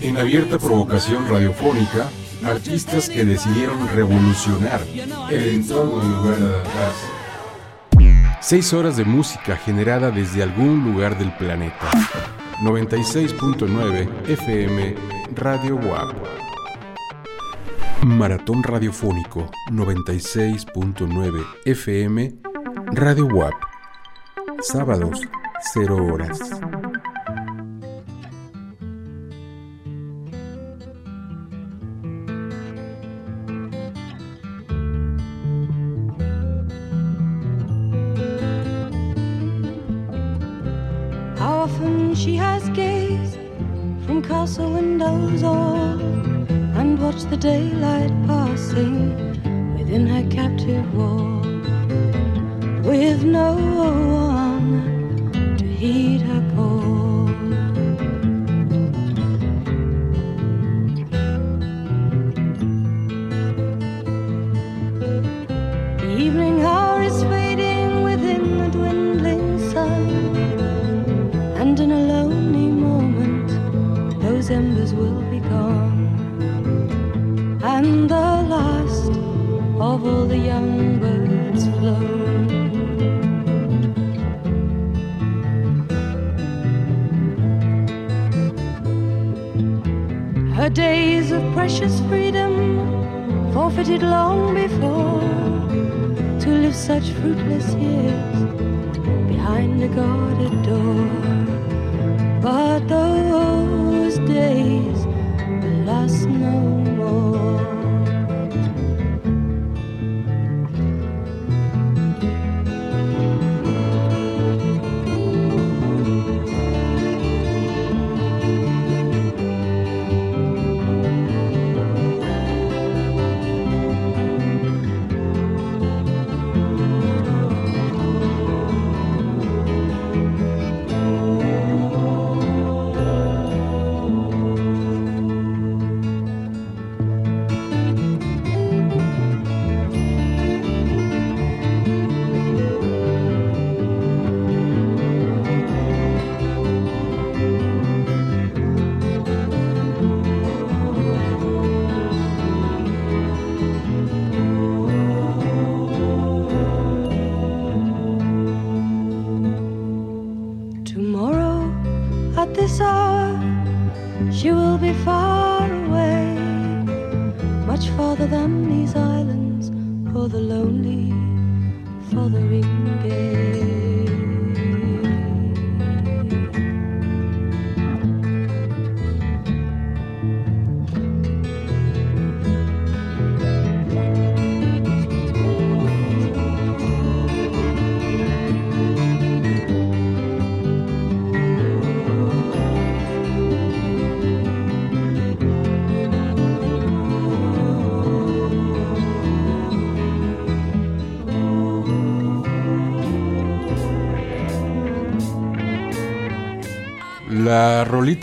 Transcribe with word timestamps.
En 0.00 0.16
abierta 0.16 0.58
provocación 0.58 1.28
radiofónica, 1.28 2.08
artistas 2.44 3.08
que 3.08 3.24
decidieron 3.24 3.88
revolucionar 3.88 4.80
el 5.30 5.48
entorno 5.48 6.02
en 6.02 6.12
lugar 6.12 6.36
de 6.36 6.46
adaptarse. 6.46 7.06
Seis 8.40 8.72
horas 8.72 8.96
de 8.96 9.04
música 9.04 9.56
generada 9.56 10.10
desde 10.10 10.42
algún 10.42 10.84
lugar 10.84 11.18
del 11.18 11.32
planeta. 11.36 11.90
96.9 12.62 14.28
FM 14.28 14.94
Radio 15.34 15.76
WAP. 15.76 16.16
Maratón 18.04 18.62
Radiofónico 18.62 19.50
96.9 19.70 21.44
FM 21.64 22.34
Radio 22.92 23.26
WAP. 23.26 23.54
Sábados, 24.60 25.20
0 25.74 25.96
horas. 26.12 26.38
Daylight 47.40 48.10
passing 48.26 49.14
within 49.78 50.08
her 50.08 50.28
captive 50.28 50.92
wall 50.94 51.17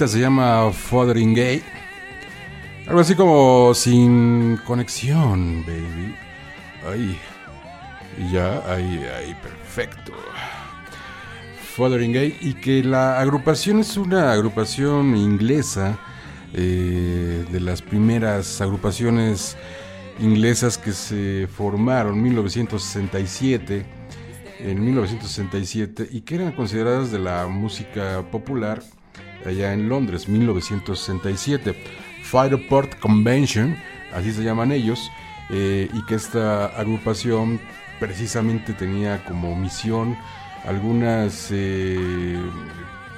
se 0.04 0.20
llama 0.20 0.72
Fothering 0.72 1.34
Gay. 1.34 1.64
Algo 2.86 3.00
así 3.00 3.16
como 3.16 3.74
sin 3.74 4.58
conexión, 4.66 5.64
baby. 5.66 6.16
Ahí. 6.86 7.18
Ya, 8.32 8.62
ahí, 8.72 9.04
ahí, 9.18 9.36
perfecto. 9.42 10.12
Gay 11.78 12.38
Y 12.42 12.54
que 12.54 12.84
la 12.84 13.20
agrupación 13.20 13.80
es 13.80 13.96
una 13.98 14.32
agrupación 14.32 15.16
inglesa. 15.16 15.98
Eh, 16.54 17.46
de 17.52 17.60
las 17.60 17.82
primeras 17.82 18.62
agrupaciones 18.62 19.58
inglesas 20.20 20.78
que 20.78 20.94
se 20.94 21.48
formaron 21.48 22.16
en 22.16 22.24
1967 22.24 23.86
en 24.60 24.84
1967 24.84 26.08
y 26.12 26.22
que 26.22 26.36
eran 26.36 26.54
consideradas 26.54 27.12
de 27.12 27.20
la 27.20 27.48
música 27.48 28.24
popular 28.32 28.82
allá 29.46 29.74
en 29.74 29.90
Londres, 29.90 30.28
1967. 30.28 31.76
Fireport 32.24 33.00
Convention, 33.00 33.78
así 34.14 34.32
se 34.32 34.44
llaman 34.44 34.72
ellos, 34.72 35.12
eh, 35.50 35.90
y 35.94 36.06
que 36.06 36.16
esta 36.16 36.66
agrupación 36.68 37.60
precisamente 38.00 38.74
tenía 38.74 39.24
como 39.26 39.56
misión 39.56 40.18
algunas 40.66 41.50
eh, 41.52 42.40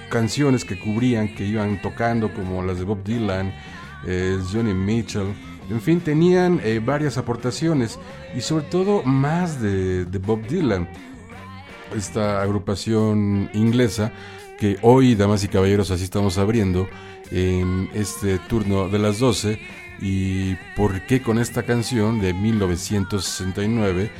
canciones 0.10 0.66
que 0.66 0.78
cubrían, 0.78 1.34
que 1.34 1.46
iban 1.46 1.82
tocando, 1.82 2.34
como 2.34 2.62
las 2.64 2.80
de 2.80 2.84
Bob 2.84 3.04
Dylan, 3.04 3.54
eh, 4.06 4.38
Johnny 4.52 4.74
Mitchell, 4.74 5.34
en 5.70 5.82
fin, 5.82 6.00
tenían 6.00 6.62
varias 6.86 7.18
aportaciones 7.18 8.00
y 8.34 8.40
sobre 8.40 8.64
todo 8.66 9.04
más 9.04 9.62
de 9.62 10.06
Bob 10.20 10.48
Dylan. 10.48 10.88
Esta 11.94 12.42
agrupación 12.42 13.50
inglesa 13.54 14.14
que 14.58 14.78
hoy, 14.82 15.16
damas 15.16 15.44
y 15.44 15.48
caballeros, 15.48 15.92
así 15.92 16.04
estamos 16.04 16.38
abriendo 16.38 16.90
en 17.32 17.90
este 17.94 18.40
turno 18.40 18.90
de 18.90 19.00
las 19.00 19.20
12. 19.20 19.60
¿Y 20.02 20.56
por 20.76 21.02
qué 21.06 21.22
con 21.22 21.40
esta 21.40 21.64
canción 21.64 22.20
de 22.20 22.34
1969? 22.34 24.12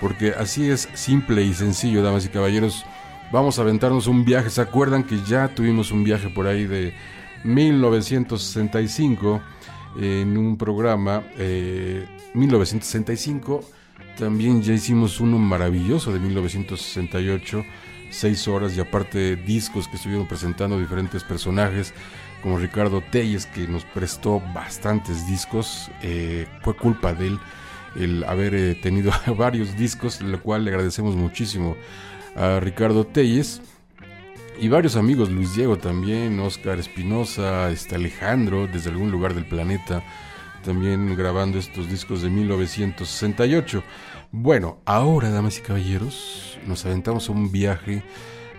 Porque 0.00 0.30
así 0.30 0.68
es 0.68 0.88
simple 0.94 1.42
y 1.42 1.54
sencillo, 1.54 2.02
damas 2.02 2.26
y 2.26 2.28
caballeros. 2.28 2.84
Vamos 3.32 3.58
a 3.58 3.62
aventarnos 3.62 4.06
un 4.06 4.24
viaje. 4.24 4.50
¿Se 4.50 4.60
acuerdan 4.60 5.02
que 5.04 5.18
ya 5.26 5.48
tuvimos 5.48 5.90
un 5.90 6.04
viaje 6.04 6.28
por 6.28 6.46
ahí 6.46 6.64
de 6.64 6.92
1965 7.44 9.40
en 10.00 10.36
un 10.36 10.56
programa? 10.56 11.24
1965. 12.34 13.60
Eh, 13.62 13.66
También 14.18 14.62
ya 14.62 14.74
hicimos 14.74 15.20
uno 15.20 15.38
maravilloso 15.38 16.12
de 16.12 16.20
1968 16.20 17.64
seis 18.16 18.48
horas 18.48 18.76
y 18.76 18.80
aparte 18.80 19.36
discos 19.36 19.88
que 19.88 19.96
estuvieron 19.96 20.26
presentando 20.26 20.78
diferentes 20.78 21.22
personajes 21.22 21.92
como 22.42 22.58
Ricardo 22.58 23.02
Telles, 23.02 23.46
que 23.46 23.66
nos 23.66 23.84
prestó 23.84 24.40
bastantes 24.54 25.26
discos. 25.26 25.90
Eh, 26.02 26.46
fue 26.62 26.76
culpa 26.76 27.12
de 27.12 27.28
él 27.28 27.38
el 27.96 28.24
haber 28.24 28.54
eh, 28.54 28.74
tenido 28.74 29.12
varios 29.36 29.76
discos, 29.76 30.20
lo 30.20 30.40
cual 30.40 30.64
le 30.64 30.70
agradecemos 30.70 31.16
muchísimo 31.16 31.76
a 32.34 32.60
Ricardo 32.60 33.06
Telles. 33.06 33.60
Y 34.58 34.68
varios 34.68 34.96
amigos, 34.96 35.30
Luis 35.30 35.54
Diego 35.54 35.76
también, 35.76 36.40
Oscar 36.40 36.78
Espinosa, 36.78 37.70
este 37.70 37.94
Alejandro, 37.96 38.66
desde 38.66 38.88
algún 38.88 39.10
lugar 39.10 39.34
del 39.34 39.44
planeta, 39.44 40.02
también 40.64 41.14
grabando 41.14 41.58
estos 41.58 41.90
discos 41.90 42.22
de 42.22 42.30
1968. 42.30 43.82
Bueno, 44.38 44.76
ahora, 44.84 45.30
damas 45.30 45.56
y 45.56 45.62
caballeros, 45.62 46.58
nos 46.66 46.84
aventamos 46.84 47.30
a 47.30 47.32
un 47.32 47.50
viaje 47.50 48.02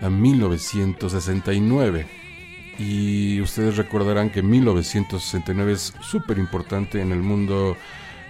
a 0.01 0.09
1969. 0.09 2.07
Y 2.79 3.39
ustedes 3.41 3.77
recordarán 3.77 4.31
que 4.31 4.41
1969 4.41 5.73
es 5.73 5.93
súper 6.01 6.39
importante 6.39 6.99
en 6.99 7.11
el 7.11 7.19
mundo 7.19 7.77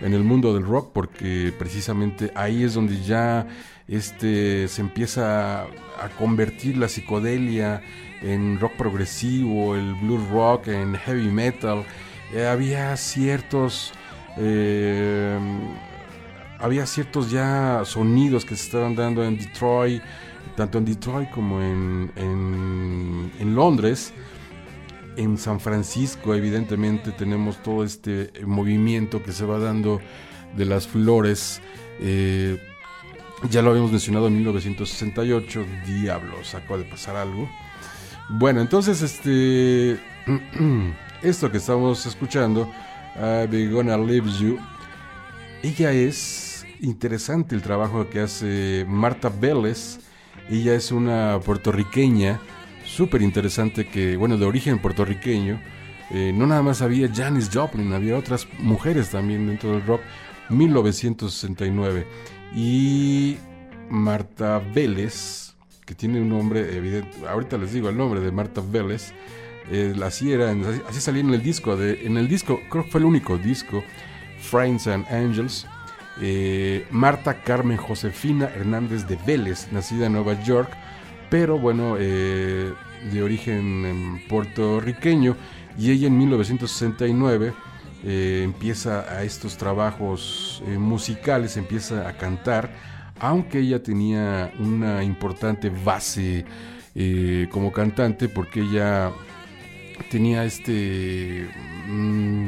en 0.02 0.14
el 0.14 0.26
mundo 0.26 0.54
del 0.54 0.66
rock 0.66 0.92
porque 0.92 1.54
precisamente 1.58 2.34
ahí 2.36 2.64
es 2.64 2.74
donde 2.74 3.02
ya 3.02 3.48
este 3.88 4.68
se 4.68 4.82
empieza 4.82 5.62
a 5.64 6.10
convertir 6.20 6.76
la 6.76 6.90
psicodelia 6.90 7.82
en 8.22 8.60
rock 8.60 8.74
progresivo, 8.74 9.78
el 9.78 9.94
blues 9.94 10.28
rock 10.32 10.68
en 10.68 10.96
heavy 10.96 11.32
metal. 11.32 11.86
Eh, 12.34 12.46
había 12.46 12.98
ciertos 12.98 13.94
eh, 14.36 15.40
había 16.60 16.86
ciertos 16.86 17.30
ya 17.30 17.84
sonidos 17.86 18.46
que 18.46 18.56
se 18.56 18.66
estaban 18.66 18.96
dando 18.96 19.24
en 19.24 19.38
Detroit, 19.38 20.02
tanto 20.56 20.78
en 20.78 20.86
Detroit 20.86 21.30
como 21.30 21.62
en, 21.62 22.12
en, 22.16 23.56
Londres. 23.56 24.14
En 25.16 25.38
San 25.38 25.60
Francisco, 25.60 26.36
evidentemente, 26.36 27.12
tenemos 27.12 27.62
todo 27.64 27.84
este 27.84 28.32
movimiento 28.46 29.24
que 29.24 29.32
se 29.32 29.46
va 29.46 29.58
dando 29.58 30.00
de 30.56 30.66
las 30.66 30.88
flores. 30.88 31.62
Eh, 32.00 32.62
ya 33.50 33.62
lo 33.62 33.72
habíamos 33.72 33.92
mencionado 33.92 34.28
en 34.28 34.36
1968. 34.36 35.66
Diablos, 35.88 36.54
acaba 36.54 36.78
de 36.78 36.86
pasar 36.86 37.16
algo. 37.16 37.50
Bueno, 38.30 38.62
entonces, 38.62 39.02
este. 39.02 40.00
Esto 41.24 41.52
que 41.52 41.58
estamos 41.58 42.06
escuchando, 42.06 42.72
I'm 43.16 43.72
Gonna 43.72 43.98
Leave 43.98 44.30
You, 44.40 44.60
ella 45.64 45.92
es 45.92 46.47
interesante 46.82 47.56
el 47.56 47.62
trabajo 47.62 48.10
que 48.10 48.22
hace 48.22 48.86
Marta 48.88 49.30
Vélez. 49.30 50.00
Ella 50.50 50.76
es 50.76 50.92
una 50.92 51.40
puertorriqueña 51.44 52.40
súper 52.86 53.22
interesante 53.22 53.88
que, 53.88 54.18
bueno, 54.18 54.38
de 54.38 54.46
origen 54.46 54.80
puertorriqueño. 54.80 55.60
Eh, 56.12 56.32
no 56.34 56.48
nada 56.48 56.62
más 56.62 56.82
había 56.82 57.10
Janis 57.14 57.50
Joplin, 57.54 57.92
había 57.94 58.18
otras 58.18 58.48
mujeres 58.60 59.10
también 59.10 59.48
dentro 59.48 59.72
del 59.72 59.86
rock. 59.86 60.02
1969. 60.50 62.08
Y 62.56 63.38
Marta 63.90 64.60
Vélez, 64.74 65.56
que 65.86 65.96
tiene 65.96 66.22
un 66.22 66.30
nombre 66.30 67.04
ahorita 67.28 67.58
les 67.58 67.74
digo 67.74 67.90
el 67.90 67.98
nombre 67.98 68.22
de 68.22 68.32
Marta 68.32 68.62
Vélez, 68.62 69.14
eh, 69.70 69.94
así 70.04 70.32
era, 70.32 70.56
así 70.88 71.02
salía 71.02 71.22
en 71.22 71.34
el 71.34 71.44
disco, 71.44 71.76
de, 71.76 72.06
en 72.06 72.18
el 72.18 72.28
disco, 72.28 72.60
creo 72.70 72.86
que 72.86 72.92
fue 72.92 73.00
el 73.00 73.06
único 73.06 73.38
disco, 73.38 73.84
Friends 74.40 74.88
and 74.88 75.06
Angels, 75.12 75.68
eh, 76.22 76.88
Marta 76.90 77.42
Carmen 77.42 77.78
Josefina 77.78 78.46
Hernández 78.46 79.08
de 79.08 79.18
Vélez, 79.26 79.68
nacida 79.72 80.08
en 80.08 80.14
Nueva 80.14 80.42
York, 80.44 80.72
pero 81.30 81.60
bueno, 81.60 81.96
eh, 82.00 82.74
de 83.12 83.24
origen 83.24 83.86
em, 83.86 84.28
puertorriqueño, 84.28 85.36
y 85.78 85.92
ella 85.92 86.08
en 86.08 86.18
1969 86.18 87.54
eh, 88.04 88.42
empieza 88.44 89.02
a 89.02 89.24
estos 89.24 89.58
trabajos 89.58 90.64
musicales, 90.78 91.56
empieza 91.58 92.08
a 92.08 92.18
cantar, 92.18 92.72
aunque 93.20 93.60
ella 93.60 93.84
tenía 93.84 94.52
una 94.60 95.04
importante 95.04 95.70
base 95.70 96.46
como 97.52 97.72
cantante, 97.72 98.28
porque 98.28 98.62
ella 98.62 99.12
tenía 100.10 100.46
este... 100.46 101.48
Mm, 101.88 102.48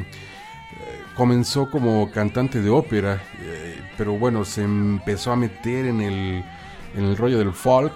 comenzó 1.20 1.70
como 1.70 2.10
cantante 2.10 2.62
de 2.62 2.70
ópera, 2.70 3.22
eh, 3.42 3.78
pero 3.98 4.16
bueno, 4.16 4.42
se 4.46 4.62
empezó 4.62 5.32
a 5.32 5.36
meter 5.36 5.84
en 5.84 6.00
el, 6.00 6.42
en 6.96 7.04
el 7.04 7.14
rollo 7.14 7.36
del 7.36 7.52
folk, 7.52 7.92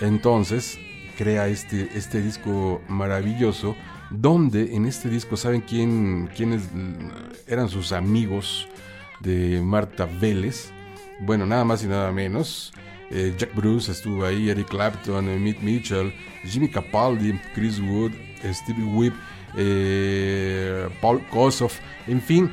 entonces 0.00 0.78
crea 1.18 1.48
este, 1.48 1.88
este 1.98 2.22
disco 2.22 2.80
maravilloso, 2.86 3.74
donde 4.10 4.76
en 4.76 4.86
este 4.86 5.08
disco, 5.08 5.36
¿saben 5.36 5.62
quién, 5.62 6.30
quiénes 6.36 6.62
eran 7.48 7.68
sus 7.68 7.90
amigos 7.90 8.68
de 9.18 9.60
Marta 9.60 10.06
Vélez? 10.20 10.70
Bueno, 11.18 11.44
nada 11.46 11.64
más 11.64 11.82
y 11.82 11.88
nada 11.88 12.12
menos. 12.12 12.72
Eh, 13.10 13.34
Jack 13.36 13.56
Bruce 13.56 13.90
estuvo 13.90 14.24
ahí, 14.24 14.50
Eric 14.50 14.68
Clapton, 14.68 15.42
Mick 15.42 15.60
Mitchell, 15.62 16.14
Jimmy 16.44 16.68
Capaldi, 16.68 17.36
Chris 17.56 17.80
Wood, 17.80 18.12
Stevie 18.52 18.84
Whip 18.84 19.14
eh, 19.56 20.88
Paul 21.00 21.26
Kossoff, 21.28 21.78
en 22.06 22.20
fin, 22.20 22.50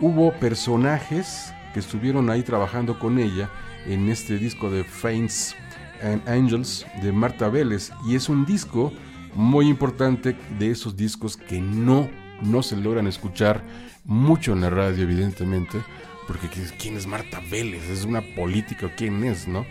hubo 0.00 0.32
personajes 0.32 1.52
que 1.72 1.80
estuvieron 1.80 2.30
ahí 2.30 2.42
trabajando 2.42 2.98
con 2.98 3.18
ella 3.18 3.50
en 3.86 4.08
este 4.08 4.38
disco 4.38 4.70
de 4.70 4.84
Faints 4.84 5.54
and 6.02 6.26
Angels 6.28 6.86
de 7.02 7.12
Marta 7.12 7.48
Vélez. 7.48 7.92
Y 8.06 8.14
es 8.14 8.28
un 8.28 8.44
disco 8.44 8.92
muy 9.34 9.68
importante 9.68 10.36
de 10.58 10.70
esos 10.70 10.96
discos 10.96 11.36
que 11.36 11.60
no 11.60 12.08
no 12.42 12.62
se 12.62 12.76
logran 12.76 13.06
escuchar 13.06 13.62
mucho 14.04 14.52
en 14.52 14.60
la 14.60 14.70
radio 14.70 15.04
evidentemente 15.04 15.82
porque 16.26 16.48
quién 16.78 16.96
es 16.96 17.06
Marta 17.06 17.40
Vélez 17.50 17.88
es 17.88 18.04
una 18.04 18.22
política 18.34 18.92
quién 18.96 19.24
es 19.24 19.48
no 19.48 19.64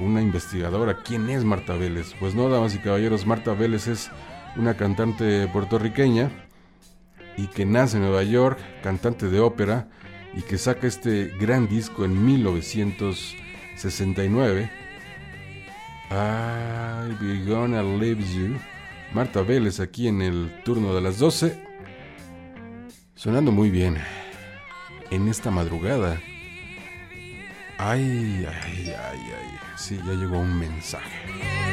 una 0.00 0.20
investigadora 0.22 0.98
quién 1.02 1.28
es 1.28 1.44
Marta 1.44 1.74
Vélez 1.74 2.14
pues 2.18 2.34
no 2.34 2.48
damas 2.48 2.74
y 2.74 2.78
caballeros 2.78 3.26
Marta 3.26 3.52
Vélez 3.52 3.86
es 3.86 4.10
una 4.56 4.76
cantante 4.76 5.48
puertorriqueña 5.48 6.30
y 7.36 7.48
que 7.48 7.64
nace 7.64 7.96
en 7.96 8.02
Nueva 8.02 8.22
York, 8.22 8.60
cantante 8.82 9.28
de 9.28 9.40
ópera 9.40 9.88
y 10.34 10.42
que 10.42 10.58
saca 10.58 10.86
este 10.86 11.32
gran 11.38 11.66
disco 11.68 12.04
en 12.04 12.22
1969. 12.24 14.70
I'll 16.10 17.16
be 17.20 17.44
gonna 17.46 17.82
leave 17.82 18.22
you. 18.34 18.56
Marta 19.12 19.42
Vélez 19.42 19.80
aquí 19.80 20.06
en 20.08 20.22
el 20.22 20.62
turno 20.64 20.94
de 20.94 21.00
las 21.00 21.18
12. 21.18 21.58
Sonando 23.14 23.52
muy 23.52 23.70
bien. 23.70 23.98
En 25.10 25.28
esta 25.28 25.50
madrugada. 25.50 26.20
Ay, 27.78 28.46
ay, 28.46 28.86
ay, 28.86 28.92
ay. 28.92 29.58
Sí, 29.76 29.98
ya 30.06 30.12
llegó 30.12 30.38
un 30.38 30.58
mensaje. 30.58 31.69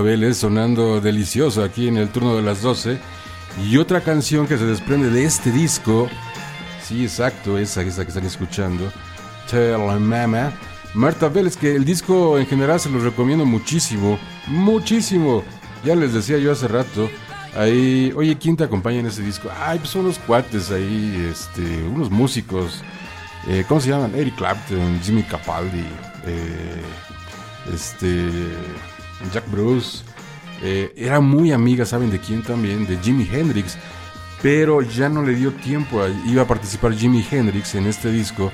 Marta 0.00 0.12
Vélez 0.12 0.38
sonando 0.38 0.98
delicioso 1.02 1.62
aquí 1.62 1.86
en 1.86 1.98
el 1.98 2.08
turno 2.08 2.34
de 2.34 2.40
las 2.40 2.62
12. 2.62 2.98
Y 3.68 3.76
otra 3.76 4.00
canción 4.00 4.46
que 4.46 4.56
se 4.56 4.64
desprende 4.64 5.10
de 5.10 5.24
este 5.24 5.52
disco, 5.52 6.08
sí, 6.82 7.02
exacto, 7.02 7.58
esa, 7.58 7.82
esa 7.82 8.02
que 8.02 8.08
están 8.08 8.24
escuchando, 8.24 8.90
Tell 9.50 10.00
Mama. 10.00 10.54
Marta 10.94 11.28
Vélez, 11.28 11.54
que 11.54 11.76
el 11.76 11.84
disco 11.84 12.38
en 12.38 12.46
general 12.46 12.80
se 12.80 12.88
los 12.88 13.02
recomiendo 13.02 13.44
muchísimo, 13.44 14.18
muchísimo. 14.46 15.44
Ya 15.84 15.94
les 15.94 16.14
decía 16.14 16.38
yo 16.38 16.52
hace 16.52 16.66
rato, 16.66 17.10
ahí, 17.54 18.10
oye, 18.16 18.38
¿quién 18.38 18.56
te 18.56 18.64
acompaña 18.64 19.00
en 19.00 19.06
ese 19.06 19.22
disco? 19.22 19.50
Ay, 19.54 19.80
pues 19.80 19.90
son 19.90 20.06
unos 20.06 20.18
cuates 20.18 20.70
ahí, 20.70 21.28
este, 21.30 21.60
unos 21.82 22.10
músicos. 22.10 22.82
Eh, 23.48 23.66
¿Cómo 23.68 23.82
se 23.82 23.90
llaman? 23.90 24.14
Eric 24.14 24.36
Clapton, 24.36 24.98
Jimmy 25.02 25.24
Capaldi, 25.24 25.84
eh, 26.26 26.82
este, 27.74 28.30
Jack 29.32 29.50
Bruce. 29.50 30.02
Eh, 30.62 30.92
era 30.96 31.20
muy 31.20 31.52
amiga, 31.52 31.84
¿saben 31.86 32.10
de 32.10 32.18
quién 32.18 32.42
también? 32.42 32.86
De 32.86 32.98
Jimi 32.98 33.28
Hendrix. 33.30 33.76
Pero 34.42 34.82
ya 34.82 35.08
no 35.08 35.22
le 35.22 35.34
dio 35.34 35.52
tiempo. 35.52 36.02
Iba 36.26 36.42
a 36.42 36.46
participar 36.46 36.94
Jimi 36.94 37.24
Hendrix 37.30 37.74
en 37.74 37.86
este 37.86 38.10
disco, 38.10 38.50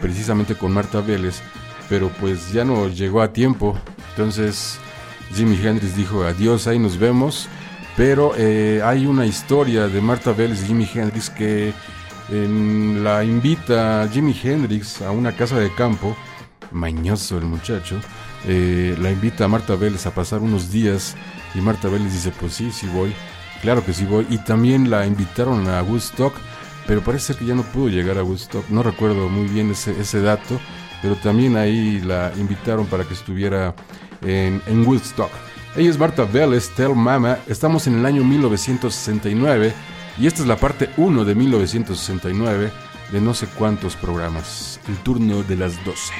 precisamente 0.00 0.54
con 0.54 0.72
Marta 0.72 1.00
Vélez. 1.00 1.40
Pero 1.88 2.10
pues 2.20 2.52
ya 2.52 2.64
no 2.64 2.88
llegó 2.88 3.22
a 3.22 3.32
tiempo. 3.32 3.78
Entonces 4.10 4.78
Jimi 5.34 5.56
Hendrix 5.56 5.96
dijo 5.96 6.22
adiós, 6.22 6.66
ahí 6.66 6.78
nos 6.78 6.98
vemos. 6.98 7.48
Pero 7.96 8.34
hay 8.34 9.06
una 9.06 9.24
historia 9.24 9.88
de 9.88 10.02
Marta 10.02 10.32
Vélez 10.32 10.62
y 10.64 10.66
Jimi 10.66 10.88
Hendrix 10.92 11.30
que 11.30 11.72
la 12.28 13.24
invita 13.24 14.06
Jimi 14.12 14.38
Hendrix 14.42 15.00
a 15.00 15.12
una 15.12 15.32
casa 15.32 15.58
de 15.58 15.72
campo, 15.74 16.14
mañoso 16.72 17.38
el 17.38 17.44
muchacho, 17.44 18.00
eh, 18.46 18.96
la 19.00 19.10
invita 19.10 19.44
a 19.44 19.48
Marta 19.48 19.74
Vélez 19.74 20.06
a 20.06 20.14
pasar 20.14 20.40
unos 20.40 20.70
días 20.70 21.16
y 21.54 21.60
Marta 21.60 21.88
Vélez 21.88 22.12
dice, 22.12 22.32
pues 22.38 22.54
sí, 22.54 22.70
sí 22.70 22.86
voy, 22.92 23.12
claro 23.62 23.84
que 23.84 23.92
sí 23.92 24.04
voy. 24.04 24.26
Y 24.30 24.38
también 24.38 24.90
la 24.90 25.06
invitaron 25.06 25.68
a 25.68 25.82
Woodstock, 25.82 26.34
pero 26.86 27.02
parece 27.02 27.34
que 27.34 27.44
ya 27.44 27.54
no 27.54 27.62
pudo 27.62 27.88
llegar 27.88 28.18
a 28.18 28.24
Woodstock, 28.24 28.68
no 28.68 28.82
recuerdo 28.82 29.28
muy 29.28 29.48
bien 29.48 29.70
ese, 29.70 29.98
ese 30.00 30.20
dato, 30.20 30.60
pero 31.02 31.16
también 31.16 31.56
ahí 31.56 32.00
la 32.00 32.32
invitaron 32.36 32.86
para 32.86 33.04
que 33.04 33.14
estuviera 33.14 33.74
en, 34.22 34.62
en 34.66 34.86
Woodstock. 34.86 35.30
Ella 35.76 35.90
es 35.90 35.98
Marta 35.98 36.24
Vélez, 36.24 36.70
Tell 36.74 36.94
Mama, 36.94 37.38
estamos 37.46 37.86
en 37.86 37.98
el 37.98 38.06
año 38.06 38.24
1969 38.24 39.74
y 40.18 40.26
esta 40.26 40.42
es 40.42 40.48
la 40.48 40.56
parte 40.56 40.88
1 40.96 41.24
de 41.24 41.34
1969 41.34 42.72
de 43.12 43.20
no 43.20 43.34
sé 43.34 43.46
cuántos 43.46 43.96
programas. 43.96 44.80
El 44.88 44.96
turno 44.98 45.42
de 45.42 45.56
las 45.56 45.84
12. 45.84 46.14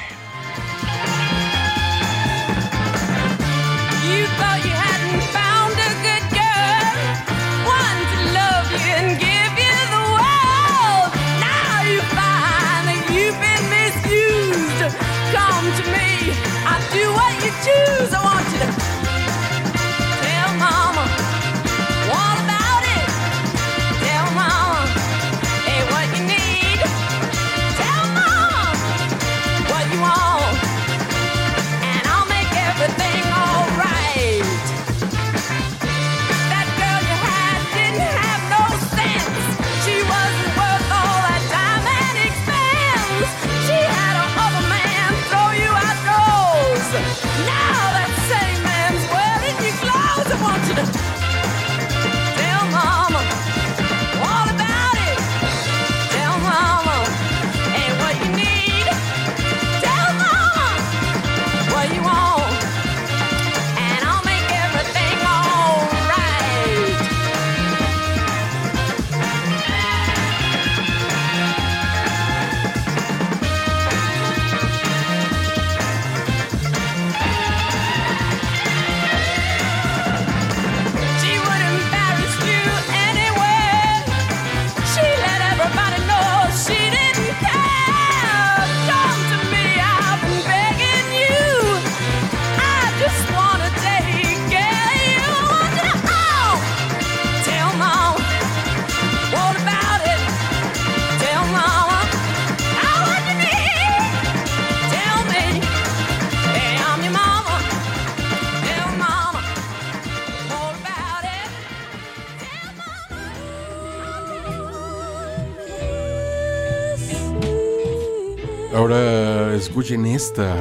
Escuchen 119.55 120.05
esta 120.05 120.55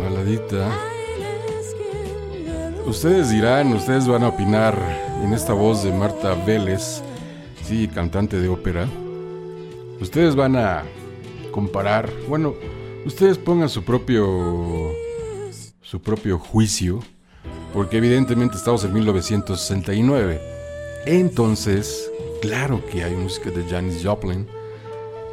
baladita. 0.00 0.70
Ustedes 2.86 3.30
dirán, 3.30 3.72
ustedes 3.72 4.06
van 4.06 4.22
a 4.22 4.28
opinar 4.28 4.78
en 5.22 5.32
esta 5.32 5.52
voz 5.52 5.82
de 5.82 5.92
Marta 5.92 6.34
Vélez, 6.46 7.02
sí, 7.64 7.88
cantante 7.88 8.40
de 8.40 8.48
ópera. 8.48 8.88
Ustedes 10.00 10.34
van 10.34 10.56
a 10.56 10.84
comparar, 11.50 12.10
bueno, 12.28 12.54
ustedes 13.04 13.36
pongan 13.38 13.68
su 13.68 13.84
propio 13.84 14.92
su 15.82 16.02
propio 16.02 16.38
juicio, 16.38 17.00
porque 17.72 17.96
evidentemente 17.96 18.56
estamos 18.56 18.84
en 18.84 18.92
1969. 18.92 20.38
Entonces, 21.06 22.10
claro 22.42 22.84
que 22.86 23.04
hay 23.04 23.14
música 23.14 23.50
de 23.50 23.64
Janis 23.64 24.04
Joplin. 24.04 24.46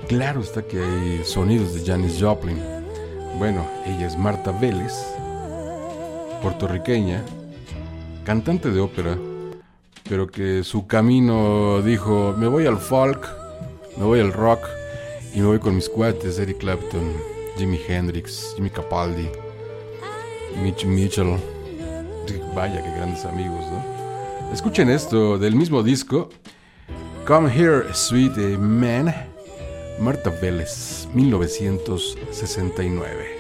Claro 0.08 0.42
está 0.42 0.62
que 0.62 0.80
hay 0.80 1.24
sonidos 1.24 1.74
de 1.74 1.84
Janis 1.84 2.18
Joplin. 2.22 2.62
Bueno, 3.40 3.66
ella 3.88 4.06
es 4.06 4.16
Marta 4.16 4.52
Vélez, 4.52 4.94
puertorriqueña, 6.44 7.24
cantante 8.24 8.70
de 8.70 8.80
ópera, 8.80 9.18
pero 10.08 10.28
que 10.28 10.64
su 10.64 10.86
camino 10.86 11.82
dijo, 11.82 12.36
me 12.38 12.48
voy 12.48 12.68
al 12.68 12.78
folk, 12.78 13.28
me 13.98 14.06
voy 14.06 14.20
al 14.20 14.32
rock 14.32 14.60
y 15.34 15.40
me 15.40 15.48
voy 15.48 15.60
con 15.60 15.76
mis 15.76 15.90
cuates, 15.90 16.38
Eric 16.38 16.60
Clapton, 16.60 17.12
Jimi 17.58 17.80
Hendrix, 17.88 18.54
Jimmy 18.56 18.70
Capaldi, 18.70 19.28
Mitch 20.62 20.86
Mitchell. 20.86 21.36
Vaya, 22.54 22.82
qué 22.84 22.92
grandes 22.92 23.26
amigos, 23.26 23.66
¿no? 23.72 24.54
Escuchen 24.54 24.90
esto 24.90 25.40
del 25.40 25.56
mismo 25.56 25.82
disco, 25.82 26.30
Come 27.26 27.52
Here, 27.52 27.92
Sweet 27.92 28.60
Man. 28.60 29.35
Marta 30.00 30.30
Vélez, 30.30 31.08
1969. 31.14 33.35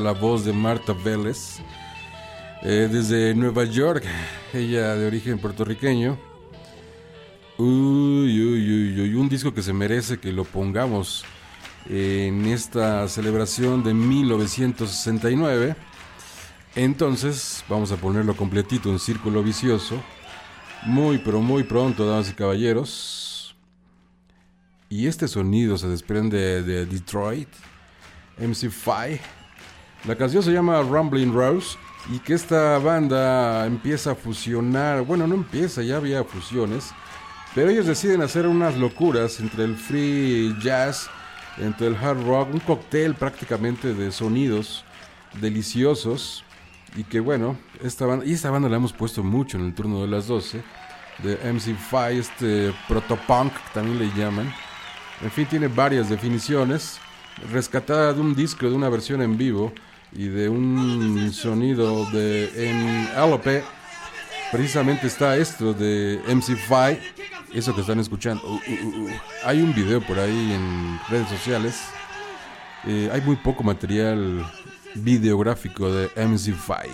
La 0.00 0.12
voz 0.12 0.44
de 0.44 0.52
Marta 0.52 0.92
Vélez. 0.92 1.60
Eh, 2.62 2.88
desde 2.90 3.32
Nueva 3.34 3.64
York, 3.64 4.04
ella 4.52 4.96
de 4.96 5.06
origen 5.06 5.38
puertorriqueño. 5.38 6.18
Uy, 7.56 8.42
uy, 8.42 8.70
uy, 8.70 9.00
uy, 9.00 9.14
un 9.14 9.28
disco 9.28 9.54
que 9.54 9.62
se 9.62 9.72
merece 9.72 10.18
que 10.18 10.32
lo 10.32 10.44
pongamos 10.44 11.24
en 11.88 12.46
esta 12.46 13.06
celebración 13.08 13.84
de 13.84 13.94
1969. 13.94 15.76
Entonces, 16.74 17.64
vamos 17.68 17.92
a 17.92 17.96
ponerlo 17.96 18.36
completito 18.36 18.90
en 18.90 18.98
círculo 18.98 19.44
vicioso. 19.44 20.02
Muy, 20.84 21.18
pero 21.18 21.40
muy 21.40 21.62
pronto, 21.62 22.04
damas 22.04 22.30
y 22.30 22.34
caballeros. 22.34 23.56
Y 24.88 25.06
este 25.06 25.28
sonido 25.28 25.78
se 25.78 25.86
desprende 25.88 26.62
de 26.62 26.84
Detroit, 26.84 27.48
MC5. 28.40 29.20
La 30.04 30.14
canción 30.16 30.42
se 30.42 30.52
llama 30.52 30.82
Rumbling 30.82 31.32
Rose 31.32 31.76
y 32.12 32.18
que 32.20 32.34
esta 32.34 32.78
banda 32.78 33.66
empieza 33.66 34.12
a 34.12 34.14
fusionar, 34.14 35.02
bueno, 35.02 35.26
no 35.26 35.34
empieza, 35.34 35.82
ya 35.82 35.96
había 35.96 36.22
fusiones, 36.22 36.92
pero 37.54 37.70
ellos 37.70 37.86
deciden 37.86 38.22
hacer 38.22 38.46
unas 38.46 38.76
locuras 38.76 39.40
entre 39.40 39.64
el 39.64 39.76
free 39.76 40.54
jazz, 40.60 41.08
entre 41.58 41.88
el 41.88 41.96
hard 41.96 42.24
rock, 42.24 42.52
un 42.52 42.60
cóctel 42.60 43.14
prácticamente 43.14 43.94
de 43.94 44.12
sonidos 44.12 44.84
deliciosos 45.40 46.44
y 46.94 47.04
que 47.04 47.18
bueno, 47.18 47.58
esta 47.82 48.06
banda, 48.06 48.24
y 48.24 48.32
esta 48.32 48.50
banda 48.50 48.68
la 48.68 48.76
hemos 48.76 48.92
puesto 48.92 49.24
mucho 49.24 49.58
en 49.58 49.66
el 49.66 49.74
turno 49.74 50.02
de 50.02 50.08
las 50.08 50.26
12, 50.26 50.62
de 51.22 51.40
MC5, 51.42 52.10
este 52.12 52.74
protopunk 52.88 53.52
también 53.72 53.98
le 53.98 54.10
llaman. 54.14 54.52
En 55.22 55.30
fin, 55.30 55.46
tiene 55.46 55.68
varias 55.68 56.08
definiciones, 56.10 57.00
rescatada 57.50 58.12
de 58.12 58.20
un 58.20 58.34
disco, 58.34 58.68
de 58.68 58.74
una 58.74 58.88
versión 58.88 59.22
en 59.22 59.36
vivo 59.36 59.72
y 60.16 60.28
de 60.28 60.48
un 60.48 61.32
sonido 61.32 62.06
de 62.06 62.70
en 62.70 63.08
LP. 63.14 63.62
Precisamente 64.50 65.06
está 65.06 65.36
esto 65.36 65.74
de 65.74 66.20
MC5, 66.26 66.98
eso 67.52 67.74
que 67.74 67.80
están 67.82 68.00
escuchando. 68.00 68.42
Uh, 68.46 68.54
uh, 68.54 69.04
uh, 69.04 69.10
hay 69.44 69.60
un 69.60 69.74
video 69.74 70.00
por 70.00 70.18
ahí 70.18 70.52
en 70.52 70.98
redes 71.10 71.28
sociales. 71.28 71.82
Eh, 72.86 73.10
hay 73.12 73.20
muy 73.20 73.36
poco 73.36 73.62
material 73.62 74.46
videográfico 74.94 75.92
de 75.92 76.08
MC5. 76.14 76.86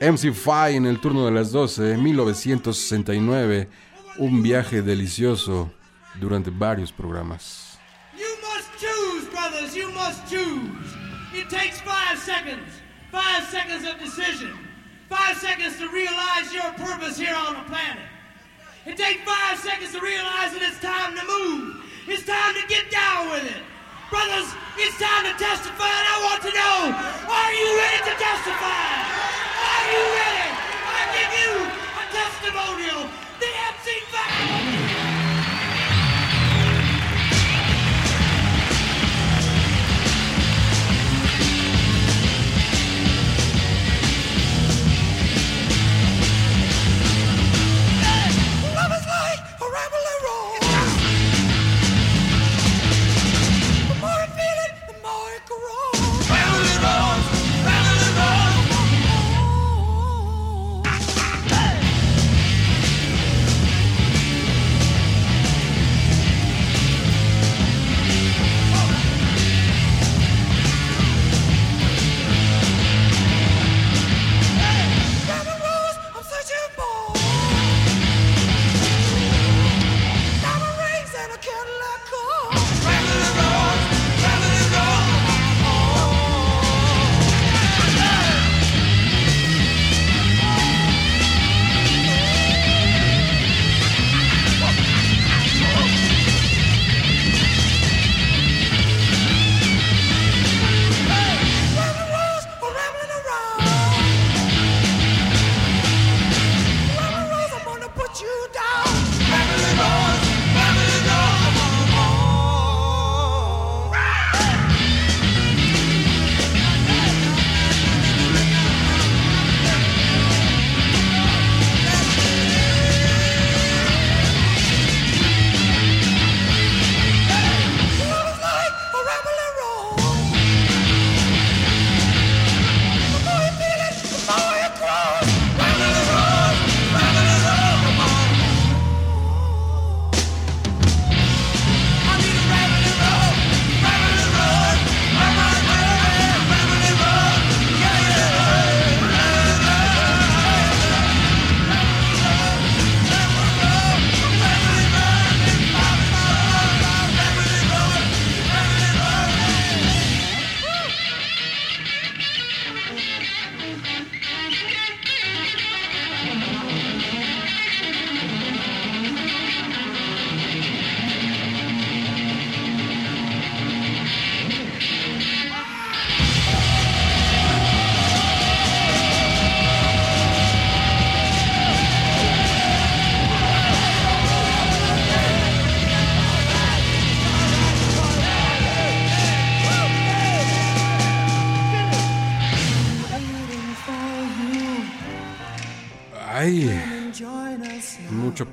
MC5 0.00 0.72
en 0.72 0.86
el 0.86 1.00
turno 1.00 1.24
de 1.24 1.30
las 1.30 1.52
12, 1.52 1.96
1969. 1.96 3.68
Un 4.18 4.42
viaje 4.42 4.82
delicioso 4.82 5.70
durante 6.20 6.50
varios 6.50 6.92
programas. 6.92 7.78
You 8.16 8.26
must 8.42 8.68
choose, 8.78 9.30
brothers, 9.30 9.74
you 9.74 9.88
must 9.90 10.28
choose. 10.28 10.93
It 11.44 11.50
takes 11.50 11.78
five 11.82 12.18
seconds, 12.18 12.64
five 13.12 13.44
seconds 13.44 13.86
of 13.86 14.00
decision, 14.00 14.56
five 15.10 15.36
seconds 15.36 15.76
to 15.76 15.90
realize 15.90 16.54
your 16.54 16.72
purpose 16.72 17.18
here 17.18 17.36
on 17.36 17.52
the 17.52 17.60
planet. 17.68 18.08
It 18.86 18.96
takes 18.96 19.20
five 19.28 19.58
seconds 19.58 19.92
to 19.92 20.00
realize 20.00 20.56
that 20.56 20.64
it's 20.64 20.80
time 20.80 21.12
to 21.12 21.20
move. 21.20 21.84
It's 22.08 22.24
time 22.24 22.54
to 22.56 22.64
get 22.66 22.88
down 22.88 23.28
with 23.28 23.44
it. 23.44 23.60
Brothers, 24.08 24.48
it's 24.80 24.96
time 24.96 25.28
to 25.28 25.36
testify, 25.36 25.84
and 25.84 26.06
I 26.08 26.16
want 26.32 26.40
to 26.48 26.52
know, 26.56 26.78
are 27.28 27.52
you 27.52 27.68
ready 27.76 28.00
to 28.08 28.14
testify? 28.16 28.88
Are 29.68 29.84
you 29.92 30.00
ready? 30.16 30.48
I 30.48 31.00
give 31.12 31.32
you 31.44 31.52
a 31.60 32.04
testimonial. 32.08 33.04
The 33.36 33.50
MC5. 33.52 34.83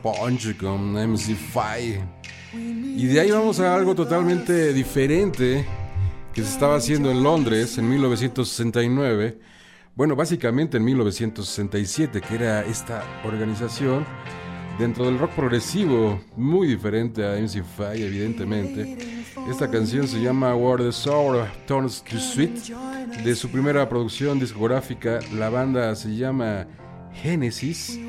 Punch 0.01 0.57
con 0.57 0.93
MC5. 0.93 1.99
Y 2.53 3.07
de 3.07 3.19
ahí 3.19 3.31
vamos 3.31 3.59
a 3.59 3.75
algo 3.75 3.95
totalmente 3.95 4.73
diferente 4.73 5.65
que 6.33 6.43
se 6.43 6.49
estaba 6.49 6.75
haciendo 6.75 7.11
en 7.11 7.23
Londres 7.23 7.77
en 7.77 7.89
1969. 7.89 9.39
Bueno, 9.95 10.15
básicamente 10.15 10.77
en 10.77 10.85
1967, 10.85 12.21
que 12.21 12.35
era 12.35 12.65
esta 12.65 13.03
organización 13.23 14.05
dentro 14.79 15.05
del 15.05 15.19
rock 15.19 15.31
progresivo, 15.31 16.21
muy 16.35 16.67
diferente 16.67 17.25
a 17.25 17.37
MC5, 17.37 17.95
evidentemente. 17.95 18.97
Esta 19.49 19.69
canción 19.69 20.07
se 20.07 20.21
llama 20.21 20.55
Where 20.55 20.83
the 20.83 20.91
Sour 20.91 21.47
Turns 21.67 22.03
to 22.03 22.19
Sweet. 22.19 22.73
De 23.23 23.35
su 23.35 23.49
primera 23.49 23.87
producción 23.89 24.39
discográfica, 24.39 25.19
la 25.33 25.49
banda 25.49 25.95
se 25.95 26.15
llama 26.15 26.67
Genesis. 27.13 27.99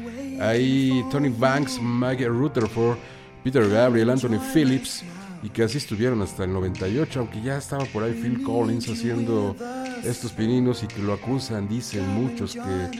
Ahí 0.42 1.04
Tony 1.10 1.28
Banks, 1.28 1.80
Mike 1.80 2.26
Rutherford, 2.28 2.98
Peter 3.44 3.68
Gabriel, 3.68 4.10
Anthony 4.10 4.40
Phillips 4.52 5.04
y 5.42 5.48
que 5.48 5.64
así 5.64 5.78
estuvieron 5.78 6.22
hasta 6.22 6.44
el 6.44 6.52
98, 6.52 7.20
aunque 7.20 7.42
ya 7.42 7.58
estaba 7.58 7.84
por 7.86 8.04
ahí 8.04 8.12
Phil 8.12 8.42
Collins 8.42 8.88
haciendo 8.88 9.56
estos 10.04 10.32
pininos 10.32 10.82
y 10.84 10.86
que 10.86 11.02
lo 11.02 11.12
acusan, 11.12 11.68
dicen 11.68 12.08
muchos 12.08 12.54
que 12.54 12.98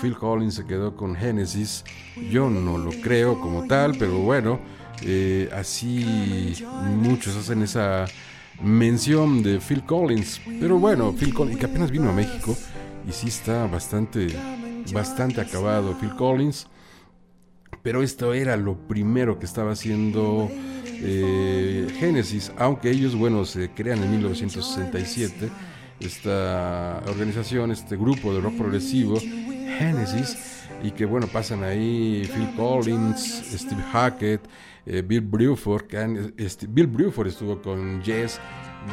Phil 0.00 0.16
Collins 0.16 0.54
se 0.54 0.66
quedó 0.66 0.94
con 0.94 1.16
Genesis. 1.16 1.84
Yo 2.30 2.48
no 2.48 2.78
lo 2.78 2.90
creo 3.02 3.40
como 3.40 3.66
tal, 3.66 3.96
pero 3.98 4.18
bueno, 4.20 4.60
eh, 5.02 5.48
así 5.52 6.54
muchos 6.96 7.36
hacen 7.36 7.62
esa 7.62 8.06
mención 8.62 9.42
de 9.42 9.58
Phil 9.58 9.84
Collins. 9.84 10.40
Pero 10.60 10.78
bueno, 10.78 11.12
Phil 11.12 11.34
Collins, 11.34 11.58
que 11.58 11.66
apenas 11.66 11.90
vino 11.90 12.08
a 12.10 12.12
México 12.12 12.56
y 13.08 13.12
sí 13.12 13.28
está 13.28 13.66
bastante, 13.66 14.28
bastante 14.92 15.40
acabado 15.40 15.96
Phil 15.98 16.14
Collins. 16.14 16.68
Pero 17.82 18.02
esto 18.02 18.34
era 18.34 18.56
lo 18.56 18.76
primero 18.76 19.38
que 19.38 19.46
estaba 19.46 19.72
haciendo 19.72 20.48
eh, 21.02 21.86
Genesis, 21.98 22.52
aunque 22.58 22.90
ellos, 22.90 23.16
bueno, 23.16 23.44
se 23.44 23.70
crean 23.70 24.02
en 24.02 24.10
1967, 24.10 25.50
esta 25.98 27.02
organización, 27.06 27.70
este 27.70 27.96
grupo 27.96 28.34
de 28.34 28.40
rock 28.40 28.56
progresivo, 28.56 29.18
Genesis, 29.18 30.66
y 30.82 30.90
que, 30.90 31.06
bueno, 31.06 31.26
pasan 31.26 31.62
ahí 31.62 32.28
Phil 32.34 32.50
Collins, 32.56 33.44
Steve 33.56 33.82
Hackett, 33.92 34.42
eh, 34.86 35.02
Bill 35.06 35.22
Bruford, 35.22 35.86
que 35.86 36.32
este, 36.36 36.66
Bill 36.66 36.86
Bruford 36.86 37.28
estuvo 37.28 37.60
con 37.60 38.02
Jess, 38.02 38.38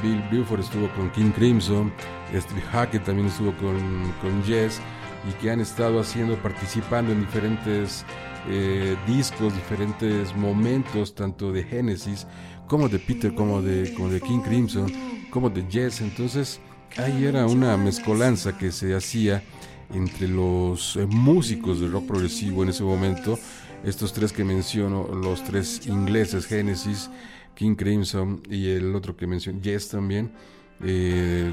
Bill 0.01 0.21
Bruford 0.31 0.61
estuvo 0.61 0.89
con 0.93 1.09
King 1.11 1.31
Crimson, 1.31 1.91
Steve 2.33 2.61
Hackett 2.71 3.03
también 3.03 3.27
estuvo 3.27 3.53
con, 3.57 4.13
con 4.21 4.43
Jess, 4.43 4.81
y 5.29 5.33
que 5.41 5.51
han 5.51 5.59
estado 5.59 5.99
haciendo, 5.99 6.35
participando 6.37 7.11
en 7.11 7.21
diferentes 7.21 8.05
eh, 8.49 8.95
discos, 9.07 9.53
diferentes 9.53 10.35
momentos, 10.35 11.15
tanto 11.15 11.51
de 11.51 11.63
Genesis 11.63 12.27
como 12.67 12.89
de 12.89 12.99
Peter, 12.99 13.33
como 13.33 13.61
de, 13.61 13.93
como 13.93 14.09
de 14.09 14.21
King 14.21 14.41
Crimson, 14.41 14.91
como 15.31 15.49
de 15.49 15.65
Jess. 15.69 16.01
Entonces, 16.01 16.59
ahí 16.97 17.25
era 17.25 17.45
una 17.45 17.77
mezcolanza 17.77 18.57
que 18.57 18.71
se 18.71 18.95
hacía 18.95 19.43
entre 19.93 20.27
los 20.27 20.95
eh, 20.97 21.05
músicos 21.05 21.79
de 21.79 21.87
rock 21.87 22.07
progresivo 22.07 22.63
en 22.63 22.69
ese 22.69 22.83
momento. 22.83 23.39
Estos 23.83 24.11
tres 24.13 24.33
que 24.33 24.43
menciono, 24.43 25.07
los 25.13 25.43
tres 25.43 25.85
ingleses, 25.87 26.45
Genesis, 26.45 27.09
King 27.55 27.75
Crimson 27.75 28.41
y 28.49 28.69
el 28.69 28.95
otro 28.95 29.15
que 29.15 29.27
mencioné, 29.27 29.61
Jess 29.63 29.89
también, 29.89 30.31
eh, 30.83 31.51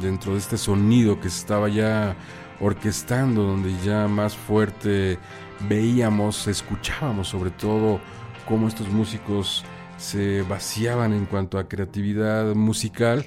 dentro 0.00 0.32
de 0.32 0.38
este 0.38 0.56
sonido 0.56 1.20
que 1.20 1.28
estaba 1.28 1.68
ya 1.68 2.16
orquestando, 2.60 3.42
donde 3.42 3.74
ya 3.84 4.08
más 4.08 4.36
fuerte 4.36 5.18
veíamos, 5.68 6.46
escuchábamos 6.46 7.28
sobre 7.28 7.50
todo 7.50 8.00
cómo 8.46 8.68
estos 8.68 8.88
músicos 8.88 9.64
se 9.96 10.42
vaciaban 10.42 11.12
en 11.12 11.26
cuanto 11.26 11.58
a 11.58 11.68
creatividad 11.68 12.54
musical, 12.54 13.24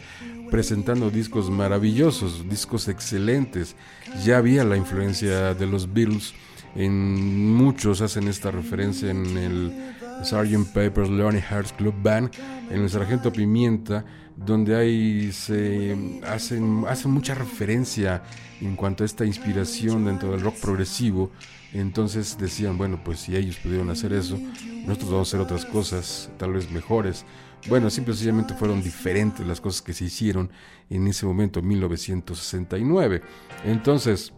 presentando 0.49 1.09
discos 1.09 1.49
maravillosos, 1.49 2.49
discos 2.49 2.87
excelentes. 2.87 3.75
Ya 4.23 4.37
había 4.37 4.63
la 4.63 4.77
influencia 4.77 5.53
de 5.53 5.67
los 5.67 5.93
Beatles, 5.93 6.33
en 6.75 7.53
muchos 7.53 8.01
hacen 8.01 8.27
esta 8.27 8.51
referencia 8.51 9.11
en 9.11 9.37
el 9.37 9.93
Sgt. 10.23 10.73
Pepper's 10.73 11.09
Lonely 11.09 11.41
Hearts 11.41 11.73
Club 11.73 11.93
Band, 12.01 12.31
en 12.69 12.81
el 12.81 12.89
Sargento 12.89 13.33
Pimienta, 13.33 14.05
donde 14.45 14.75
hay, 14.75 15.31
se 15.31 15.95
hacen, 16.27 16.83
hacen 16.87 17.11
mucha 17.11 17.35
referencia 17.35 18.23
en 18.59 18.75
cuanto 18.75 19.03
a 19.03 19.05
esta 19.05 19.25
inspiración 19.25 20.05
dentro 20.05 20.31
del 20.31 20.41
rock 20.41 20.55
progresivo. 20.59 21.31
Entonces 21.73 22.37
decían, 22.37 22.77
bueno, 22.77 23.01
pues 23.03 23.19
si 23.19 23.35
ellos 23.35 23.57
pudieron 23.57 23.89
hacer 23.89 24.13
eso, 24.13 24.37
nosotros 24.85 25.11
vamos 25.11 25.27
a 25.27 25.29
hacer 25.29 25.39
otras 25.39 25.65
cosas, 25.65 26.29
tal 26.37 26.53
vez 26.53 26.69
mejores. 26.71 27.25
Bueno, 27.69 27.89
simplemente 27.89 28.53
fueron 28.55 28.81
diferentes 28.81 29.45
las 29.45 29.61
cosas 29.61 29.81
que 29.81 29.93
se 29.93 30.05
hicieron 30.05 30.49
en 30.89 31.07
ese 31.07 31.25
momento, 31.25 31.61
1969. 31.61 33.21
Entonces, 33.63 34.33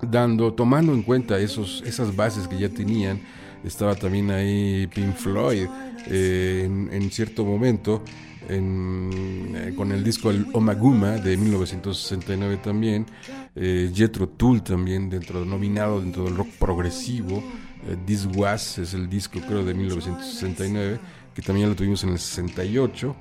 dando, 0.00 0.54
tomando 0.54 0.92
en 0.94 1.02
cuenta 1.02 1.38
esos, 1.38 1.82
esas 1.86 2.16
bases 2.16 2.48
que 2.48 2.58
ya 2.58 2.68
tenían, 2.68 3.20
estaba 3.64 3.94
también 3.94 4.30
ahí 4.30 4.86
Pink 4.86 5.14
Floyd 5.14 5.66
eh, 6.06 6.64
en, 6.64 7.10
cierto 7.10 7.44
momento 7.44 8.02
eh, 8.48 9.74
con 9.76 9.92
el 9.92 10.02
disco 10.02 10.30
El 10.30 10.46
Omaguma 10.52 11.12
de 11.12 11.36
1969 11.36 12.60
también, 12.62 13.06
eh, 13.54 13.90
Jethro 13.94 14.28
Tull 14.28 14.62
también 14.62 15.10
dentro 15.10 15.44
nominado 15.44 16.00
dentro 16.00 16.24
del 16.24 16.36
rock 16.36 16.48
progresivo, 16.58 17.42
This 18.06 18.26
Was 18.34 18.78
es 18.78 18.92
el 18.92 19.08
disco 19.08 19.40
creo 19.46 19.64
de 19.64 19.72
1969 19.72 20.98
que 21.38 21.42
también 21.42 21.68
lo 21.68 21.76
tuvimos 21.76 22.02
en 22.02 22.10
el 22.10 22.18
68, 22.18 23.14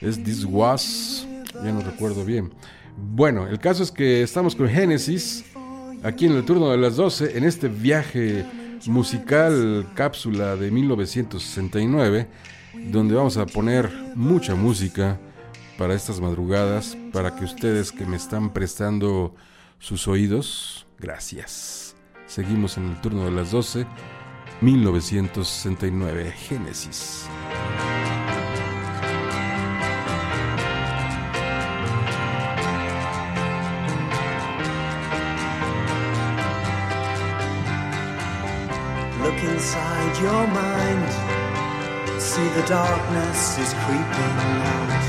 es 0.00 0.24
This 0.24 0.46
Was, 0.46 1.26
ya 1.62 1.70
no 1.72 1.82
recuerdo 1.82 2.24
bien. 2.24 2.50
Bueno, 2.96 3.46
el 3.46 3.58
caso 3.58 3.82
es 3.82 3.90
que 3.90 4.22
estamos 4.22 4.56
con 4.56 4.66
Genesis 4.66 5.44
aquí 6.02 6.24
en 6.24 6.32
el 6.32 6.44
turno 6.46 6.70
de 6.70 6.78
las 6.78 6.96
12 6.96 7.36
en 7.36 7.44
este 7.44 7.68
viaje 7.68 8.46
musical 8.86 9.90
cápsula 9.94 10.56
de 10.56 10.70
1969, 10.70 12.28
donde 12.74 13.14
vamos 13.14 13.36
a 13.36 13.46
poner 13.46 13.90
mucha 14.14 14.54
música 14.54 15.18
para 15.78 15.94
estas 15.94 16.20
madrugadas, 16.20 16.96
para 17.12 17.34
que 17.34 17.44
ustedes 17.44 17.92
que 17.92 18.06
me 18.06 18.16
están 18.16 18.52
prestando 18.52 19.34
sus 19.78 20.08
oídos, 20.08 20.86
gracias. 20.98 21.96
Seguimos 22.26 22.76
en 22.76 22.90
el 22.90 23.00
turno 23.00 23.24
de 23.24 23.30
las 23.30 23.50
12, 23.50 23.86
1969, 24.60 26.32
Génesis. 26.32 27.28
inside 39.60 40.22
your 40.22 40.46
mind. 40.48 41.29
See 42.20 42.48
the 42.50 42.62
darkness 42.66 43.58
is 43.58 43.72
creeping 43.82 44.36
out. 44.76 45.04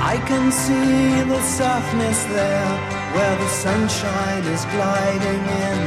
I 0.00 0.22
can 0.24 0.52
see 0.52 1.20
the 1.28 1.42
softness 1.42 2.22
there 2.26 2.70
where 3.14 3.36
the 3.42 3.48
sunshine 3.48 4.44
is 4.44 4.64
gliding 4.66 5.42
in. 5.66 5.78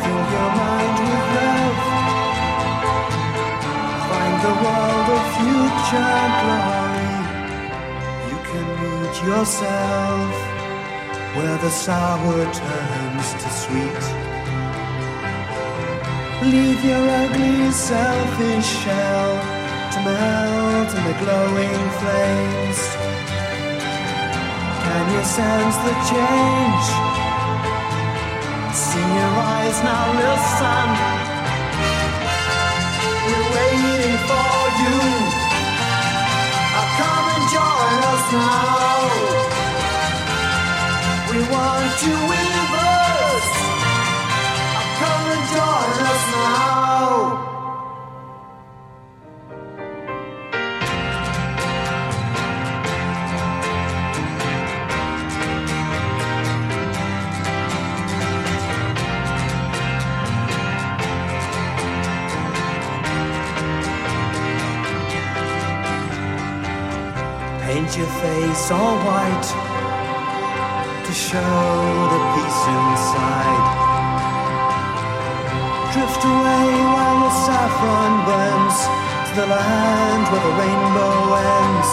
Fill 0.00 0.24
your 0.36 0.50
mind 0.62 0.96
with 1.08 1.26
love. 1.40 1.80
Find 4.10 4.36
the 4.48 4.56
world 4.62 5.08
of 5.16 5.22
future 5.40 6.20
glory. 6.42 7.14
You 8.28 8.38
can 8.50 8.66
meet 8.82 9.16
yourself 9.24 10.32
where 11.34 11.58
the 11.64 11.70
sour 11.70 12.44
turns 12.52 13.26
to 13.42 13.48
sweet. 13.62 14.31
Leave 16.50 16.84
your 16.84 17.08
ugly 17.08 17.70
selfish 17.70 18.66
shell 18.82 19.32
to 19.92 19.98
melt 20.02 20.90
in 20.96 21.02
the 21.08 21.16
glowing 21.22 21.84
flames. 22.00 22.80
Can 24.82 25.04
you 25.14 25.22
sense 25.22 25.76
the 25.86 25.94
change? 26.10 26.86
See 28.74 29.08
your 29.18 29.34
eyes 29.54 29.78
now, 29.86 30.04
listen. 30.22 30.88
We're 33.26 33.48
waiting 33.56 34.18
for 34.28 34.58
you. 34.82 34.98
Come 36.98 37.26
and 37.34 37.44
join 37.56 37.98
us 38.12 38.24
now. 38.32 38.98
We 41.30 41.38
want 41.54 41.94
you 42.06 42.51
Paint 67.72 67.96
your 67.96 68.06
face 68.06 68.70
all 68.70 68.96
white 69.06 69.48
to 71.06 71.12
show 71.12 71.38
the 72.12 72.20
peace 72.34 72.66
inside. 72.66 73.81
Drift 75.92 76.24
away 76.24 76.68
while 76.94 77.20
the 77.20 77.30
saffron 77.44 78.24
burns 78.24 78.78
to 79.28 79.32
the 79.40 79.46
land 79.46 80.24
where 80.32 80.40
the 80.40 80.54
rainbow 80.56 81.36
ends. 81.36 81.90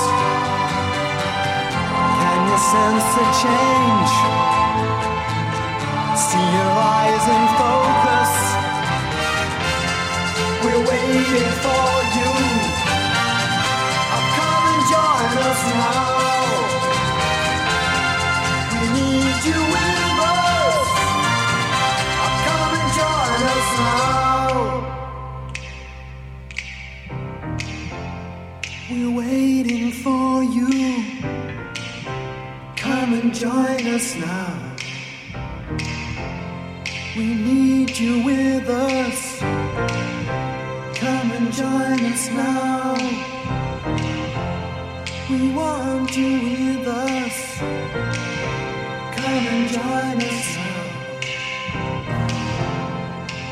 Can 2.19 2.39
you 2.47 2.57
sense 2.71 3.07
the 3.19 3.25
change? 3.43 4.11
See 6.15 6.47
your 6.59 6.73
eyes 6.95 7.25
in 7.35 7.43
focus. 7.59 8.31
We're 10.63 10.83
waiting 10.87 11.51
for 11.63 11.91
you. 12.15 12.31
Come 14.37 14.65
and 14.71 14.83
join 14.87 15.37
us 15.43 15.61
now. 15.75 16.28
Us 33.99 34.15
now. 34.15 34.75
We 37.17 37.25
need 37.35 37.97
you 37.99 38.23
with 38.23 38.69
us. 38.69 39.39
Come 41.01 41.31
and 41.37 41.51
join 41.51 41.99
us 42.13 42.31
now. 42.31 42.95
We 45.29 45.51
want 45.51 46.15
you 46.15 46.31
with 46.47 46.87
us. 46.87 47.59
Come 49.17 49.45
and 49.53 49.63
join 49.77 50.17
us 50.31 50.47
now. 50.63 50.83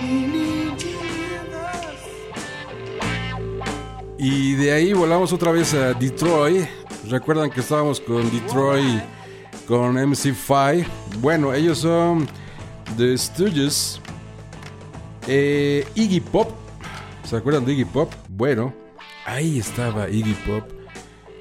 We 0.02 0.16
need 0.36 0.82
you 0.82 0.98
with 1.04 1.54
us. 1.54 2.00
Y 4.18 4.56
de 4.56 4.72
ahí 4.72 4.94
volamos 4.94 5.34
otra 5.34 5.52
vez 5.52 5.74
a 5.74 5.94
Detroit. 5.94 6.68
Recuerdan 7.10 7.50
que 7.50 7.60
estábamos 7.60 8.00
con 8.00 8.30
Detroit, 8.32 9.02
con 9.68 9.98
MC5. 9.98 10.86
Bueno, 11.20 11.54
ellos 11.54 11.80
son 11.80 12.28
The 12.96 13.18
Stooges, 13.18 14.00
eh, 15.28 15.86
Iggy 15.96 16.22
Pop. 16.22 16.52
¿Se 17.24 17.36
acuerdan 17.36 17.66
de 17.66 17.74
Iggy 17.74 17.86
Pop? 17.86 18.12
Bueno, 18.30 18.74
ahí 19.26 19.60
estaba 19.60 20.10
Iggy 20.10 20.34
Pop 20.46 20.64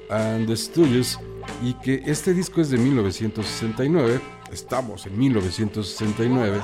and 0.09 0.47
The 0.47 0.57
Stooges. 0.57 1.17
Y 1.63 1.73
que 1.75 2.03
este 2.05 2.33
disco 2.33 2.61
es 2.61 2.69
de 2.69 2.77
1969. 2.77 4.19
Estamos 4.51 5.05
en 5.05 5.17
1969. 5.17 6.59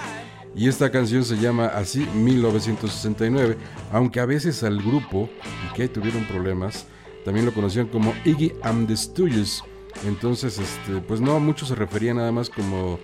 Y 0.55 0.67
esta 0.67 0.91
canción 0.91 1.23
se 1.23 1.37
llama 1.37 1.65
así 1.65 2.05
1969, 2.13 3.57
aunque 3.91 4.19
a 4.19 4.25
veces 4.27 4.61
al 4.61 4.77
grupo, 4.83 5.27
y 5.65 5.73
que 5.73 5.83
ahí 5.83 5.87
tuvieron 5.87 6.25
problemas, 6.25 6.85
también 7.25 7.47
lo 7.47 7.53
conocían 7.53 7.87
como 7.87 8.13
Iggy 8.23 8.53
and 8.61 8.87
the 8.87 8.95
Stooges. 8.95 9.63
Entonces, 10.05 10.59
este, 10.59 10.99
pues 11.01 11.21
no, 11.21 11.39
muchos 11.39 11.69
se 11.69 11.75
referían 11.75 12.17
nada 12.17 12.31
más 12.31 12.49
como 12.49 12.99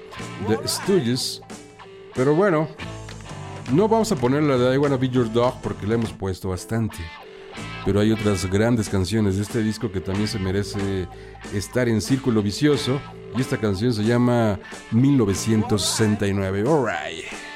The 0.48 0.68
Stooges. 0.68 1.42
Pero 2.16 2.36
bueno, 2.36 2.68
no 3.72 3.88
vamos 3.88 4.12
a 4.12 4.16
poner 4.16 4.44
la 4.44 4.58
de 4.58 4.76
I 4.76 4.78
Wanna 4.78 4.98
Be 4.98 5.10
Your 5.10 5.32
Dog 5.32 5.62
porque 5.62 5.88
la 5.88 5.96
hemos 5.96 6.12
puesto 6.12 6.50
bastante. 6.50 6.98
Pero 7.86 8.00
hay 8.00 8.12
otras 8.12 8.46
grandes 8.46 8.90
canciones 8.90 9.38
de 9.38 9.44
este 9.44 9.64
disco 9.64 9.92
que 9.92 10.02
también 10.02 10.28
se 10.28 10.40
merece 10.40 11.08
estar 11.54 11.88
en 11.88 12.02
círculo 12.02 12.42
vicioso. 12.42 13.00
Y 13.38 13.42
esta 13.42 13.58
canción 13.58 13.94
se 13.94 14.04
llama 14.04 14.60
1969. 14.92 16.64
Alright. 16.68 17.49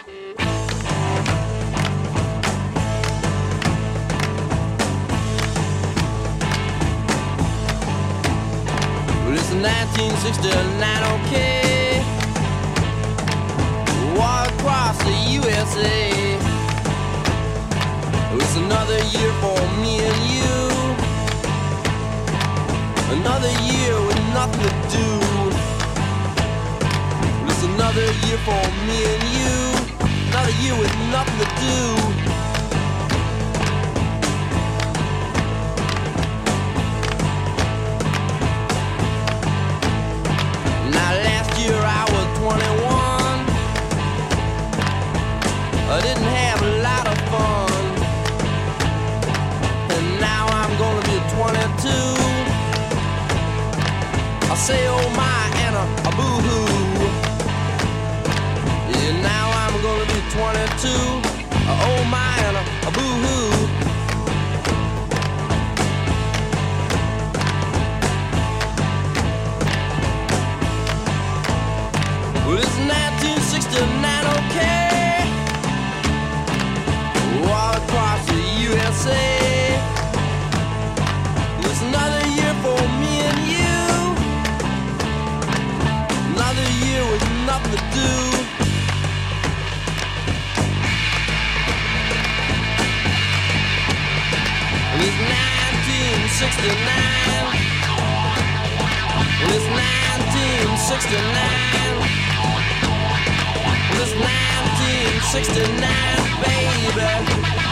1969, 9.64 11.04
okay. 11.16 12.04
Walk 14.18 14.52
across 14.60 14.98
the 15.08 15.16
USA. 15.40 16.12
It's 18.36 18.56
another 18.58 19.00
year 19.16 19.32
for 19.40 19.56
me 19.80 20.04
and 20.04 20.20
you. 20.36 20.60
Another 23.16 23.54
year 23.64 23.96
with 24.06 24.20
nothing 24.36 24.68
to 24.68 24.74
do. 24.92 25.10
It's 27.48 27.64
another 27.64 28.08
year 28.28 28.40
for 28.44 28.64
me 28.84 29.00
and 29.14 29.24
you. 29.38 29.56
Another 30.28 30.56
year 30.60 30.76
with 30.78 30.94
nothing 31.16 31.40
to 31.40 31.48
do. 31.64 32.33
I 45.94 46.02
didn't 46.02 46.24
have 46.24 46.60
a 46.64 46.72
lot 46.82 47.06
of 47.06 47.18
fun. 47.30 47.84
And 49.94 50.06
now 50.20 50.48
I'm 50.48 50.74
gonna 50.82 51.06
be 51.06 51.18
22. 51.38 51.90
I 54.52 54.56
say 54.56 54.88
oh 54.88 55.08
my 55.16 55.42
and 55.66 55.76
a. 55.76 55.86
Yeah, 58.90 59.22
now 59.22 59.46
I'm 59.62 59.76
gonna 59.86 60.08
be 60.10 60.20
22. 60.34 60.90
Uh, 61.70 61.88
oh 61.90 62.02
my 62.10 62.34
and 62.48 62.58
a. 62.58 62.64
Well, 72.48 72.58
it's 72.58 72.78
1969, 72.78 74.26
okay. 74.38 74.83
Across 77.84 78.26
the 78.28 78.42
USA. 78.70 79.28
It's 81.60 81.82
another 81.82 82.24
year 82.38 82.54
for 82.64 82.80
me 83.02 83.14
and 83.30 83.40
you. 83.54 83.78
Another 86.36 86.68
year 86.84 87.02
with 87.12 87.24
nothing 87.50 87.74
to 87.76 87.82
do. 87.98 88.12
And 94.94 95.02
it's 95.08 95.20
1969. 95.20 97.70
Well, 99.40 99.52
it's 99.58 99.68
1969. 99.68 102.00
Well, 103.90 104.04
it's 104.04 104.16
1969, 104.16 106.20
baby. 106.44 107.63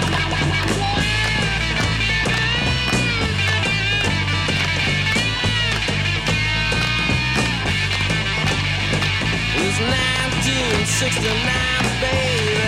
1969, 9.89 12.01
baby. 12.01 12.61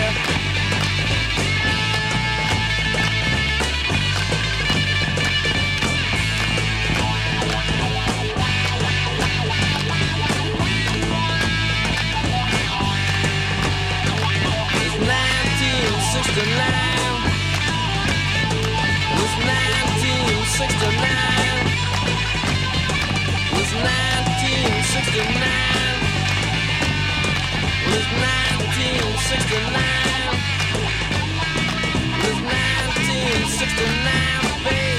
It's 14.76 14.96
1969. 15.00 17.24
It's 19.22 19.36
1969. 19.40 21.58
It's 23.54 23.74
1969. 23.74 25.63
1969. 28.84 29.80
It's 32.20 32.42
1969, 32.44 34.64
baby. 34.66 34.93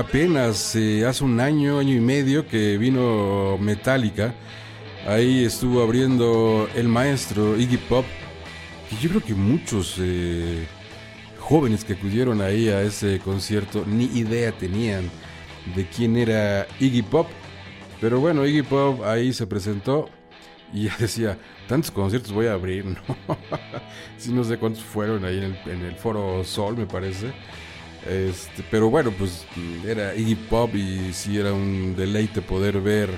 Apenas 0.00 0.74
eh, 0.76 1.04
hace 1.06 1.22
un 1.24 1.40
año, 1.40 1.78
año 1.78 1.94
y 1.94 2.00
medio 2.00 2.46
que 2.46 2.78
vino 2.78 3.58
Metallica, 3.58 4.34
ahí 5.06 5.44
estuvo 5.44 5.82
abriendo 5.82 6.68
el 6.74 6.88
maestro 6.88 7.56
Iggy 7.58 7.76
Pop, 7.76 8.06
y 8.90 8.96
yo 9.02 9.10
creo 9.10 9.22
que 9.22 9.34
muchos 9.34 9.96
eh, 9.98 10.66
jóvenes 11.38 11.84
que 11.84 11.92
acudieron 11.92 12.40
ahí 12.40 12.68
a 12.68 12.80
ese 12.80 13.18
concierto 13.20 13.84
ni 13.86 14.06
idea 14.06 14.52
tenían 14.52 15.10
de 15.76 15.86
quién 15.86 16.16
era 16.16 16.66
Iggy 16.80 17.02
Pop, 17.02 17.28
pero 18.00 18.20
bueno, 18.20 18.46
Iggy 18.46 18.62
Pop 18.62 19.04
ahí 19.04 19.34
se 19.34 19.46
presentó 19.46 20.08
y 20.72 20.88
decía, 20.98 21.38
tantos 21.68 21.90
conciertos 21.90 22.32
voy 22.32 22.46
a 22.46 22.54
abrir, 22.54 22.86
¿no? 22.86 23.00
sí, 24.16 24.32
no 24.32 24.44
sé 24.44 24.56
cuántos 24.56 24.82
fueron 24.82 25.26
ahí 25.26 25.38
en 25.66 25.84
el 25.84 25.94
Foro 25.94 26.42
Sol, 26.42 26.78
me 26.78 26.86
parece. 26.86 27.32
Este, 28.08 28.64
pero 28.70 28.88
bueno, 28.88 29.10
pues 29.10 29.46
era 29.86 30.14
Iggy 30.14 30.34
Pop 30.34 30.74
y 30.74 31.12
sí 31.12 31.38
era 31.38 31.52
un 31.52 31.94
deleite 31.96 32.40
poder 32.40 32.80
ver 32.80 33.10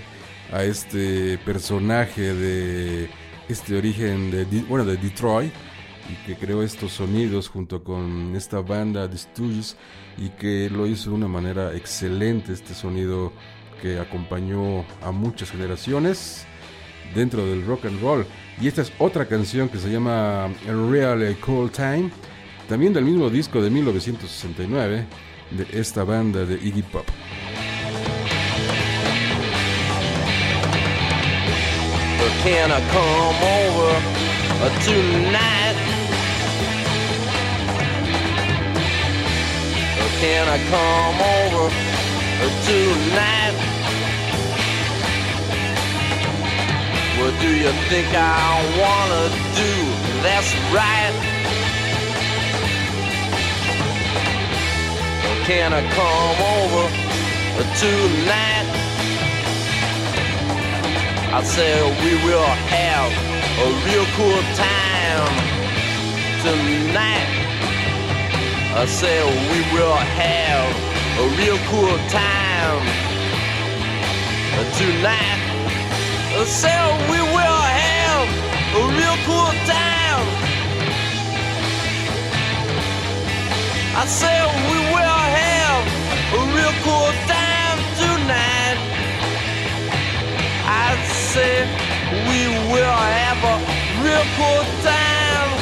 a 0.53 0.65
este 0.65 1.39
personaje 1.39 2.35
de 2.35 3.09
este 3.49 3.77
origen 3.77 4.31
de, 4.31 4.45
bueno, 4.69 4.85
de 4.85 4.97
Detroit 4.97 5.53
y 6.11 6.27
que 6.27 6.37
creó 6.37 6.63
estos 6.63 6.93
sonidos 6.93 7.49
junto 7.49 7.85
con 7.85 8.35
esta 8.35 8.61
banda 8.61 9.07
de 9.07 9.17
Stooges 9.17 9.77
y 10.19 10.31
que 10.31 10.69
lo 10.69 10.87
hizo 10.87 11.11
de 11.11 11.17
una 11.17 11.29
manera 11.29 11.75
excelente 11.75 12.53
este 12.53 12.75
sonido 12.75 13.33
que 13.81 13.99
acompañó 13.99 14.85
a 15.03 15.11
muchas 15.13 15.51
generaciones 15.51 16.45
dentro 17.15 17.45
del 17.47 17.65
rock 17.65 17.87
and 17.87 18.01
roll. 18.01 18.27
Y 18.61 18.69
esta 18.69 18.83
es 18.83 18.93
otra 18.99 19.27
canción 19.27 19.69
que 19.69 19.79
se 19.79 19.91
llama 19.91 20.49
Real 20.67 21.37
Cool 21.41 21.71
Time 21.71 22.11
también 22.69 22.93
del 22.93 23.05
mismo 23.05 23.31
disco 23.31 23.61
de 23.61 23.71
1969 23.71 25.07
de 25.51 25.67
esta 25.79 26.05
banda 26.05 26.45
de 26.45 26.55
Iggy 26.55 26.83
Pop. 26.83 27.07
Can 32.45 32.73
I 32.73 32.81
come 32.91 33.39
over 33.61 33.93
tonight? 34.83 35.77
Can 40.21 40.49
I 40.49 40.59
come 40.71 41.19
over 41.21 41.71
tonight? 42.67 43.55
What 47.19 47.41
do 47.41 47.49
you 47.49 47.71
think 47.89 48.09
I 48.13 48.59
wanna 48.81 49.29
do? 49.55 49.73
That's 50.23 50.53
right. 50.75 51.32
Can 55.45 55.73
I 55.73 55.83
come 55.91 56.39
over 56.55 56.87
tonight? 57.83 58.69
I 61.35 61.43
said 61.43 61.83
we 62.05 62.15
will 62.25 62.55
have 62.71 63.11
a 63.59 63.69
real 63.83 64.07
cool 64.15 64.39
time 64.55 65.35
tonight. 66.47 67.27
I 68.79 68.87
said 68.87 69.25
we 69.51 69.61
will 69.75 69.99
have 70.15 70.71
a 71.19 71.27
real 71.35 71.59
cool 71.67 71.99
time 72.07 72.87
tonight. 74.79 75.43
I 76.39 76.45
said 76.47 77.11
we 77.11 77.19
will 77.19 77.63
have 77.83 78.29
a 78.79 78.83
real 78.95 79.17
cool 79.27 79.53
time. 79.67 80.03
I 83.95 84.07
said 84.07 84.47
we 84.71 84.79
will 84.95 85.22
a 86.33 86.41
real 86.57 86.75
cool 86.85 87.13
time 87.29 87.79
tonight. 88.01 88.79
I 90.65 90.97
said 91.31 91.69
we 92.29 92.41
will 92.73 92.97
have 93.21 93.41
a 93.53 93.57
real 94.03 94.27
cool 94.37 94.65
time 94.81 95.53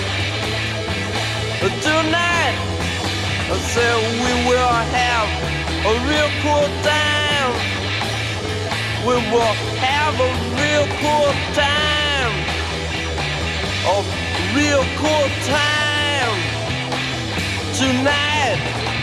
tonight. 1.82 2.56
I 3.50 3.56
said 3.72 3.96
we 4.22 4.32
will 4.48 4.74
have 4.94 5.28
a 5.90 5.94
real 6.06 6.30
cool 6.42 6.68
time. 6.86 7.52
We 9.06 9.14
will 9.32 9.54
have 9.82 10.14
a 10.20 10.30
real 10.60 10.86
cool 11.02 11.32
time. 11.58 12.34
A 13.90 13.98
real 14.54 14.84
cool 15.02 15.26
time 15.50 16.36
tonight. 17.74 18.99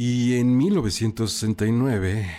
Y 0.00 0.36
en 0.36 0.56
1969, 0.56 2.30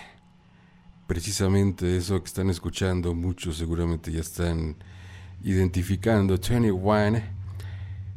precisamente 1.07 1.97
eso 1.97 2.17
que 2.21 2.27
están 2.27 2.49
escuchando, 2.49 3.13
muchos 3.13 3.57
seguramente 3.57 4.13
ya 4.13 4.21
están 4.21 4.77
identificando, 5.43 6.37
21 6.37 7.21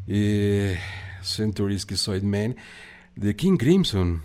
eh, 0.06 0.78
Century 1.22 1.76
Schizoid 1.76 2.22
Man, 2.22 2.54
de 3.16 3.34
King 3.34 3.56
Crimson, 3.56 4.22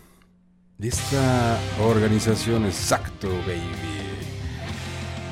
de 0.77 0.89
esta 0.89 1.59
organización 1.81 2.67
exacto, 2.67 3.27
baby. 3.47 3.97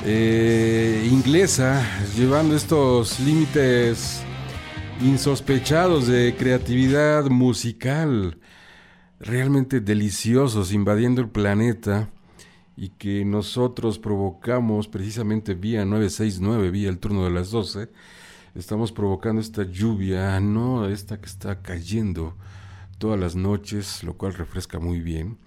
Eh, 0.03 1.07
inglesa, 1.11 1.87
llevando 2.17 2.55
estos 2.55 3.19
límites 3.19 4.23
insospechados 4.99 6.07
de 6.07 6.35
creatividad 6.35 7.25
musical 7.25 8.39
realmente 9.19 9.79
deliciosos 9.79 10.73
invadiendo 10.73 11.21
el 11.21 11.29
planeta 11.29 12.09
y 12.77 12.89
que 12.89 13.23
nosotros 13.23 13.99
provocamos 13.99 14.87
precisamente 14.87 15.53
vía 15.53 15.85
969, 15.85 16.71
vía 16.71 16.89
el 16.89 16.99
turno 16.99 17.23
de 17.23 17.31
las 17.31 17.51
12, 17.51 17.89
estamos 18.53 18.91
provocando 18.91 19.41
esta 19.41 19.63
lluvia, 19.63 20.39
no 20.41 20.87
esta 20.87 21.19
que 21.19 21.27
está 21.27 21.61
cayendo 21.61 22.35
todas 22.97 23.19
las 23.19 23.35
noches, 23.35 24.03
lo 24.03 24.15
cual 24.15 24.33
refresca 24.33 24.79
muy 24.79 24.99
bien, 24.99 25.37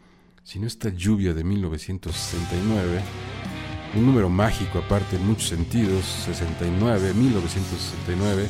sino 0.43 0.67
esta 0.67 0.89
lluvia 0.89 1.35
de 1.35 1.45
1969, 1.45 3.03
un 3.95 4.07
número 4.07 4.31
mágico 4.31 4.79
aparte 4.79 5.17
en 5.17 5.27
muchos 5.27 5.49
sentidos, 5.49 6.05
69, 6.25 7.13
1969, 7.13 8.49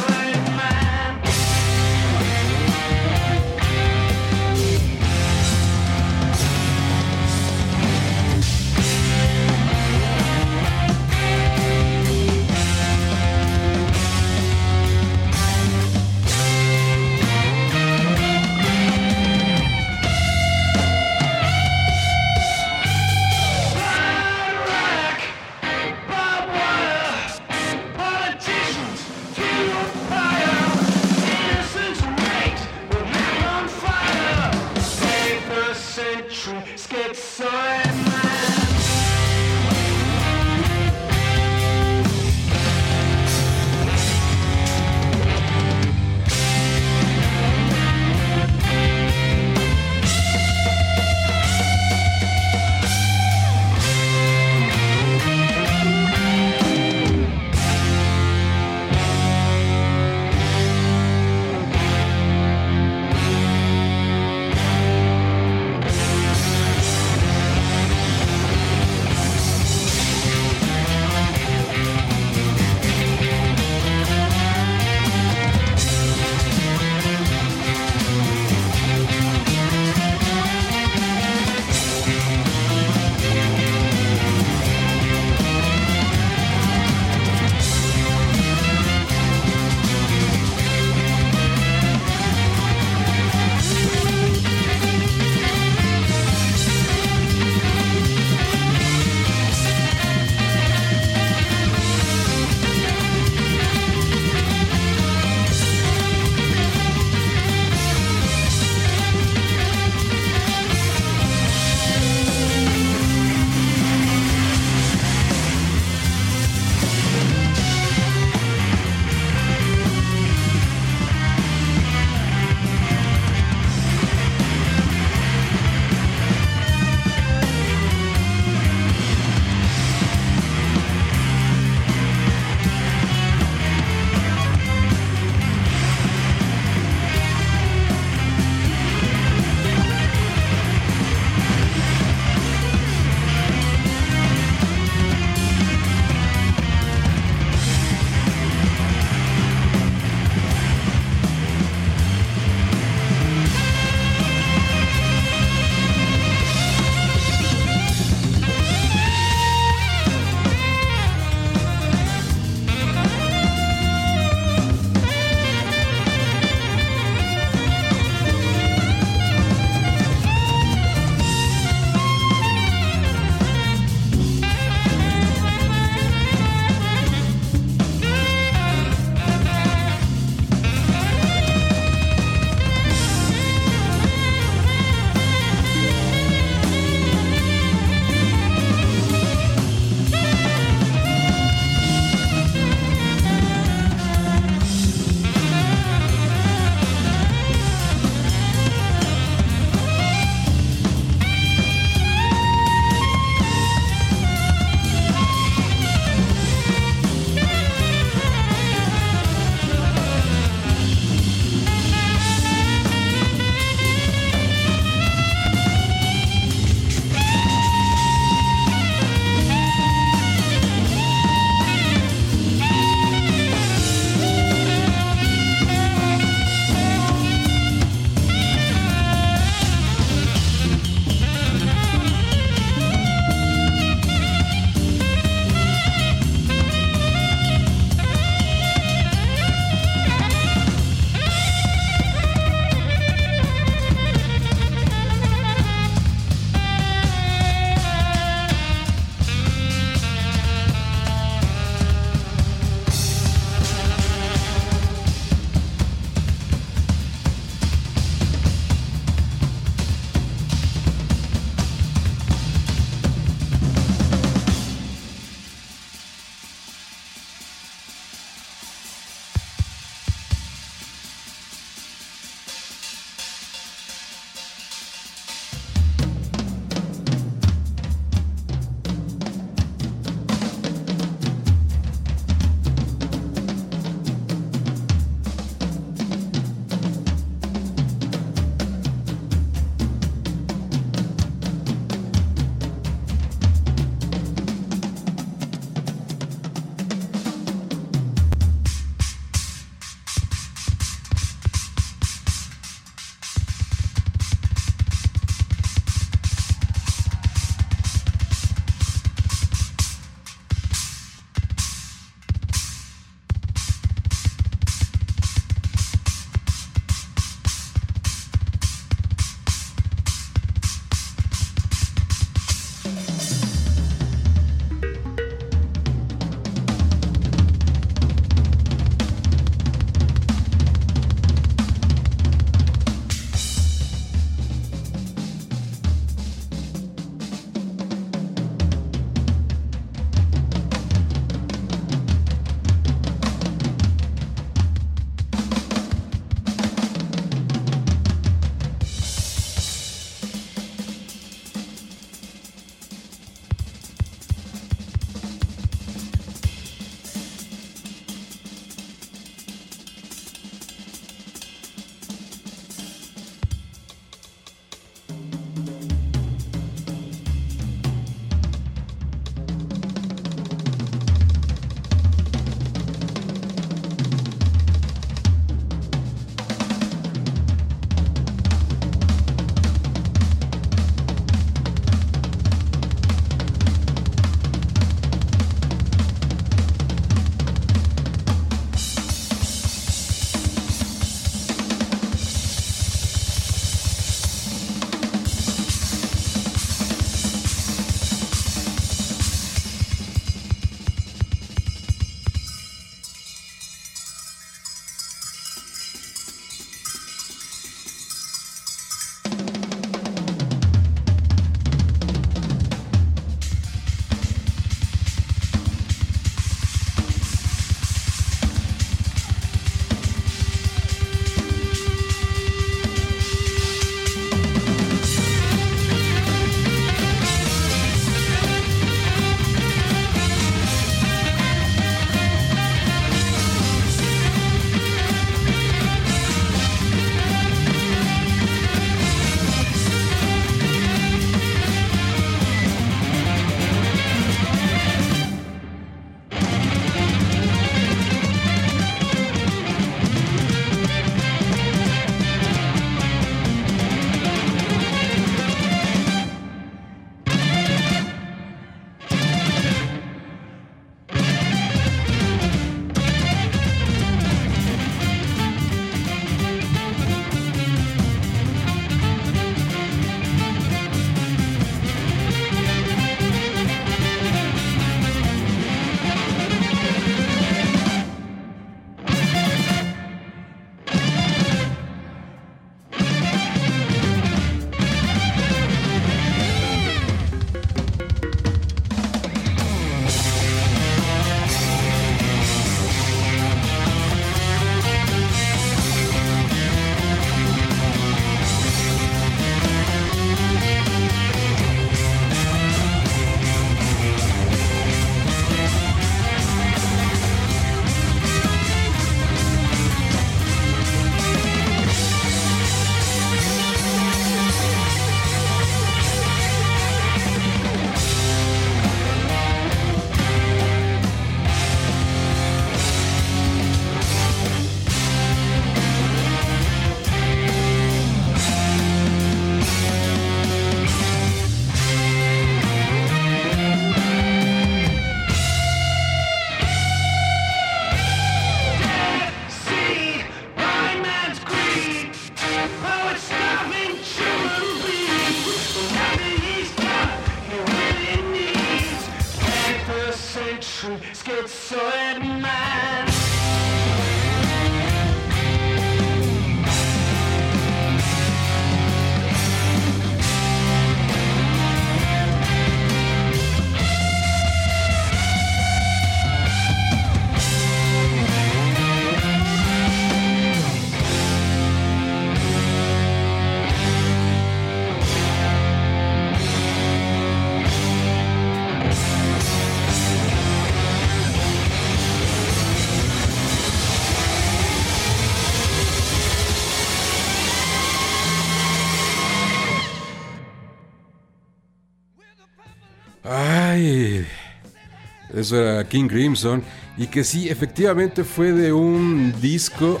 Eso 595.42 595.60
era 595.60 595.84
King 595.84 596.08
Crimson. 596.08 596.62
Y 596.96 597.06
que 597.06 597.24
sí, 597.24 597.48
efectivamente 597.48 598.24
fue 598.24 598.52
de 598.52 598.72
un 598.72 599.34
disco 599.40 600.00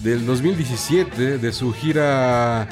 del 0.00 0.26
2017, 0.26 1.38
de 1.38 1.52
su 1.52 1.72
gira 1.72 2.68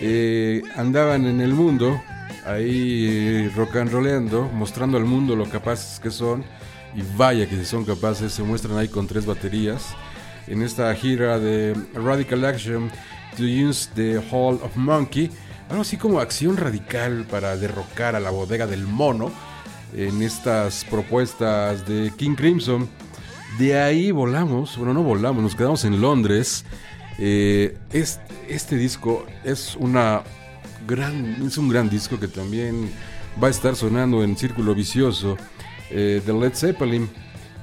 eh, 0.00 0.62
Andaban 0.76 1.26
en 1.26 1.40
el 1.40 1.52
mundo, 1.52 2.00
ahí 2.46 3.06
eh, 3.08 3.52
rock 3.54 3.76
and 3.76 3.92
rollando, 3.92 4.48
mostrando 4.52 4.96
al 4.96 5.04
mundo 5.04 5.36
lo 5.36 5.48
capaces 5.48 6.00
que 6.00 6.10
son. 6.10 6.44
Y 6.94 7.02
vaya 7.16 7.48
que 7.48 7.56
si 7.56 7.64
son 7.64 7.84
capaces, 7.84 8.32
se 8.32 8.42
muestran 8.42 8.76
ahí 8.76 8.88
con 8.88 9.06
tres 9.06 9.24
baterías. 9.24 9.94
En 10.46 10.62
esta 10.62 10.92
gira 10.94 11.38
de 11.38 11.76
Radical 11.94 12.44
Action 12.44 12.90
to 13.36 13.44
Use 13.44 13.88
the 13.94 14.20
Hall 14.30 14.58
of 14.62 14.74
Monkey, 14.76 15.30
algo 15.68 15.82
así 15.82 15.96
como 15.96 16.18
acción 16.18 16.56
radical 16.56 17.26
para 17.30 17.56
derrocar 17.56 18.16
a 18.16 18.20
la 18.20 18.30
bodega 18.30 18.66
del 18.66 18.86
mono 18.86 19.30
en 19.94 20.22
estas 20.22 20.84
propuestas 20.84 21.86
de 21.86 22.12
King 22.16 22.34
Crimson. 22.34 22.88
De 23.58 23.80
ahí 23.80 24.10
volamos, 24.10 24.76
bueno, 24.76 24.94
no 24.94 25.02
volamos, 25.02 25.42
nos 25.42 25.54
quedamos 25.54 25.84
en 25.84 26.00
Londres. 26.00 26.64
Eh, 27.18 27.76
este, 27.92 28.76
disco 28.76 29.26
es 29.44 29.76
una 29.76 30.22
gran, 30.86 31.46
es 31.46 31.58
un 31.58 31.68
gran 31.68 31.90
disco 31.90 32.18
que 32.18 32.28
también 32.28 32.90
va 33.42 33.48
a 33.48 33.50
estar 33.50 33.76
sonando 33.76 34.24
en 34.24 34.36
Círculo 34.36 34.74
Vicioso 34.74 35.36
eh, 35.90 36.22
de 36.24 36.32
Led 36.32 36.54
Zeppelin. 36.54 37.08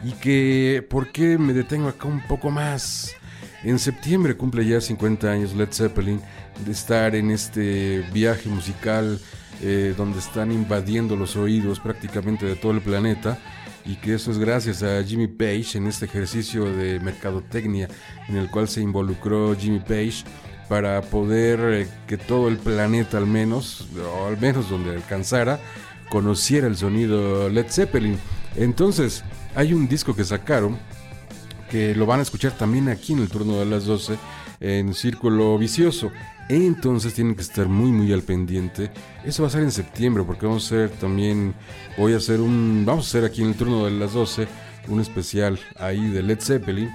Y 0.04 0.12
que, 0.12 0.86
¿por 0.88 1.12
qué 1.12 1.38
me 1.38 1.54
detengo 1.54 1.88
acá 1.88 2.08
un 2.08 2.22
poco 2.28 2.52
más? 2.52 3.16
En 3.64 3.80
septiembre 3.80 4.38
cumple 4.38 4.66
ya 4.66 4.80
50 4.80 5.32
años 5.32 5.56
Led 5.56 5.70
Zeppelin 5.72 6.22
de 6.64 6.72
estar 6.72 7.16
en 7.16 7.32
este 7.32 8.06
viaje 8.14 8.50
musical 8.50 9.20
eh, 9.62 9.94
donde 9.98 10.20
están 10.20 10.52
invadiendo 10.52 11.16
los 11.16 11.36
oídos 11.36 11.80
prácticamente 11.80 12.46
de 12.46 12.56
todo 12.56 12.72
el 12.72 12.82
planeta 12.82 13.40
y 13.86 13.96
que 13.96 14.16
eso 14.16 14.32
es 14.32 14.38
gracias 14.38 14.84
a 14.84 15.04
Jimmy 15.04 15.28
Page 15.28 15.78
en 15.78 15.88
este 15.88 16.06
ejercicio 16.06 16.66
de 16.66 17.00
mercadotecnia 17.00 17.88
en 18.28 18.36
el 18.36 18.50
cual 18.50 18.68
se 18.68 18.82
involucró 18.82 19.56
Jimmy 19.56 19.80
Page 19.80 20.24
para 20.68 21.02
poder 21.02 21.60
eh, 21.74 21.88
que 22.08 22.18
todo 22.18 22.50
el 22.50 22.58
planeta 22.58 23.18
al 23.18 23.28
menos, 23.28 23.88
o 24.22 24.28
al 24.28 24.38
menos 24.40 24.70
donde 24.70 24.92
alcanzara, 24.92 25.60
conociera 26.10 26.68
el 26.68 26.76
sonido 26.76 27.50
Led 27.50 27.68
Zeppelin. 27.70 28.18
Entonces, 28.56 29.24
hay 29.56 29.74
un 29.74 29.88
disco 29.88 30.16
que 30.16 30.24
sacaron 30.24 30.78
que 31.70 31.96
lo 31.96 32.06
van 32.06 32.20
a 32.20 32.24
escuchar 32.24 32.52
también 32.54 32.90
aquí 32.90 33.14
en 33.14 33.20
el 33.20 33.30
turno 33.30 33.58
de 33.60 33.66
las 33.66 33.86
12 33.86 34.18
en 34.60 34.94
Círculo 34.94 35.58
Vicioso. 35.58 36.12
Entonces 36.50 37.14
tienen 37.14 37.36
que 37.36 37.42
estar 37.42 37.68
muy 37.68 37.92
muy 37.92 38.14
al 38.14 38.22
pendiente. 38.22 38.90
Eso 39.26 39.44
va 39.44 39.50
a 39.50 39.52
ser 39.52 39.64
en 39.64 39.72
septiembre 39.72 40.24
porque 40.24 40.46
vamos 40.46 40.64
a 40.64 40.76
hacer 40.76 40.90
también 40.92 41.54
voy 41.98 42.14
a 42.14 42.18
hacer 42.18 42.40
un 42.40 42.84
vamos 42.86 43.06
a 43.06 43.10
hacer 43.10 43.26
aquí 43.30 43.42
en 43.42 43.50
el 43.50 43.56
turno 43.56 43.86
de 43.86 43.92
las 43.92 44.14
12 44.14 44.48
un 44.88 45.02
especial 45.02 45.60
ahí 45.78 46.10
de 46.10 46.24
Led 46.24 46.40
Zeppelin. 46.40 46.90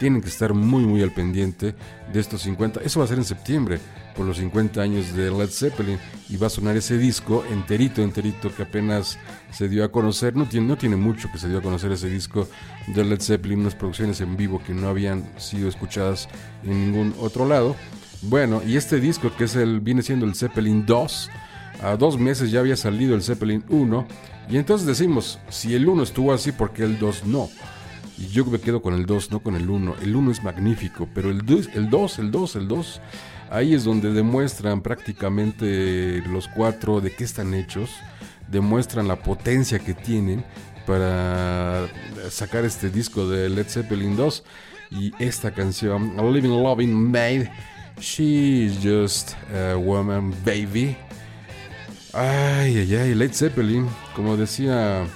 Tienen 0.00 0.20
que 0.20 0.28
estar 0.28 0.52
muy 0.52 0.84
muy 0.84 1.02
al 1.02 1.12
pendiente 1.12 1.74
de 2.12 2.20
estos 2.20 2.42
50. 2.42 2.80
Eso 2.80 2.98
va 2.98 3.04
a 3.04 3.08
ser 3.08 3.18
en 3.18 3.24
septiembre 3.24 3.78
por 4.16 4.26
los 4.26 4.38
50 4.38 4.80
años 4.80 5.14
de 5.14 5.30
Led 5.30 5.50
Zeppelin 5.50 5.98
y 6.28 6.36
va 6.36 6.48
a 6.48 6.50
sonar 6.50 6.76
ese 6.76 6.98
disco 6.98 7.44
enterito 7.50 8.02
enterito 8.02 8.52
que 8.54 8.64
apenas 8.64 9.18
se 9.52 9.68
dio 9.68 9.84
a 9.84 9.92
conocer. 9.92 10.34
No 10.34 10.48
tiene 10.48 10.66
no 10.66 10.76
tiene 10.76 10.96
mucho 10.96 11.30
que 11.30 11.38
se 11.38 11.48
dio 11.48 11.58
a 11.58 11.62
conocer 11.62 11.92
ese 11.92 12.10
disco 12.10 12.48
de 12.88 13.04
Led 13.04 13.20
Zeppelin, 13.20 13.60
unas 13.60 13.76
producciones 13.76 14.20
en 14.20 14.36
vivo 14.36 14.60
que 14.66 14.74
no 14.74 14.88
habían 14.88 15.24
sido 15.38 15.68
escuchadas 15.68 16.28
en 16.64 16.90
ningún 16.90 17.14
otro 17.20 17.46
lado. 17.46 17.76
Bueno, 18.22 18.62
y 18.66 18.76
este 18.76 19.00
disco 19.00 19.30
que 19.36 19.44
es 19.44 19.56
el 19.56 19.80
viene 19.80 20.02
siendo 20.02 20.26
el 20.26 20.34
Zeppelin 20.34 20.84
2, 20.86 21.30
a 21.82 21.96
dos 21.96 22.18
meses 22.18 22.50
ya 22.50 22.60
había 22.60 22.76
salido 22.76 23.14
el 23.14 23.22
Zeppelin 23.22 23.64
1, 23.68 24.06
y 24.48 24.56
entonces 24.56 24.86
decimos, 24.86 25.38
si 25.48 25.74
el 25.74 25.88
1 25.88 26.02
estuvo 26.02 26.32
así, 26.32 26.52
¿por 26.52 26.72
qué 26.72 26.84
el 26.84 26.98
2 26.98 27.24
no? 27.26 27.48
Y 28.18 28.28
yo 28.28 28.44
me 28.46 28.58
quedo 28.58 28.80
con 28.80 28.94
el 28.94 29.04
2, 29.04 29.30
no 29.30 29.40
con 29.40 29.56
el 29.56 29.68
1. 29.68 29.96
El 30.02 30.16
1 30.16 30.30
es 30.30 30.42
magnífico, 30.42 31.08
pero 31.14 31.30
el 31.30 31.44
2, 31.44 31.70
el 31.74 31.90
2, 31.90 32.18
el 32.18 32.30
2, 32.30 32.56
el 32.56 32.68
2, 32.68 33.00
ahí 33.50 33.74
es 33.74 33.84
donde 33.84 34.12
demuestran 34.12 34.80
prácticamente 34.80 36.22
los 36.28 36.48
cuatro 36.48 37.00
de 37.00 37.12
qué 37.12 37.24
están 37.24 37.52
hechos, 37.54 37.90
demuestran 38.48 39.06
la 39.06 39.16
potencia 39.16 39.78
que 39.78 39.92
tienen 39.92 40.44
para 40.86 41.88
sacar 42.30 42.64
este 42.64 42.88
disco 42.90 43.28
de 43.28 43.48
Led 43.48 43.66
Zeppelin 43.68 44.16
2 44.16 44.44
y 44.92 45.12
esta 45.18 45.50
canción, 45.50 46.16
Living 46.32 46.62
Loving 46.62 47.10
Made. 47.10 47.50
She's 48.00 48.82
just 48.82 49.36
a 49.52 49.76
woman, 49.76 50.34
baby. 50.44 50.96
Ay, 52.12 52.78
ay, 52.78 52.96
ay, 52.96 53.14
Led 53.14 53.32
Zeppelin, 53.32 53.88
como 54.14 54.36
decía. 54.36 55.06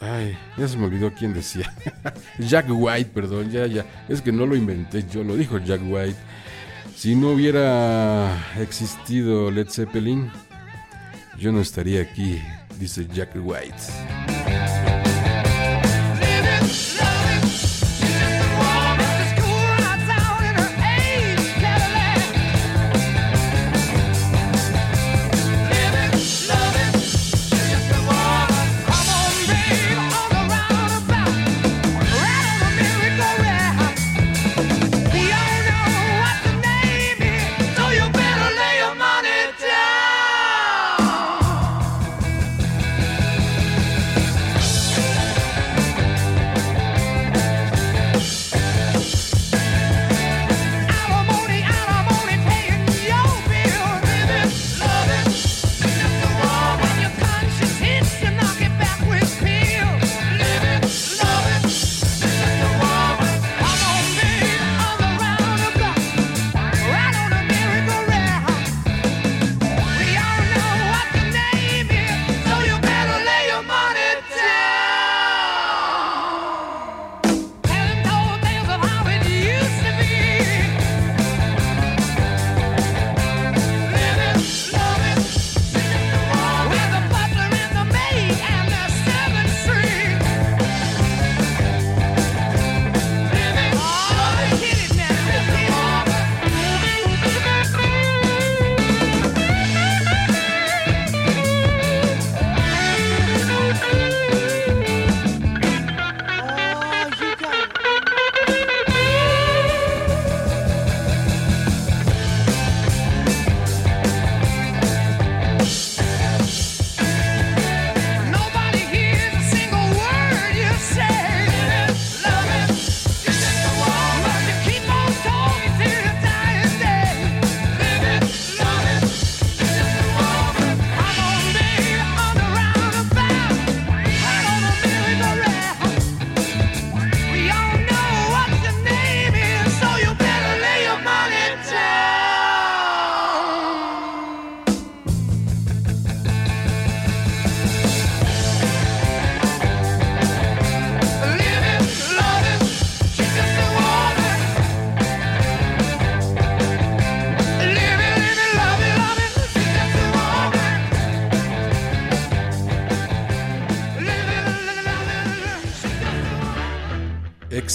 Ay, 0.00 0.36
ya 0.56 0.68
se 0.68 0.76
me 0.76 0.86
olvidó 0.86 1.12
quién 1.12 1.32
decía. 1.32 1.72
Jack 2.38 2.66
White, 2.68 3.10
perdón, 3.12 3.50
ya, 3.50 3.66
ya. 3.66 3.84
Es 4.08 4.20
que 4.20 4.32
no 4.32 4.46
lo 4.46 4.56
inventé 4.56 5.04
yo, 5.10 5.24
lo 5.24 5.36
dijo 5.36 5.58
Jack 5.58 5.80
White. 5.84 6.16
Si 6.94 7.14
no 7.14 7.32
hubiera 7.32 8.46
existido 8.58 9.50
Led 9.50 9.68
Zeppelin, 9.68 10.30
yo 11.38 11.52
no 11.52 11.60
estaría 11.60 12.00
aquí, 12.02 12.40
dice 12.78 13.06
Jack 13.06 13.32
White. 13.34 14.95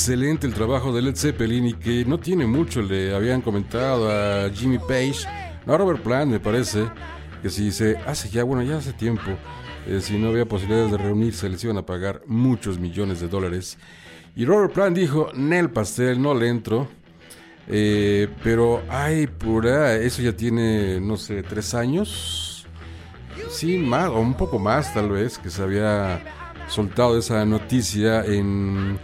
Excelente 0.01 0.47
el 0.47 0.55
trabajo 0.55 0.91
de 0.91 1.03
Led 1.03 1.15
Zeppelin 1.15 1.67
y 1.67 1.73
que 1.75 2.03
no 2.05 2.19
tiene 2.19 2.47
mucho, 2.47 2.81
le 2.81 3.13
habían 3.13 3.39
comentado 3.39 4.09
a 4.09 4.49
Jimmy 4.49 4.79
Page, 4.79 5.27
no 5.67 5.75
a 5.75 5.77
Robert 5.77 6.01
Plant 6.01 6.31
me 6.31 6.39
parece, 6.39 6.89
que 7.43 7.51
si 7.51 7.71
se 7.71 7.97
hace 7.97 8.27
ya, 8.29 8.43
bueno, 8.43 8.63
ya 8.63 8.77
hace 8.77 8.93
tiempo, 8.93 9.29
eh, 9.85 9.99
si 10.01 10.17
no 10.17 10.29
había 10.29 10.47
posibilidades 10.47 10.89
de 10.89 10.97
reunirse, 10.97 11.47
les 11.47 11.63
iban 11.63 11.77
a 11.77 11.85
pagar 11.85 12.23
muchos 12.25 12.79
millones 12.79 13.21
de 13.21 13.27
dólares. 13.27 13.77
Y 14.35 14.43
Robert 14.43 14.73
Plant 14.73 14.97
dijo, 14.97 15.29
Nel 15.35 15.69
Pastel, 15.69 16.19
no 16.19 16.33
le 16.33 16.47
entro. 16.47 16.87
Eh, 17.67 18.27
pero 18.43 18.81
ay, 18.89 19.27
pura, 19.27 19.97
eso 19.97 20.23
ya 20.23 20.35
tiene, 20.35 20.99
no 20.99 21.15
sé, 21.15 21.43
tres 21.43 21.75
años. 21.75 22.65
Sí, 23.51 23.77
más, 23.77 24.09
o 24.09 24.19
un 24.19 24.33
poco 24.33 24.57
más 24.57 24.95
tal 24.95 25.11
vez, 25.11 25.37
que 25.37 25.51
se 25.51 25.61
había 25.61 26.23
soltado 26.67 27.19
esa 27.19 27.45
noticia 27.45 28.25
en... 28.25 28.97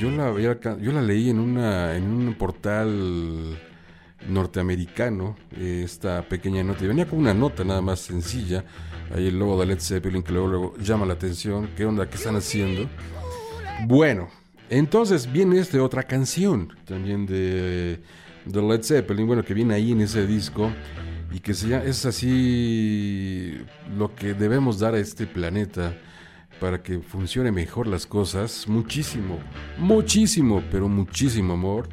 Yo 0.00 0.10
la, 0.10 0.32
yo 0.40 0.92
la 0.92 1.02
leí 1.02 1.30
en, 1.30 1.38
una, 1.38 1.96
en 1.96 2.04
un 2.04 2.34
portal 2.34 3.58
norteamericano, 4.28 5.36
esta 5.58 6.22
pequeña 6.28 6.62
nota. 6.64 6.84
Y 6.84 6.88
venía 6.88 7.06
con 7.06 7.20
una 7.20 7.34
nota 7.34 7.64
nada 7.64 7.80
más 7.80 8.00
sencilla. 8.00 8.64
Ahí 9.14 9.28
el 9.28 9.38
logo 9.38 9.60
de 9.60 9.66
Led 9.66 9.80
Zeppelin 9.80 10.22
que 10.22 10.32
luego, 10.32 10.48
luego 10.48 10.76
llama 10.78 11.06
la 11.06 11.14
atención. 11.14 11.70
¿Qué 11.76 11.84
onda? 11.84 12.08
¿Qué 12.08 12.16
están 12.16 12.36
haciendo? 12.36 12.88
Bueno, 13.86 14.28
entonces 14.70 15.30
viene 15.30 15.58
esta 15.58 15.82
otra 15.82 16.02
canción 16.02 16.72
también 16.84 17.26
de, 17.26 18.00
de 18.44 18.62
Led 18.62 18.82
Zeppelin, 18.82 19.26
bueno, 19.26 19.44
que 19.44 19.54
viene 19.54 19.74
ahí 19.74 19.92
en 19.92 20.00
ese 20.00 20.26
disco 20.26 20.72
y 21.32 21.40
que 21.40 21.54
se 21.54 21.68
llama, 21.68 21.84
es 21.84 22.06
así 22.06 23.58
lo 23.96 24.14
que 24.14 24.34
debemos 24.34 24.78
dar 24.78 24.94
a 24.94 24.98
este 24.98 25.26
planeta 25.26 25.94
para 26.60 26.82
que 26.82 27.00
funcione 27.00 27.50
mejor 27.52 27.86
las 27.86 28.06
cosas. 28.06 28.66
Muchísimo, 28.68 29.38
muchísimo, 29.78 30.62
pero 30.70 30.88
muchísimo 30.88 31.54
amor. 31.54 31.88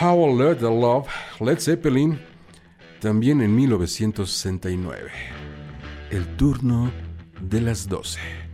How 0.00 0.28
I 0.28 0.36
Learned 0.36 0.58
the 0.58 0.64
Love, 0.64 1.08
Led 1.40 1.58
Zeppelin, 1.60 2.18
también 3.00 3.40
en 3.40 3.54
1969. 3.54 5.10
El 6.10 6.26
turno 6.36 6.90
de 7.40 7.60
las 7.60 7.88
12. 7.88 8.47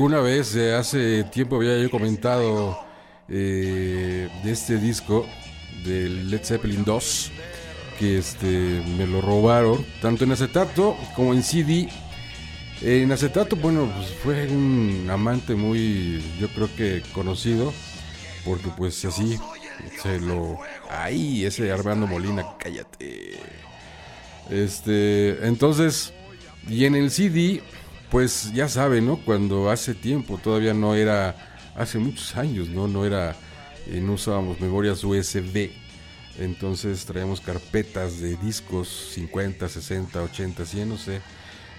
Alguna 0.00 0.20
vez, 0.22 0.56
hace 0.56 1.24
tiempo 1.24 1.56
había 1.56 1.76
yo 1.76 1.90
comentado 1.90 2.82
eh, 3.28 4.30
de 4.42 4.50
este 4.50 4.78
disco 4.78 5.26
del 5.84 6.30
Led 6.30 6.42
Zeppelin 6.42 6.86
2, 6.86 7.30
que 7.98 8.16
este, 8.16 8.82
me 8.96 9.06
lo 9.06 9.20
robaron, 9.20 9.84
tanto 10.00 10.24
en 10.24 10.32
acetato 10.32 10.96
como 11.14 11.34
en 11.34 11.42
CD. 11.42 11.90
En 12.80 13.12
acetato, 13.12 13.56
bueno, 13.56 13.92
pues 13.94 14.08
fue 14.24 14.46
un 14.46 15.06
amante 15.10 15.54
muy, 15.54 16.24
yo 16.40 16.48
creo 16.48 16.74
que 16.74 17.02
conocido, 17.12 17.70
porque 18.46 18.70
pues 18.78 19.04
así 19.04 19.38
se 20.02 20.18
lo... 20.18 20.60
Ahí, 20.88 21.44
ese 21.44 21.70
Armando 21.70 22.06
Molina, 22.06 22.46
cállate. 22.58 23.38
Este, 24.48 25.46
entonces, 25.46 26.14
y 26.66 26.86
en 26.86 26.94
el 26.94 27.10
CD, 27.10 27.62
pues 28.10 28.52
ya 28.52 28.68
saben, 28.68 29.06
¿no? 29.06 29.16
Cuando 29.18 29.70
hace 29.70 29.94
tiempo, 29.94 30.38
todavía 30.42 30.74
no 30.74 30.94
era, 30.94 31.36
hace 31.76 31.98
muchos 31.98 32.36
años, 32.36 32.68
¿no? 32.68 32.88
No 32.88 33.06
era, 33.06 33.36
eh, 33.86 34.00
no 34.00 34.14
usábamos 34.14 34.60
memorias 34.60 35.04
USB. 35.04 35.70
Entonces 36.38 37.04
traíamos 37.04 37.40
carpetas 37.40 38.20
de 38.20 38.36
discos 38.36 38.88
50, 39.14 39.68
60, 39.68 40.22
80, 40.22 40.64
100, 40.64 40.88
no 40.88 40.98
sé. 40.98 41.20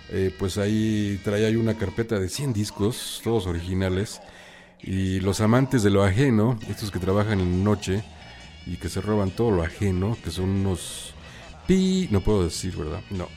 Eh, 0.09 0.33
pues 0.37 0.57
ahí 0.57 1.19
traía 1.23 1.49
yo 1.49 1.59
una 1.59 1.77
carpeta 1.77 2.19
de 2.19 2.29
100 2.29 2.53
discos, 2.53 3.21
todos 3.23 3.45
originales. 3.47 4.21
Y 4.81 5.19
los 5.19 5.41
amantes 5.41 5.83
de 5.83 5.89
lo 5.89 6.03
ajeno, 6.03 6.57
estos 6.69 6.91
que 6.91 6.99
trabajan 6.99 7.39
en 7.39 7.63
noche 7.63 8.03
y 8.65 8.77
que 8.77 8.89
se 8.89 9.01
roban 9.01 9.31
todo 9.31 9.51
lo 9.51 9.63
ajeno, 9.63 10.17
que 10.23 10.31
son 10.31 10.49
unos 10.49 11.13
pi, 11.67 12.07
no 12.09 12.21
puedo 12.21 12.43
decir, 12.43 12.75
¿verdad? 12.75 13.01
No. 13.09 13.27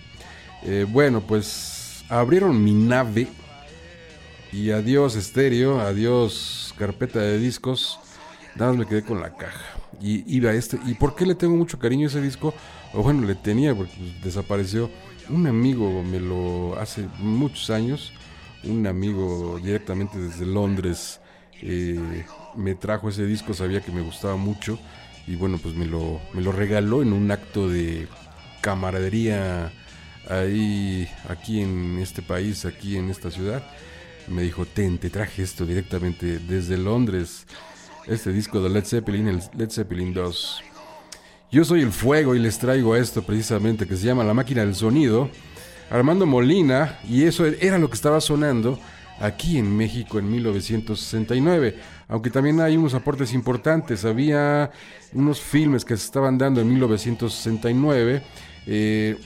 Eh, 0.62 0.86
bueno, 0.88 1.20
pues 1.20 1.73
abrieron 2.08 2.62
mi 2.62 2.72
nave 2.72 3.28
y 4.52 4.70
adiós 4.70 5.16
estéreo, 5.16 5.80
adiós 5.80 6.74
carpeta 6.78 7.20
de 7.20 7.38
discos. 7.38 7.98
Nada 8.54 8.70
más 8.70 8.78
me 8.78 8.86
quedé 8.86 9.02
con 9.02 9.20
la 9.20 9.34
caja. 9.36 9.64
Y 10.00 10.24
iba 10.32 10.50
a 10.50 10.54
este. 10.54 10.78
¿Y 10.86 10.94
por 10.94 11.16
qué 11.16 11.26
le 11.26 11.34
tengo 11.34 11.56
mucho 11.56 11.78
cariño 11.78 12.06
a 12.06 12.10
ese 12.10 12.20
disco? 12.20 12.54
O 12.92 13.02
bueno, 13.02 13.26
le 13.26 13.34
tenía 13.34 13.74
porque 13.74 13.94
pues, 13.96 14.22
desapareció. 14.22 14.90
Un 15.28 15.46
amigo 15.46 16.02
me 16.02 16.20
lo 16.20 16.78
hace 16.78 17.08
muchos 17.18 17.70
años. 17.70 18.12
Un 18.62 18.86
amigo 18.86 19.58
directamente 19.62 20.18
desde 20.18 20.46
Londres 20.46 21.20
eh, 21.60 22.24
me 22.54 22.74
trajo 22.74 23.08
ese 23.08 23.26
disco. 23.26 23.54
Sabía 23.54 23.80
que 23.80 23.90
me 23.90 24.02
gustaba 24.02 24.36
mucho. 24.36 24.78
Y 25.26 25.36
bueno, 25.36 25.58
pues 25.58 25.74
me 25.74 25.86
lo, 25.86 26.20
me 26.32 26.42
lo 26.42 26.52
regaló 26.52 27.02
en 27.02 27.12
un 27.12 27.30
acto 27.30 27.68
de 27.68 28.06
camaradería 28.60 29.72
ahí, 30.28 31.08
aquí 31.28 31.60
en 31.60 31.98
este 31.98 32.22
país, 32.22 32.64
aquí 32.64 32.96
en 32.96 33.10
esta 33.10 33.30
ciudad. 33.30 33.62
Me 34.28 34.42
dijo, 34.42 34.64
ten, 34.64 34.98
te 34.98 35.10
traje 35.10 35.42
esto 35.42 35.66
directamente 35.66 36.38
desde 36.38 36.76
Londres. 36.78 37.46
Este 38.06 38.32
disco 38.32 38.62
de 38.62 38.70
Led 38.70 38.84
Zeppelin, 38.84 39.28
el 39.28 39.42
Led 39.56 39.70
Zeppelin 39.70 40.14
2. 40.14 40.62
Yo 41.52 41.64
soy 41.64 41.82
el 41.82 41.92
fuego 41.92 42.34
y 42.34 42.38
les 42.38 42.58
traigo 42.58 42.96
esto 42.96 43.22
precisamente 43.22 43.86
que 43.86 43.96
se 43.96 44.06
llama 44.06 44.24
La 44.24 44.34
máquina 44.34 44.64
del 44.64 44.74
sonido. 44.74 45.30
Armando 45.90 46.26
Molina, 46.26 46.98
y 47.08 47.24
eso 47.24 47.44
era 47.46 47.78
lo 47.78 47.88
que 47.88 47.94
estaba 47.94 48.20
sonando 48.20 48.78
aquí 49.20 49.58
en 49.58 49.76
México 49.76 50.18
en 50.18 50.30
1969. 50.30 51.76
Aunque 52.08 52.30
también 52.30 52.60
hay 52.60 52.76
unos 52.76 52.94
aportes 52.94 53.32
importantes. 53.32 54.04
Había 54.04 54.70
unos 55.12 55.40
filmes 55.40 55.84
que 55.84 55.96
se 55.96 56.04
estaban 56.06 56.38
dando 56.38 56.60
en 56.60 56.68
1969. 56.68 58.22
eh, 58.66 59.16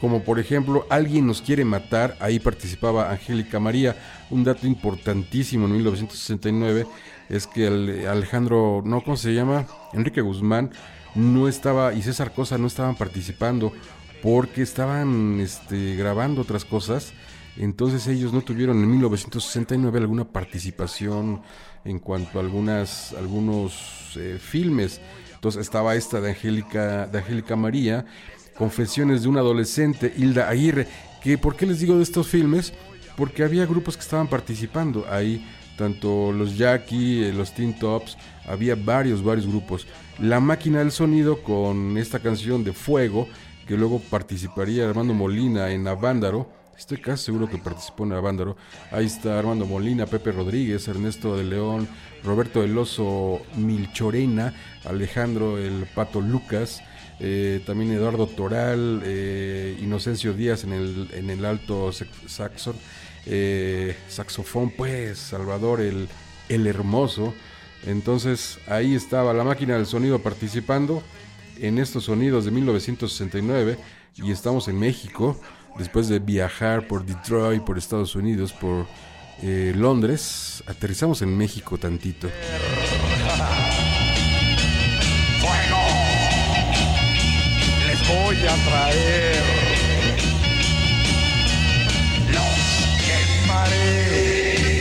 como 0.00 0.22
por 0.22 0.38
ejemplo 0.38 0.86
Alguien 0.90 1.26
nos 1.26 1.42
quiere 1.42 1.64
matar, 1.64 2.16
ahí 2.20 2.38
participaba 2.38 3.10
Angélica 3.10 3.58
María. 3.60 3.96
Un 4.30 4.44
dato 4.44 4.66
importantísimo 4.66 5.66
en 5.66 5.72
1969 5.72 6.86
es 7.28 7.46
que 7.46 7.66
Ale- 7.66 8.08
Alejandro, 8.08 8.82
no, 8.84 9.02
¿cómo 9.02 9.16
se 9.16 9.34
llama? 9.34 9.66
Enrique 9.92 10.20
Guzmán 10.20 10.70
no 11.14 11.48
estaba 11.48 11.92
y 11.94 12.02
César 12.02 12.32
Cosa 12.32 12.58
no 12.58 12.66
estaban 12.66 12.94
participando 12.96 13.72
porque 14.22 14.62
estaban 14.62 15.40
este, 15.40 15.96
grabando 15.96 16.42
otras 16.42 16.64
cosas. 16.64 17.12
Entonces 17.56 18.06
ellos 18.06 18.32
no 18.32 18.42
tuvieron 18.42 18.78
en 18.82 18.90
1969 18.90 19.98
alguna 19.98 20.24
participación 20.24 21.42
en 21.84 21.98
cuanto 21.98 22.38
a 22.38 22.42
algunas, 22.42 23.12
algunos 23.14 24.12
eh, 24.16 24.38
filmes. 24.40 25.00
Entonces 25.34 25.62
estaba 25.62 25.94
esta 25.94 26.20
de 26.20 26.30
Angélica, 26.30 27.06
de 27.06 27.18
Angélica 27.18 27.56
María, 27.56 28.06
Confesiones 28.58 29.22
de 29.22 29.28
un 29.28 29.36
adolescente, 29.36 30.12
Hilda 30.16 30.48
Aguirre. 30.48 30.88
Que, 31.22 31.38
¿Por 31.38 31.54
qué 31.54 31.64
les 31.64 31.78
digo 31.78 31.96
de 31.96 32.02
estos 32.02 32.26
filmes? 32.26 32.72
Porque 33.16 33.44
había 33.44 33.66
grupos 33.66 33.96
que 33.96 34.02
estaban 34.02 34.26
participando 34.26 35.06
ahí, 35.08 35.48
tanto 35.76 36.32
los 36.32 36.58
Jackie, 36.58 37.22
eh, 37.24 37.32
los 37.32 37.54
Teen 37.54 37.78
Tops, 37.78 38.18
había 38.46 38.74
varios, 38.74 39.22
varios 39.22 39.46
grupos. 39.46 39.86
La 40.18 40.40
máquina 40.40 40.80
del 40.80 40.90
sonido 40.90 41.42
con 41.42 41.96
esta 41.98 42.18
canción 42.18 42.64
de 42.64 42.72
Fuego, 42.72 43.28
que 43.68 43.76
luego 43.76 44.00
participaría 44.00 44.88
Armando 44.88 45.14
Molina 45.14 45.70
en 45.70 45.86
Avándaro. 45.86 46.50
Estoy 46.76 46.98
casi 46.98 47.26
seguro 47.26 47.48
que 47.48 47.58
participó 47.58 48.04
en 48.04 48.12
Avándaro. 48.12 48.56
Ahí 48.90 49.06
está 49.06 49.38
Armando 49.38 49.66
Molina, 49.66 50.06
Pepe 50.06 50.32
Rodríguez, 50.32 50.88
Ernesto 50.88 51.36
de 51.36 51.44
León, 51.44 51.86
Roberto 52.24 52.62
del 52.62 52.76
Oso 52.76 53.40
Milchorena, 53.56 54.54
Alejandro 54.84 55.58
el 55.58 55.86
Pato 55.94 56.20
Lucas, 56.20 56.82
eh, 57.20 57.60
también 57.66 57.92
Eduardo 57.92 58.26
Toral, 58.26 59.02
eh, 59.04 59.76
Inocencio 59.80 60.32
Díaz 60.34 60.64
en 60.64 60.72
el, 60.72 61.08
en 61.12 61.30
el 61.30 61.44
alto 61.44 61.90
sax- 61.92 62.26
saxon, 62.28 62.76
eh, 63.26 63.96
saxofón, 64.08 64.70
pues 64.70 65.18
Salvador 65.18 65.80
el, 65.80 66.08
el 66.48 66.66
Hermoso. 66.66 67.34
Entonces 67.86 68.58
ahí 68.66 68.94
estaba 68.94 69.32
la 69.34 69.44
máquina 69.44 69.74
del 69.74 69.86
sonido 69.86 70.18
participando 70.20 71.02
en 71.60 71.78
estos 71.78 72.04
sonidos 72.04 72.44
de 72.44 72.50
1969 72.50 73.78
y 74.16 74.30
estamos 74.32 74.68
en 74.68 74.78
México 74.78 75.40
después 75.78 76.08
de 76.08 76.18
viajar 76.18 76.88
por 76.88 77.04
Detroit, 77.04 77.62
por 77.62 77.78
Estados 77.78 78.14
Unidos, 78.16 78.52
por 78.52 78.86
eh, 79.42 79.72
Londres, 79.76 80.64
aterrizamos 80.66 81.22
en 81.22 81.36
México 81.36 81.78
tantito. 81.78 82.28
Voy 88.38 88.48
a 88.48 88.54
traer. 88.64 89.42
Los 92.32 92.60
quemaré. 93.04 94.80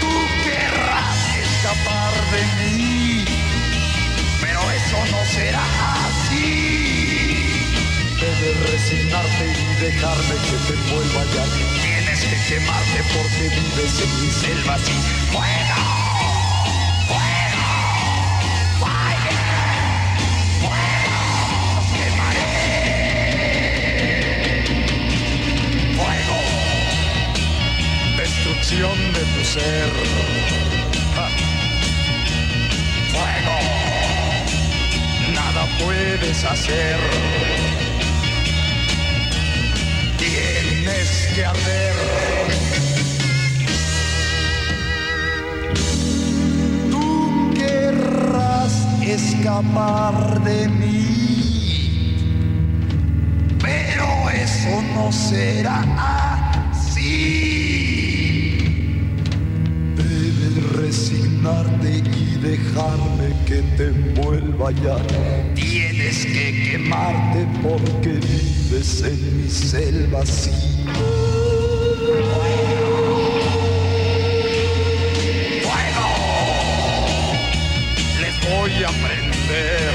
Tú 0.00 0.12
querrás 0.44 1.18
escapar 1.38 2.12
de 2.32 2.42
mí, 2.58 3.24
pero 4.40 4.60
eso 4.70 4.98
no 5.12 5.24
será 5.24 5.64
así. 6.06 7.56
Debes 8.20 8.70
resignarte 8.70 9.46
y 9.46 9.82
dejarme 9.82 10.34
que 10.46 10.56
te 10.66 10.74
envuelva 10.74 11.24
ya. 11.34 11.44
Tienes 11.82 12.20
que 12.20 12.54
quemarte 12.54 13.02
porque 13.14 13.48
vives 13.48 14.00
en 14.02 14.20
mi 14.20 14.30
selva. 14.30 14.76
¡Fuego! 15.32 15.89
De 28.70 28.76
tu 28.76 29.44
ser. 29.44 29.90
Ja. 31.16 31.28
¡Fuego! 33.10 33.58
Nada 35.34 35.66
puedes 35.82 36.44
hacer. 36.44 36.98
Tienes 40.18 41.08
que 41.34 41.44
arder. 41.44 41.96
Tú 46.92 47.52
querrás 47.56 48.86
escapar 49.02 50.44
de 50.44 50.68
mí, 50.68 52.14
pero 53.60 54.30
eso 54.30 54.80
no 54.94 55.10
será 55.10 55.82
así. 56.70 57.69
Y 61.42 62.36
dejarme 62.36 63.34
que 63.46 63.62
te 63.76 63.86
envuelva 63.86 64.72
ya. 64.72 64.98
Tienes 65.54 66.26
que 66.26 66.70
quemarte 66.70 67.46
porque 67.62 68.08
vives 68.08 69.02
en 69.02 69.42
mi 69.42 69.48
selva 69.48 70.20
así. 70.20 70.50
¡Fuego! 75.62 76.10
Les 78.20 78.34
voy 78.50 78.84
a 78.84 78.88
prender. 78.88 79.92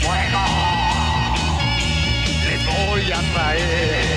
¡Fuego! 0.00 0.44
Les 2.48 2.60
voy 2.66 3.12
a 3.12 3.20
traer. 3.32 4.13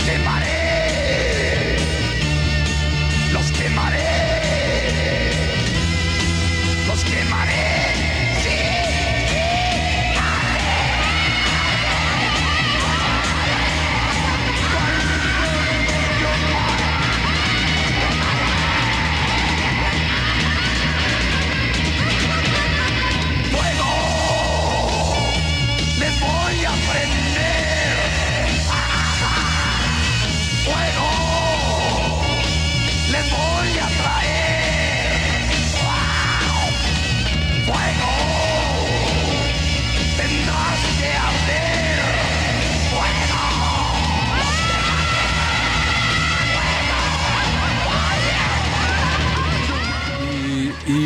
Los 0.00 0.08
quemaré. 0.08 0.49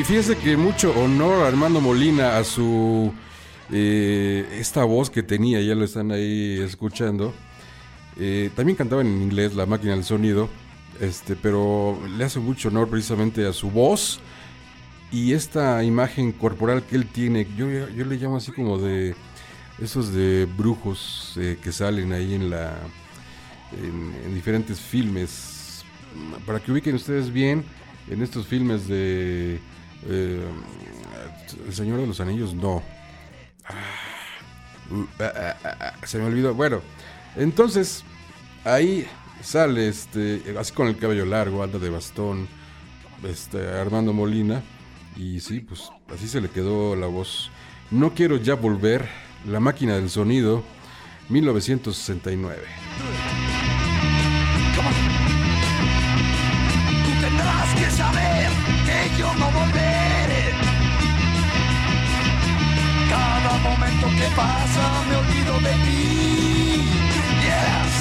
Y, 0.04 0.06
fíjese 0.06 0.36
que 0.36 0.56
mucho 0.56 0.92
honor 1.00 1.44
a 1.44 1.48
Armando 1.48 1.80
Molina, 1.80 2.36
a 2.36 2.44
su. 2.44 3.12
eh, 3.70 4.58
esta 4.60 4.84
voz 4.84 5.08
que 5.08 5.22
tenía, 5.22 5.60
ya 5.62 5.74
lo 5.74 5.84
están 5.84 6.12
ahí 6.12 6.60
escuchando. 6.60 7.32
Eh, 8.18 8.50
también 8.54 8.76
cantaba 8.76 9.00
en 9.02 9.22
inglés 9.22 9.54
La 9.54 9.66
máquina 9.66 9.94
del 9.94 10.04
sonido, 10.04 10.48
este, 11.00 11.36
pero 11.36 11.98
le 12.16 12.24
hace 12.24 12.38
mucho 12.38 12.68
honor 12.68 12.88
precisamente 12.88 13.46
a 13.46 13.52
su 13.52 13.70
voz 13.70 14.20
y 15.10 15.32
esta 15.32 15.82
imagen 15.82 16.32
corporal 16.32 16.82
que 16.82 16.96
él 16.96 17.06
tiene. 17.06 17.46
Yo, 17.56 17.68
yo 17.70 18.04
le 18.04 18.16
llamo 18.16 18.36
así 18.36 18.52
como 18.52 18.78
de 18.78 19.14
esos 19.80 20.12
de 20.12 20.46
brujos 20.56 21.34
eh, 21.36 21.58
que 21.62 21.72
salen 21.72 22.12
ahí 22.12 22.34
en 22.34 22.50
la 22.50 22.74
en 23.72 24.34
diferentes 24.34 24.80
filmes. 24.80 25.82
Para 26.46 26.60
que 26.60 26.70
ubiquen 26.70 26.94
ustedes 26.94 27.32
bien, 27.32 27.64
en 28.08 28.22
estos 28.22 28.46
filmes 28.46 28.86
de 28.86 29.60
eh, 30.08 30.44
El 31.66 31.74
Señor 31.74 32.00
de 32.00 32.06
los 32.06 32.20
Anillos, 32.20 32.54
no. 32.54 32.82
Ah, 33.66 33.74
ah, 35.20 35.56
ah, 35.64 35.94
se 36.06 36.18
me 36.18 36.24
olvidó. 36.24 36.54
Bueno, 36.54 36.80
entonces 37.36 38.04
ahí 38.64 39.06
sale 39.42 39.88
este, 39.88 40.56
así 40.58 40.72
con 40.72 40.88
el 40.88 40.96
cabello 40.96 41.26
largo, 41.26 41.62
anda 41.62 41.78
de 41.78 41.90
bastón, 41.90 42.48
este, 43.22 43.68
Armando 43.68 44.12
Molina. 44.12 44.62
Y 45.16 45.40
sí, 45.40 45.60
pues 45.60 45.90
así 46.12 46.28
se 46.28 46.40
le 46.40 46.48
quedó 46.48 46.96
la 46.96 47.06
voz. 47.06 47.50
No 47.90 48.14
quiero 48.14 48.36
ya 48.36 48.54
volver, 48.54 49.08
la 49.46 49.60
máquina 49.60 49.94
del 49.94 50.10
sonido, 50.10 50.64
1969. 51.28 52.62
Tú 57.04 57.20
tendrás 57.20 57.74
que 57.74 57.90
saber 57.90 58.50
que 58.86 59.20
yo 59.20 59.34
no 59.34 59.50
volveré. 59.50 59.83
Cada 63.44 63.58
momento 63.58 64.06
que 64.06 64.26
pasa 64.34 65.04
me 65.06 65.16
olvido 65.16 65.60
de 65.60 65.72
ti. 65.84 66.88
Yes. 67.44 67.94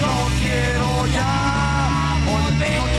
No 0.00 0.14
quiero 0.38 1.06
ya 1.08 2.16
volver, 2.24 2.93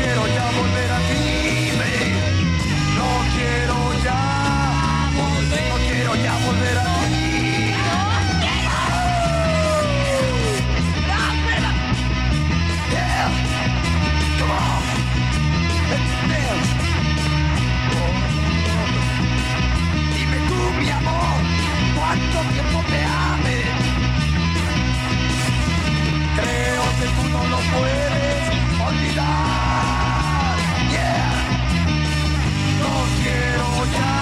que 27.00 27.06
tú 27.08 27.24
no 27.30 27.42
lo 27.48 27.58
puedes 27.58 28.50
olvidar. 28.88 30.58
Yeah. 30.92 31.34
No 32.82 32.94
quiero 33.22 33.68
ya 33.98 34.14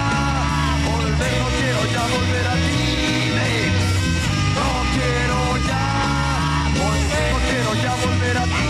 volver, 0.88 1.36
no 1.42 1.48
quiero 1.58 1.82
ya 1.94 2.04
volver 2.14 2.48
a 2.48 2.56
ti. 2.66 2.84
No 4.58 4.70
quiero 4.96 5.40
ya 5.70 5.86
volver, 6.80 7.32
no 7.32 7.38
quiero 7.48 7.72
ya 7.84 7.94
volver 8.04 8.38
a 8.38 8.44
ti. 8.44 8.63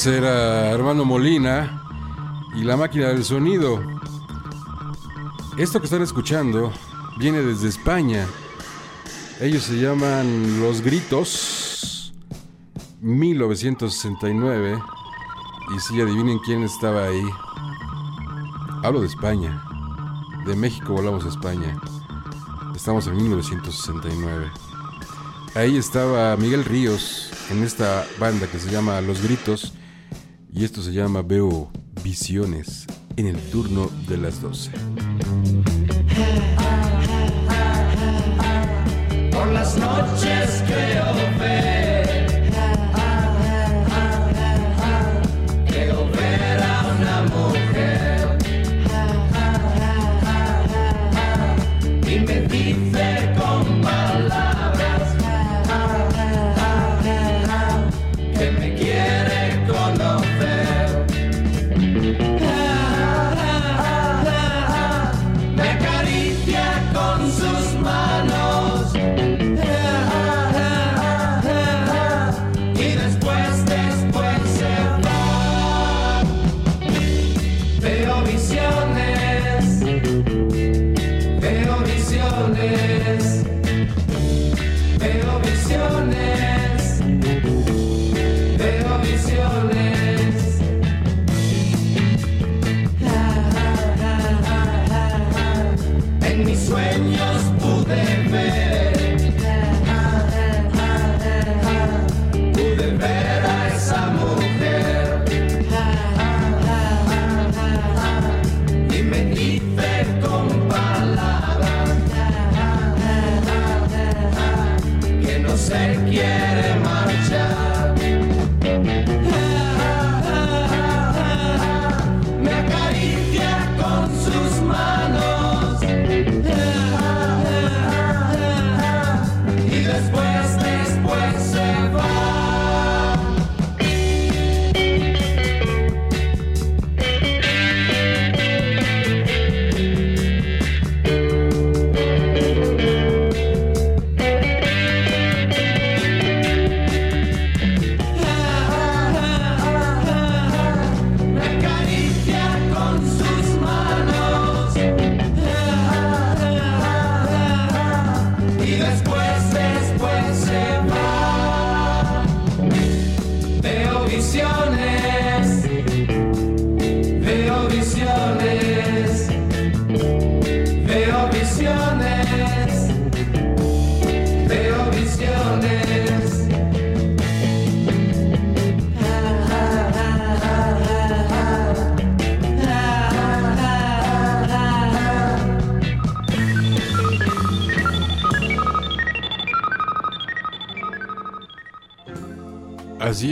Ese 0.00 0.16
era 0.16 0.72
Armando 0.72 1.04
Molina 1.04 1.82
y 2.56 2.62
la 2.62 2.74
máquina 2.74 3.08
del 3.08 3.22
sonido. 3.22 3.82
Esto 5.58 5.78
que 5.78 5.84
están 5.84 6.00
escuchando 6.00 6.72
viene 7.18 7.42
desde 7.42 7.68
España. 7.68 8.26
Ellos 9.42 9.64
se 9.64 9.74
llaman 9.74 10.58
Los 10.58 10.80
Gritos 10.80 12.14
1969. 13.02 14.82
Y 15.76 15.80
si 15.80 16.00
adivinen 16.00 16.38
quién 16.38 16.62
estaba 16.62 17.04
ahí. 17.04 17.28
Hablo 18.82 19.02
de 19.02 19.06
España. 19.06 19.62
De 20.46 20.56
México 20.56 20.94
volamos 20.94 21.26
a 21.26 21.28
España. 21.28 21.78
Estamos 22.74 23.06
en 23.06 23.16
1969. 23.16 24.50
Ahí 25.56 25.76
estaba 25.76 26.34
Miguel 26.38 26.64
Ríos 26.64 27.30
en 27.50 27.62
esta 27.64 28.06
banda 28.18 28.46
que 28.46 28.58
se 28.58 28.70
llama 28.70 28.98
Los 29.02 29.20
Gritos. 29.20 29.74
Y 30.60 30.64
esto 30.64 30.82
se 30.82 30.92
llama 30.92 31.22
Veo 31.22 31.70
Visiones 32.04 32.84
en 33.16 33.28
el 33.28 33.36
turno 33.50 33.90
de 34.06 34.18
las 34.18 34.42
12. 34.42 34.70
Por 39.32 39.46
las 39.52 39.78
noches 39.78 40.59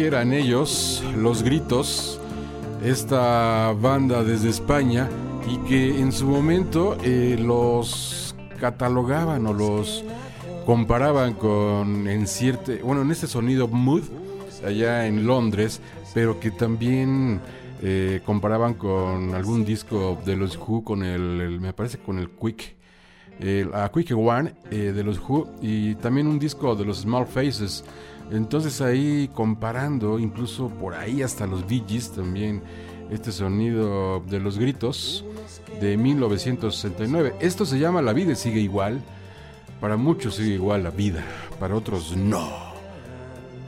eran 0.08 0.32
ellos, 0.32 1.04
Los 1.18 1.42
Gritos, 1.42 2.18
esta 2.82 3.74
banda 3.78 4.24
desde 4.24 4.48
España 4.48 5.06
y 5.46 5.58
que 5.68 6.00
en 6.00 6.12
su 6.12 6.26
momento 6.26 6.96
eh, 7.04 7.36
los 7.38 8.34
catalogaban 8.58 9.46
o 9.46 9.52
los 9.52 10.02
comparaban 10.64 11.34
con 11.34 12.08
en 12.08 12.26
cierto, 12.26 12.72
bueno, 12.82 13.02
en 13.02 13.10
este 13.10 13.26
sonido 13.26 13.68
mood 13.68 14.04
allá 14.66 15.06
en 15.06 15.26
Londres, 15.26 15.82
pero 16.14 16.40
que 16.40 16.52
también 16.52 17.42
eh, 17.82 18.22
comparaban 18.24 18.74
con 18.74 19.34
algún 19.34 19.66
disco 19.66 20.18
de 20.24 20.36
los 20.36 20.56
Who 20.56 20.84
con 20.84 21.02
el, 21.02 21.60
me 21.60 21.74
parece 21.74 21.98
con 21.98 22.18
el 22.18 22.30
Quick 22.30 22.78
el, 23.40 23.74
a 23.74 23.90
Quick 23.90 24.12
One 24.16 24.54
eh, 24.70 24.92
de 24.94 25.04
los 25.04 25.18
Who 25.18 25.48
y 25.60 25.94
también 25.96 26.26
un 26.26 26.38
disco 26.38 26.74
de 26.74 26.86
los 26.86 27.00
Small 27.00 27.26
Faces. 27.26 27.84
Entonces 28.30 28.80
ahí 28.80 29.30
comparando, 29.32 30.18
incluso 30.18 30.68
por 30.68 30.94
ahí 30.94 31.22
hasta 31.22 31.46
los 31.46 31.64
Gees 31.66 32.12
también, 32.12 32.62
este 33.10 33.32
sonido 33.32 34.20
de 34.20 34.38
los 34.38 34.58
gritos 34.58 35.24
de 35.80 35.96
1969. 35.96 37.36
Esto 37.40 37.64
se 37.64 37.78
llama 37.78 38.02
La 38.02 38.12
vida 38.12 38.34
sigue 38.34 38.60
igual. 38.60 39.00
Para 39.80 39.96
muchos 39.96 40.34
sigue 40.34 40.54
igual 40.54 40.82
la 40.82 40.90
vida, 40.90 41.24
para 41.60 41.76
otros 41.76 42.16
no. 42.16 42.48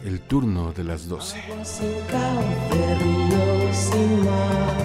El 0.04 0.20
turno 0.20 0.72
de 0.72 0.84
las 0.84 1.08
12. 1.08 1.36
sin 1.62 1.92
cauce, 2.10 2.94
ríos 2.96 3.76
sin 3.76 4.24
mar, 4.24 4.76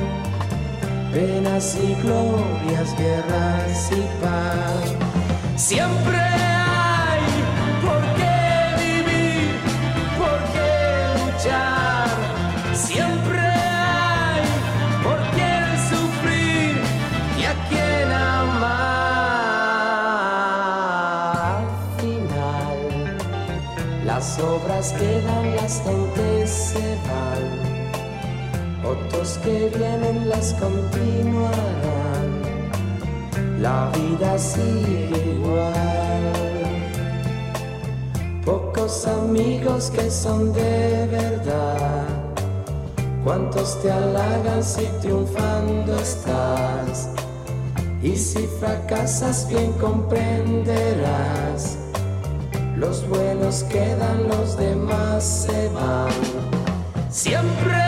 penas 1.11 1.77
y 1.81 1.95
glorias, 2.01 2.97
guerras 2.97 3.91
y 3.91 4.23
paz. 4.23 4.95
Siempre 5.55 6.54
Siempre 12.75 13.39
hay 13.39 14.43
por 15.01 15.17
quién 15.33 15.63
sufrir 15.89 16.75
y 17.39 17.45
a 17.45 17.53
quién 17.69 18.11
amar. 18.11 18.65
Al 21.55 21.67
final. 22.01 22.77
Las 24.05 24.37
obras 24.39 24.91
quedan, 24.91 25.55
las 25.55 25.81
gentes 25.83 26.49
se 26.49 26.97
van, 27.07 27.43
otros 28.83 29.39
que 29.41 29.71
vienen 29.77 30.27
las 30.27 30.53
continuarán. 30.55 31.55
La 33.61 33.89
vida 33.95 34.37
sigue 34.37 35.33
igual, 35.37 36.33
poco 38.43 38.81
los 38.81 39.07
amigos 39.07 39.89
que 39.91 40.11
son 40.11 40.51
de 40.51 41.07
verdad. 41.09 42.24
Cuántos 43.25 43.81
te 43.81 43.91
halagan 43.91 44.63
si 44.63 44.85
triunfando 45.01 45.97
estás. 45.97 47.09
Y 48.03 48.15
si 48.15 48.45
fracasas 48.59 49.47
bien 49.49 49.71
comprenderás. 49.81 51.79
Los 52.77 53.09
buenos 53.09 53.63
quedan, 53.63 54.27
los 54.27 54.55
demás 54.57 55.23
se 55.23 55.69
van. 55.69 56.11
Siempre 57.09 57.84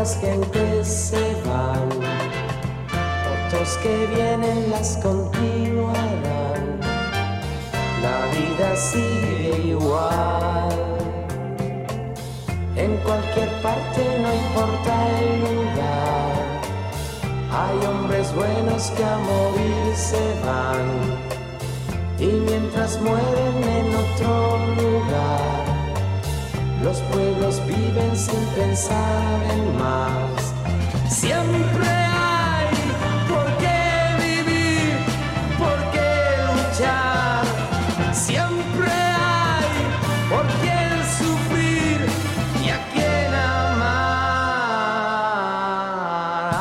las 0.00 0.18
gentes 0.18 0.88
se 0.88 1.34
van. 1.46 1.88
Otros 3.34 3.68
que 3.82 4.06
vienen 4.14 4.70
las 4.70 4.96
continuarán. 5.02 6.80
La 8.06 8.18
vida 8.34 8.68
sigue 8.76 9.60
igual. 9.74 10.70
En 12.76 12.96
cualquier 13.04 13.50
parte 13.60 14.00
no 14.22 14.30
importa 14.44 14.92
el 15.20 15.40
lugar. 15.46 16.34
Hay 17.60 17.76
hombres 17.90 18.34
buenos 18.34 18.82
que 18.96 19.04
a 19.04 19.18
morir 19.18 19.94
se 19.94 20.26
van. 20.46 20.88
Y 22.18 22.30
mientras 22.48 22.98
mueren 23.02 23.56
en 23.78 23.86
otro 24.04 24.32
lugar, 24.80 25.69
los 26.82 26.98
pueblos 27.12 27.60
viven 27.66 28.16
sin 28.16 28.44
pensar 28.56 29.42
en 29.52 29.76
más. 29.78 30.54
Siempre 31.08 31.88
hay 31.88 32.68
por 33.28 33.46
qué 33.58 34.16
vivir, 34.24 34.96
por 35.58 35.78
qué 35.92 36.10
luchar. 36.48 37.44
Siempre 38.14 38.90
hay 38.90 39.68
por 40.30 40.46
quién 40.62 41.04
sufrir 41.18 41.98
y 42.64 42.66
a 42.70 42.78
quién 42.92 43.34
amar. 43.34 44.10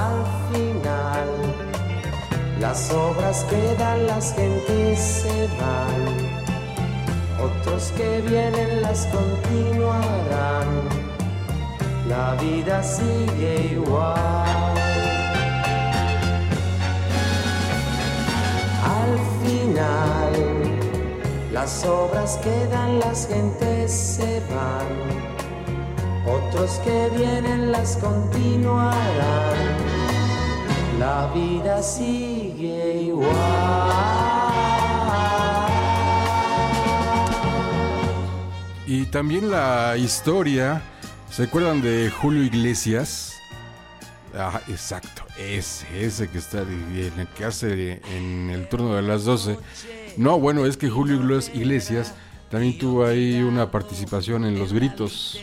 Al 0.03 0.19
final, 0.51 1.29
las 2.59 2.91
obras 2.91 3.45
quedan, 3.49 4.07
las 4.07 4.33
gentes 4.35 4.58
que 7.99 8.21
vienen 8.21 8.81
las 8.81 9.05
continuarán. 9.07 10.67
La 12.07 12.35
vida 12.35 12.81
sigue 12.81 13.71
igual. 13.73 14.15
Al 18.99 19.13
final, 19.43 20.33
las 21.51 21.85
obras 21.85 22.39
quedan, 22.41 23.01
las 23.01 23.27
gentes 23.27 23.91
se 23.91 24.41
van. 24.55 24.87
Otros 26.37 26.79
que 26.85 27.09
vienen 27.17 27.73
las 27.73 27.97
continuarán. 27.97 28.95
La 30.99 31.29
vida 31.33 31.83
sigue 31.83 33.01
igual. 33.11 33.88
Y 38.89 39.05
también 39.05 39.51
la 39.51 39.97
historia. 39.97 40.81
¿Se 41.29 41.43
acuerdan 41.43 41.79
de 41.79 42.09
Julio 42.09 42.41
Iglesias? 42.41 43.37
Ah, 44.35 44.59
exacto, 44.67 45.21
ese, 45.37 45.85
ese 46.03 46.27
que 46.27 46.39
está 46.39 46.63
en 46.63 47.27
que 47.37 47.45
hace 47.45 48.01
en 48.15 48.49
el 48.49 48.67
turno 48.67 48.95
de 48.95 49.03
las 49.03 49.25
12. 49.25 49.59
No, 50.17 50.39
bueno, 50.39 50.65
es 50.65 50.75
que 50.75 50.89
Julio 50.89 51.21
Iglesias 51.53 52.15
también 52.49 52.79
tuvo 52.79 53.05
ahí 53.05 53.43
una 53.43 53.69
participación 53.69 54.43
en 54.43 54.57
Los 54.57 54.73
Gritos, 54.73 55.39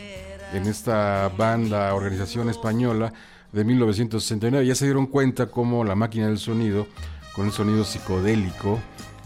en 0.51 0.67
esta 0.67 1.29
banda, 1.29 1.95
organización 1.95 2.49
española 2.49 3.13
de 3.53 3.63
1969. 3.63 4.67
Ya 4.67 4.75
se 4.75 4.83
dieron 4.83 5.07
cuenta 5.07 5.45
cómo 5.45 5.85
la 5.85 5.95
máquina 5.95 6.27
del 6.27 6.39
sonido, 6.39 6.85
con 7.33 7.45
un 7.45 7.53
sonido 7.53 7.85
psicodélico, 7.85 8.77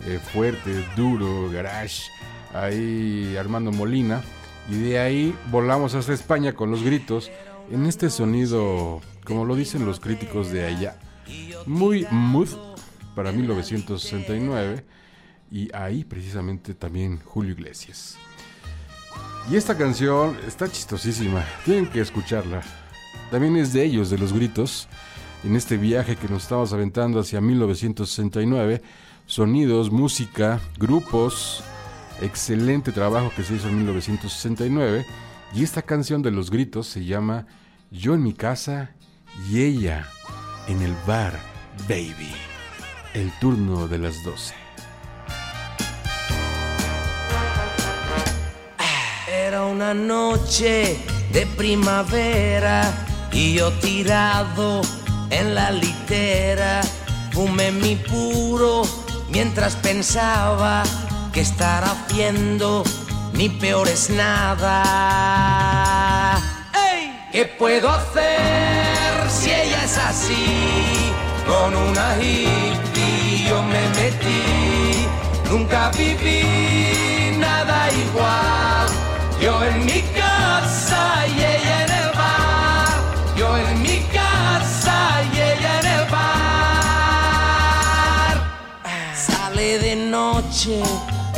eh, 0.06 0.20
fuerte, 0.32 0.86
duro, 0.96 1.50
garage, 1.50 2.04
ahí 2.54 3.36
Armando 3.38 3.72
Molina. 3.72 4.22
Y 4.70 4.76
de 4.76 5.00
ahí 5.00 5.36
volamos 5.50 5.96
hasta 5.96 6.14
España 6.14 6.54
con 6.54 6.72
los 6.72 6.84
gritos 6.84 7.32
en 7.72 7.86
este 7.86 8.10
sonido, 8.10 9.02
como 9.26 9.46
lo 9.46 9.56
dicen 9.56 9.86
los 9.86 10.00
críticos 10.00 10.52
de 10.52 10.66
allá, 10.66 11.00
muy 11.66 12.06
mood 12.12 12.50
para 13.16 13.32
1969. 13.32 14.86
Y 15.52 15.74
ahí 15.76 16.04
precisamente 16.04 16.74
también 16.74 17.20
Julio 17.26 17.52
Iglesias. 17.52 18.18
Y 19.50 19.56
esta 19.56 19.76
canción 19.76 20.38
está 20.48 20.70
chistosísima, 20.70 21.44
tienen 21.66 21.88
que 21.88 22.00
escucharla. 22.00 22.62
También 23.32 23.58
es 23.58 23.74
de 23.74 23.84
ellos, 23.84 24.10
de 24.10 24.18
los 24.18 24.34
gritos, 24.34 24.88
en 25.44 25.56
este 25.56 25.78
viaje 25.78 26.16
que 26.16 26.28
nos 26.28 26.44
estamos 26.44 26.72
aventando 26.74 27.20
hacia 27.20 27.42
1969. 27.42 28.82
Sonidos, 29.26 29.92
música, 29.92 30.60
grupos, 30.78 31.64
excelente 32.22 32.92
trabajo 32.92 33.32
que 33.36 33.44
se 33.44 33.56
hizo 33.56 33.68
en 33.68 33.78
1969. 33.78 35.06
Y 35.54 35.64
esta 35.64 35.82
canción 35.82 36.22
de 36.22 36.32
los 36.32 36.50
gritos 36.50 36.88
se 36.88 37.04
llama 37.04 37.46
Yo 37.90 38.14
en 38.14 38.24
mi 38.24 38.34
casa 38.34 38.92
y 39.50 39.62
ella 39.62 40.08
en 40.68 40.82
el 40.82 40.94
bar, 41.06 41.38
baby. 41.88 42.32
El 43.14 43.32
turno 43.40 43.88
de 43.88 43.98
las 43.98 44.24
12. 44.24 44.54
Era 49.28 49.64
una 49.66 49.94
noche 49.94 50.98
de 51.34 51.46
primavera 51.46 52.84
y 53.32 53.56
yo 53.56 53.72
tirado 53.80 54.82
en 55.30 55.56
la 55.56 55.72
litera 55.72 56.82
fumé 57.32 57.72
mi 57.72 57.96
puro 57.96 58.84
mientras 59.30 59.76
pensaba 59.78 60.84
que 61.32 61.42
estar 61.42 61.84
haciendo 61.84 62.84
ni 63.34 63.50
peor 63.50 63.88
es 63.88 64.10
nada. 64.10 64.78
¡Ey! 66.74 67.28
¿Qué 67.32 67.46
puedo 67.46 67.90
hacer 67.90 69.30
si 69.30 69.52
ella 69.52 69.84
es 69.86 69.98
así? 69.98 71.14
Con 71.48 71.74
una 71.76 72.16
hippie 72.18 73.46
yo 73.48 73.62
me 73.64 73.88
metí, 74.00 75.08
nunca 75.50 75.90
viví 75.98 77.38
nada 77.38 77.90
igual. 77.92 78.88
Yo 79.42 79.64
en 79.64 79.86
mi 79.86 80.02
casa 80.02 81.28
y 81.28 81.40
ella 81.40 81.84
en 81.86 81.92
el 81.92 82.12
bar, 82.14 82.94
yo 83.36 83.58
en 83.58 83.82
mi 83.82 84.00
casa 84.14 85.24
y 85.34 85.36
ella 85.38 85.80
en 85.80 85.88
el 85.88 86.06
bar. 86.10 87.32
Sale 89.16 89.80
de 89.80 89.96
noche, 89.96 90.84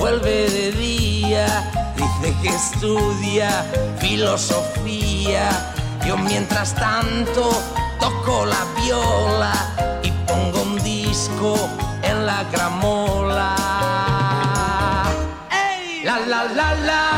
vuelve 0.03 0.49
de 0.49 0.71
día, 0.73 1.47
dice 1.95 2.35
que 2.41 2.49
estudia 2.49 3.63
filosofía. 3.99 5.47
Yo 6.05 6.17
mientras 6.17 6.75
tanto 6.75 7.51
toco 8.01 8.45
la 8.45 8.65
viola 8.83 9.53
y 10.03 10.11
pongo 10.27 10.61
un 10.63 10.75
disco 10.83 11.55
en 12.01 12.25
la 12.25 12.43
gramola. 12.51 13.55
¡Ey! 15.49 16.03
La 16.03 16.19
la 16.19 16.43
la 16.43 16.73
la. 16.87 17.12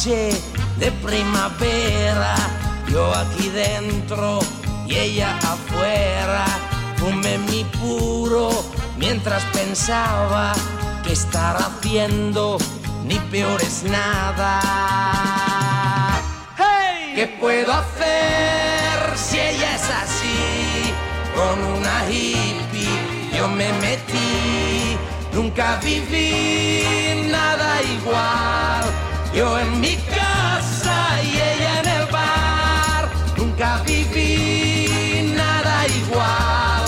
Noche 0.00 0.30
de 0.78 0.90
primavera. 0.92 2.34
Yo 2.88 3.14
aquí 3.14 3.50
dentro 3.50 4.38
y 4.86 4.96
ella 4.96 5.36
afuera. 5.38 6.46
Fumé 6.96 7.36
mi 7.50 7.64
puro 7.64 8.50
mientras 8.96 9.44
pensaba 9.52 10.54
que 11.04 11.12
estar 11.12 11.56
haciendo 11.56 12.56
ni 13.04 13.18
peor 13.30 13.60
es 13.60 13.82
nada. 13.82 14.60
¡Hey! 16.56 17.12
¿Qué 17.14 17.26
puedo 17.38 17.70
hacer 17.72 19.18
si 19.18 19.38
ella 19.38 19.74
es 19.76 19.82
con 21.34 21.62
una 21.76 22.08
hippie 22.08 23.36
yo 23.36 23.48
me 23.48 23.72
metí. 23.74 24.96
Nunca 25.32 25.78
viví 25.82 27.28
nada 27.30 27.82
igual. 27.82 29.09
Yo 29.32 29.58
en 29.60 29.80
mi 29.80 29.96
casa 29.96 31.22
y 31.22 31.34
ella 31.36 31.80
en 31.80 31.88
el 31.88 32.06
bar. 32.10 33.08
Nunca 33.36 33.80
viví 33.86 35.32
nada 35.36 35.86
igual. 35.86 36.82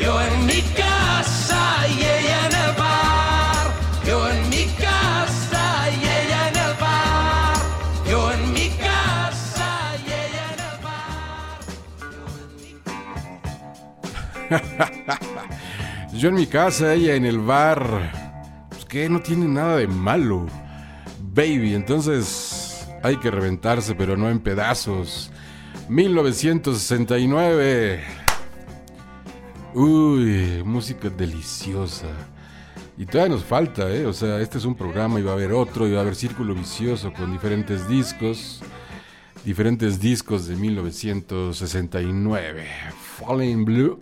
Yo 0.00 0.20
en 0.22 0.46
mi 0.46 0.62
casa 0.62 1.86
y 1.88 2.00
ella 2.00 2.46
en 2.46 2.54
el 2.54 2.72
bar. 2.76 3.70
Yo 4.06 4.28
en 4.30 4.48
mi 4.48 4.64
casa 4.80 5.90
y 5.90 6.00
ella 6.02 6.48
en 6.48 6.56
el 6.56 6.74
bar. 6.80 7.56
Yo 8.08 8.32
en 8.32 8.52
mi 8.54 8.70
casa 8.70 9.68
y 9.98 10.06
ella 10.06 10.46
en 10.54 10.60
el 14.58 16.18
Yo 16.18 16.28
en 16.30 16.34
mi 16.34 16.46
casa, 16.46 16.94
ella 16.94 17.14
en 17.16 17.26
el 17.26 17.38
bar. 17.38 18.12
Pues 18.70 18.86
que 18.86 19.08
no 19.10 19.20
tiene 19.20 19.46
nada 19.46 19.76
de 19.76 19.86
malo. 19.86 20.46
Baby, 21.34 21.74
entonces 21.74 22.86
hay 23.02 23.16
que 23.16 23.30
reventarse, 23.30 23.94
pero 23.94 24.18
no 24.18 24.28
en 24.28 24.38
pedazos. 24.38 25.30
1969. 25.88 28.00
Uy, 29.72 30.62
música 30.62 31.08
deliciosa. 31.08 32.08
Y 32.98 33.06
todavía 33.06 33.36
nos 33.36 33.44
falta, 33.44 33.90
¿eh? 33.90 34.04
O 34.04 34.12
sea, 34.12 34.40
este 34.40 34.58
es 34.58 34.66
un 34.66 34.74
programa 34.74 35.20
y 35.20 35.22
va 35.22 35.30
a 35.30 35.34
haber 35.34 35.52
otro, 35.52 35.88
y 35.88 35.92
va 35.92 36.00
a 36.00 36.02
haber 36.02 36.16
Círculo 36.16 36.54
Vicioso 36.54 37.14
con 37.14 37.32
diferentes 37.32 37.88
discos. 37.88 38.60
Diferentes 39.42 40.00
discos 40.00 40.46
de 40.46 40.56
1969. 40.56 42.66
Falling 43.18 43.64
Blue. 43.64 43.98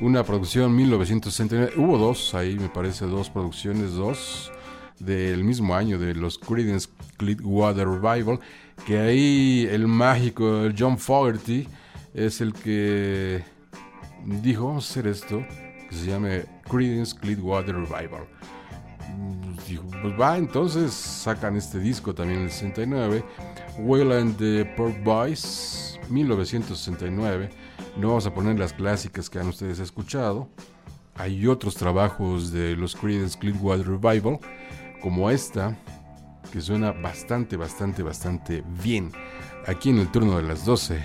Una 0.00 0.24
producción 0.24 0.74
1969. 0.74 1.74
Hubo 1.76 1.98
dos 1.98 2.34
ahí, 2.34 2.56
me 2.58 2.70
parece, 2.70 3.04
dos 3.04 3.28
producciones, 3.28 3.92
dos 3.92 4.50
del 5.04 5.44
mismo 5.44 5.74
año 5.74 5.98
de 5.98 6.14
los 6.14 6.38
Creedence 6.38 6.88
Clearwater 7.16 7.88
Revival. 7.88 8.40
Que 8.86 8.98
ahí 8.98 9.68
el 9.70 9.86
mágico 9.86 10.68
John 10.76 10.98
Fogerty 10.98 11.68
es 12.14 12.40
el 12.40 12.52
que 12.52 13.42
dijo: 14.24 14.66
Vamos 14.66 14.88
a 14.88 14.90
hacer 14.90 15.06
esto 15.06 15.44
que 15.88 15.94
se 15.94 16.06
llame 16.06 16.44
Creedence 16.68 17.16
Clearwater 17.18 17.74
Revival. 17.74 18.26
Dijo, 19.68 19.84
pues 20.02 20.18
va, 20.18 20.38
entonces 20.38 20.92
sacan 20.92 21.56
este 21.56 21.78
disco 21.78 22.14
también 22.14 22.40
en 22.40 22.44
el 22.46 22.50
69. 22.50 23.24
Will 23.78 24.12
and 24.12 24.36
the 24.36 24.64
Pork 24.76 25.02
Boys, 25.02 25.98
1969. 26.08 27.50
No 27.96 28.08
vamos 28.08 28.26
a 28.26 28.34
poner 28.34 28.58
las 28.58 28.72
clásicas 28.72 29.28
que 29.28 29.38
han 29.38 29.48
ustedes 29.48 29.78
escuchado. 29.78 30.48
Hay 31.14 31.46
otros 31.46 31.74
trabajos 31.74 32.52
de 32.52 32.74
los 32.74 32.96
Creedence 32.96 33.38
Clearwater 33.38 33.86
Revival, 33.86 34.40
como 35.02 35.30
esta, 35.30 35.76
que 36.52 36.60
suena 36.60 36.92
bastante, 36.92 37.56
bastante, 37.56 38.02
bastante 38.02 38.62
bien. 38.82 39.10
Aquí 39.66 39.90
en 39.90 39.98
el 39.98 40.10
turno 40.10 40.36
de 40.36 40.44
las 40.44 40.64
12. 40.64 41.02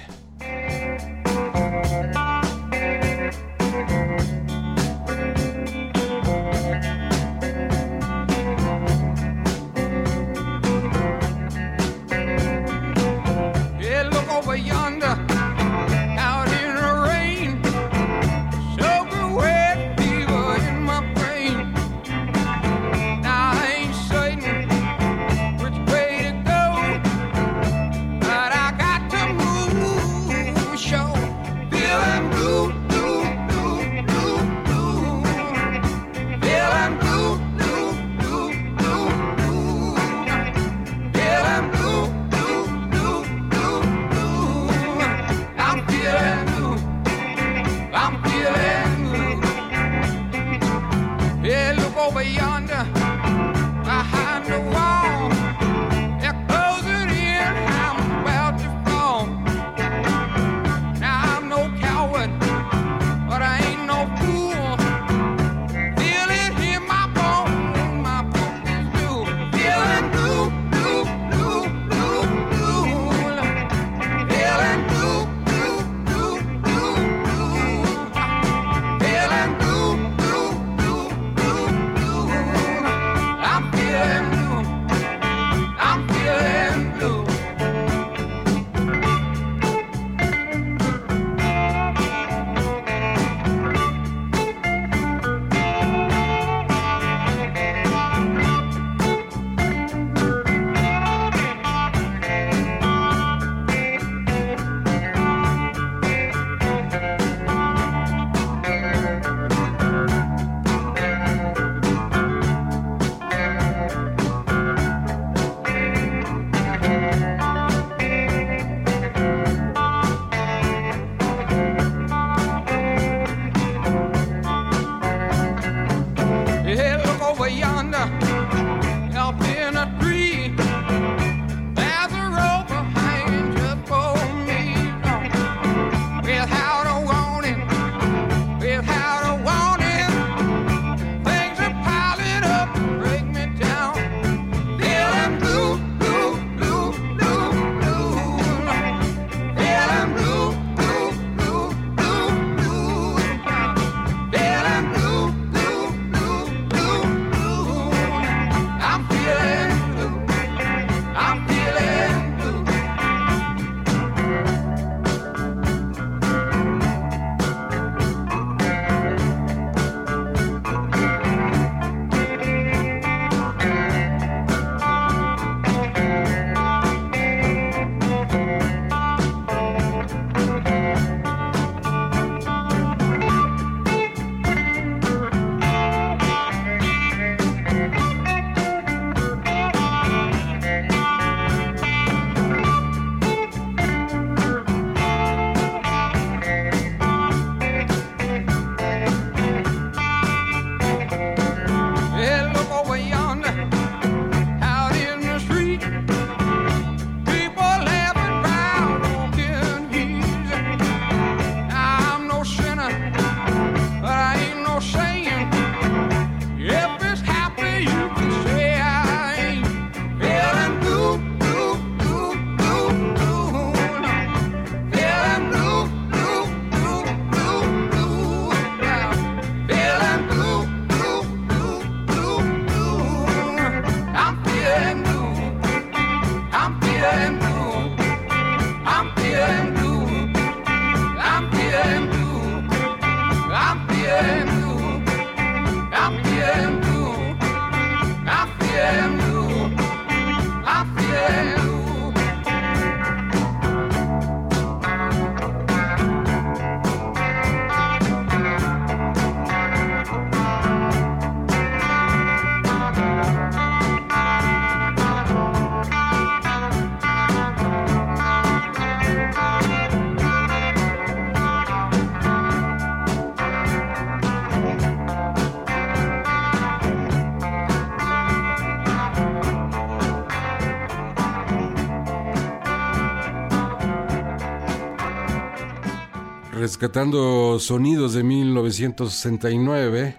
rescatando 286.79 287.57
sonidos 287.57 288.13
de 288.13 288.21
1969, 288.21 290.15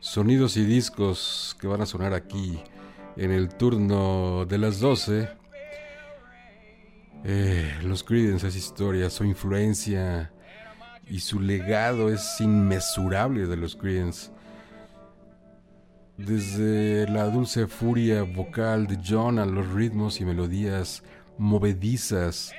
sonidos 0.00 0.56
y 0.56 0.64
discos 0.64 1.54
que 1.60 1.66
van 1.66 1.82
a 1.82 1.86
sonar 1.86 2.14
aquí 2.14 2.58
en 3.18 3.30
el 3.30 3.50
turno 3.50 4.46
de 4.46 4.56
las 4.56 4.80
12. 4.80 5.28
Eh, 7.24 7.74
los 7.82 8.02
Creedence 8.02 8.48
es 8.48 8.56
historia, 8.56 9.10
su 9.10 9.24
influencia 9.24 10.32
y 11.06 11.20
su 11.20 11.38
legado 11.38 12.08
es 12.08 12.40
inmesurable 12.40 13.46
de 13.46 13.56
los 13.58 13.76
Creedence. 13.76 14.30
Desde 16.16 17.06
la 17.10 17.24
dulce 17.24 17.66
furia 17.66 18.22
vocal 18.22 18.86
de 18.86 18.98
John 19.06 19.38
a 19.38 19.44
los 19.44 19.70
ritmos 19.70 20.18
y 20.22 20.24
melodías 20.24 21.02
movedizas 21.36 22.54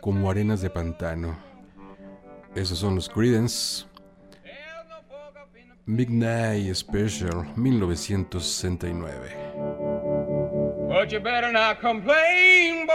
como 0.00 0.28
arenas 0.32 0.60
de 0.62 0.70
pantano. 0.70 1.47
Esos 2.54 2.78
son 2.78 2.94
los 2.94 3.08
Creedence. 3.08 3.84
Midnight 5.86 6.74
Special 6.76 7.44
1969. 7.56 9.10
But 10.88 11.10
you 11.12 11.20
better 11.20 11.52
not 11.52 11.80
complain, 11.80 12.86
boy. 12.86 12.94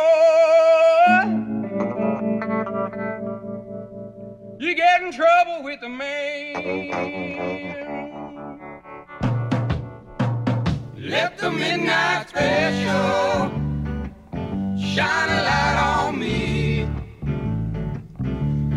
You 4.59 4.75
get 4.75 5.01
in 5.01 5.11
trouble 5.11 5.63
with 5.63 5.79
the 5.81 5.89
man. 5.89 6.53
Let 10.95 11.37
the 11.39 11.49
midnight 11.51 12.29
special 12.29 13.49
shine 14.77 15.29
a 15.29 15.43
light 15.43 15.77
on 16.07 16.19
me. 16.19 16.52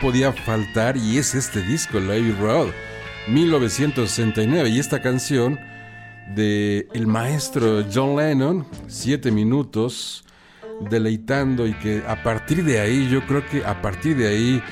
podía 0.00 0.32
faltar 0.32 0.96
y 0.96 1.18
es 1.18 1.34
este 1.34 1.62
disco, 1.62 2.00
Lady 2.00 2.32
Road, 2.32 2.68
1969. 3.28 4.68
Y 4.70 4.78
esta 4.78 5.02
canción 5.02 5.60
de 6.34 6.88
el 6.92 7.06
maestro 7.06 7.84
John 7.92 8.16
Lennon, 8.16 8.66
7 8.88 9.30
minutos, 9.30 10.24
deleitando 10.88 11.66
y 11.66 11.74
que 11.74 12.02
a 12.06 12.22
partir 12.22 12.64
de 12.64 12.80
ahí, 12.80 13.08
yo 13.08 13.26
creo 13.26 13.46
que 13.46 13.64
a 13.64 13.82
partir 13.82 14.16
de 14.16 14.28
ahí, 14.28 14.62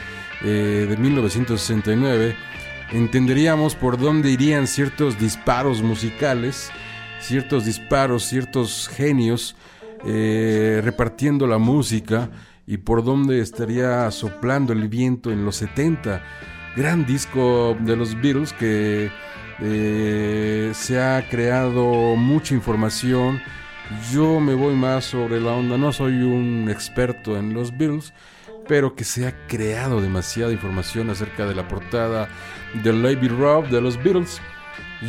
eh, 0.43 0.87
de 0.89 0.97
1969, 0.97 2.35
entenderíamos 2.93 3.75
por 3.75 3.99
dónde 3.99 4.31
irían 4.31 4.67
ciertos 4.67 5.19
disparos 5.19 5.83
musicales, 5.83 6.71
ciertos 7.21 7.67
disparos, 7.67 8.25
ciertos 8.25 8.89
genios 8.89 9.57
eh, 10.07 10.81
repartiendo 10.83 11.47
la 11.47 11.59
música 11.59 12.31
y 12.69 12.77
por 12.77 13.03
dónde 13.03 13.41
estaría 13.41 14.11
soplando 14.11 14.75
el 14.75 14.89
viento 14.89 15.33
en 15.33 15.47
los 15.47 15.57
70. 15.57 16.23
Gran 16.77 17.07
disco 17.07 17.75
de 17.81 17.97
los 17.97 18.15
Beatles 18.21 18.53
que 18.53 19.11
eh, 19.61 20.71
se 20.75 21.01
ha 21.01 21.27
creado 21.31 22.15
mucha 22.15 22.55
información. 22.55 23.41
Yo 24.13 24.39
me 24.39 24.53
voy 24.53 24.75
más 24.75 25.07
sobre 25.07 25.41
la 25.41 25.53
onda, 25.53 25.79
no 25.79 25.95
soy 25.95 26.23
un 26.23 26.69
experto 26.71 27.39
en 27.39 27.55
los 27.55 27.77
Beatles, 27.77 28.13
pero 28.69 28.95
que 28.95 29.05
se 29.05 29.27
ha 29.27 29.47
creado 29.47 30.03
demasiada 30.03 30.53
información 30.53 31.09
acerca 31.09 31.47
de 31.47 31.55
la 31.55 31.67
portada 31.69 32.29
de 32.85 32.93
Lady 32.93 33.29
Rob 33.29 33.67
de 33.71 33.81
los 33.81 33.97
Beatles. 33.97 34.43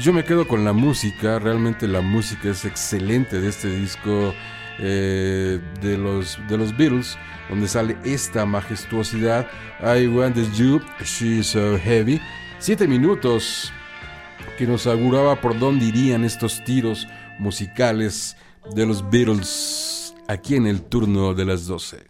Yo 0.02 0.14
me 0.14 0.24
quedo 0.24 0.48
con 0.48 0.64
la 0.64 0.72
música, 0.72 1.40
realmente 1.40 1.90
la 1.90 2.00
música 2.00 2.52
es 2.52 2.64
excelente 2.64 3.42
de 3.42 3.50
este 3.50 3.68
disco 3.68 4.34
eh, 4.80 5.60
de, 5.82 5.98
los, 5.98 6.40
de 6.48 6.58
los 6.58 6.76
Beatles, 6.76 7.18
donde 7.50 7.68
sale 7.68 7.98
esta 8.04 8.46
majestuosidad. 8.46 9.48
I 9.82 10.08
want 10.08 10.38
you, 10.56 10.82
she's 11.04 11.48
so 11.48 11.78
heavy. 11.78 12.22
Siete 12.60 12.88
minutos 12.88 13.72
que 14.58 14.66
nos 14.68 14.88
auguraba 14.88 15.40
por 15.40 15.58
dónde 15.58 15.86
irían 15.86 16.26
estos 16.26 16.64
tiros 16.64 17.08
musicales 17.40 18.36
de 18.76 18.86
los 18.86 19.10
Beatles 19.10 20.14
aquí 20.28 20.56
en 20.56 20.68
el 20.68 20.82
turno 20.82 21.34
de 21.34 21.46
las 21.46 21.66
12. 21.66 22.09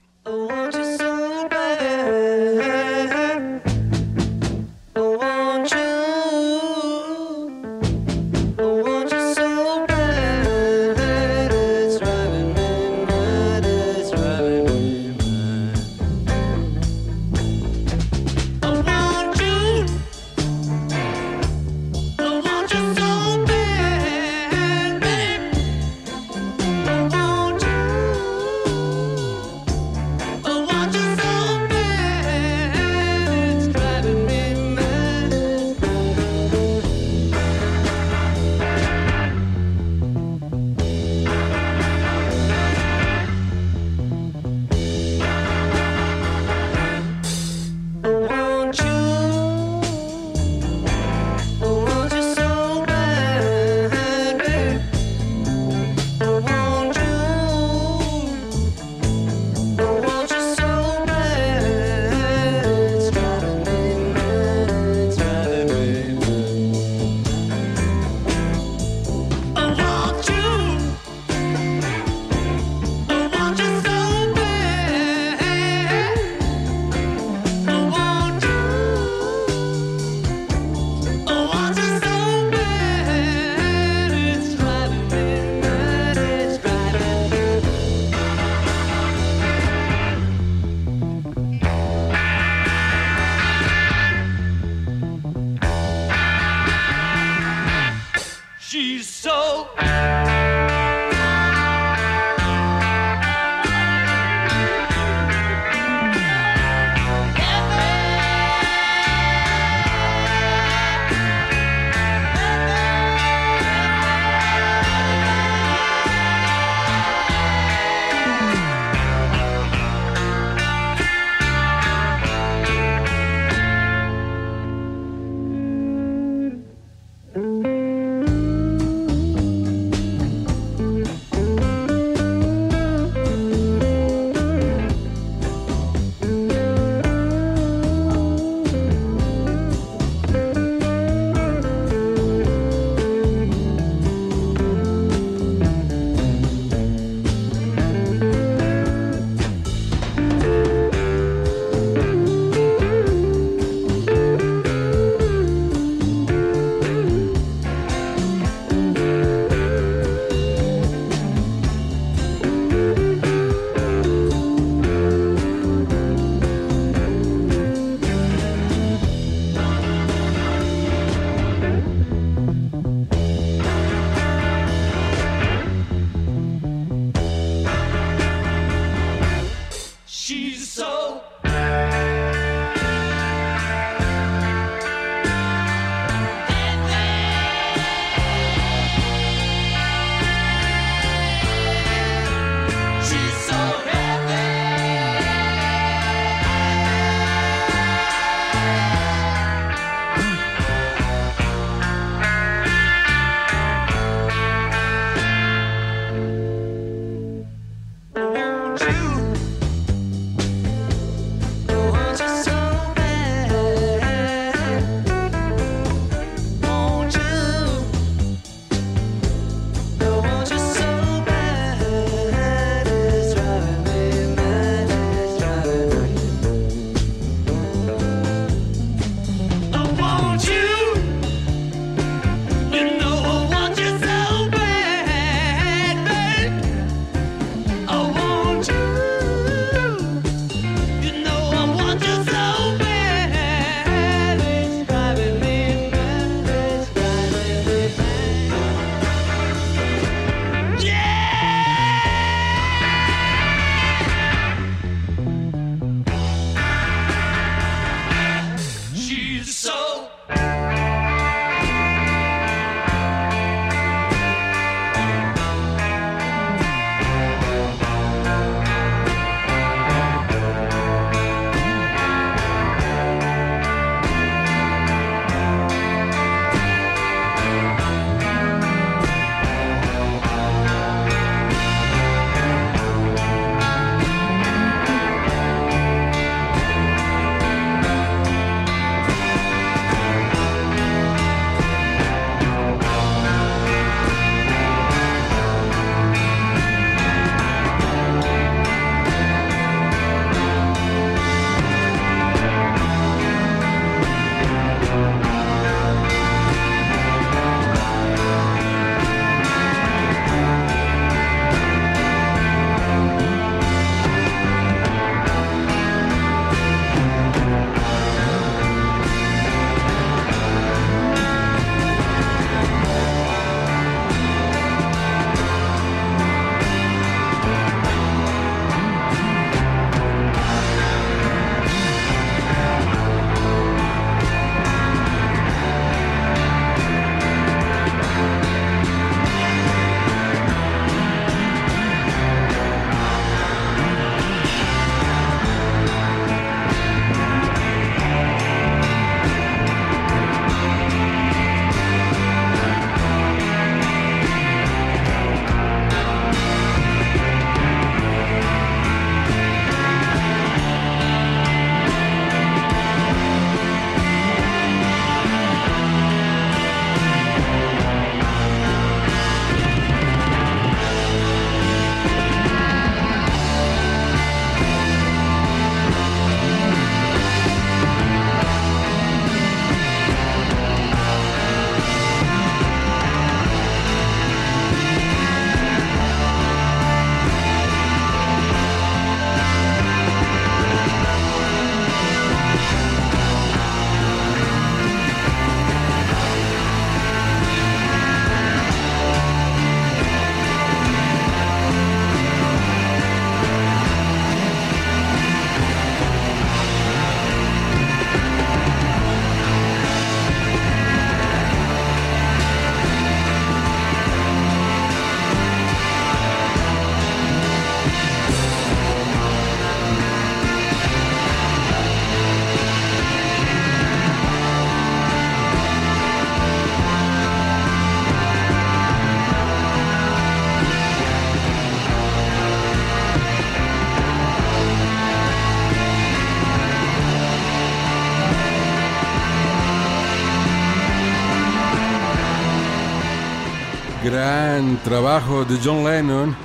Trabajo 444.84 445.43
de 445.45 445.60
John 445.64 445.84
Lennon. 445.84 446.35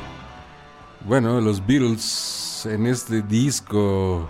Bueno, 1.06 1.40
los 1.40 1.64
Beatles 1.64 2.66
en 2.66 2.86
este 2.86 3.22
disco, 3.22 4.28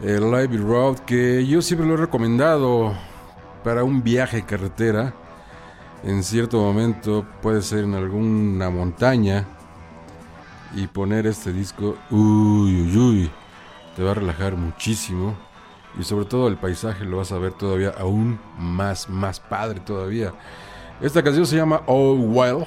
el 0.00 0.30
Live 0.30 0.56
Road, 0.58 0.98
que 1.00 1.46
yo 1.46 1.60
siempre 1.60 1.86
lo 1.86 1.94
he 1.94 1.96
recomendado 1.98 2.94
para 3.64 3.84
un 3.84 4.02
viaje 4.02 4.44
carretera. 4.44 5.14
En 6.04 6.22
cierto 6.22 6.58
momento 6.58 7.26
puede 7.42 7.60
ser 7.60 7.80
en 7.80 7.94
alguna 7.94 8.70
montaña 8.70 9.44
y 10.74 10.86
poner 10.86 11.26
este 11.26 11.52
disco, 11.52 11.96
uy, 12.10 12.82
uy, 12.82 12.96
uy, 12.96 13.30
te 13.96 14.02
va 14.02 14.12
a 14.12 14.14
relajar 14.14 14.56
muchísimo 14.56 15.36
y 15.98 16.04
sobre 16.04 16.26
todo 16.26 16.48
el 16.48 16.56
paisaje 16.56 17.04
lo 17.04 17.18
vas 17.18 17.32
a 17.32 17.38
ver 17.38 17.52
todavía 17.52 17.92
aún 17.98 18.38
más, 18.58 19.08
más 19.08 19.40
padre 19.40 19.80
todavía. 19.80 20.32
Esta 21.00 21.22
canción 21.22 21.46
se 21.46 21.54
llama 21.54 21.82
Oh 21.86 22.14
Well. 22.14 22.66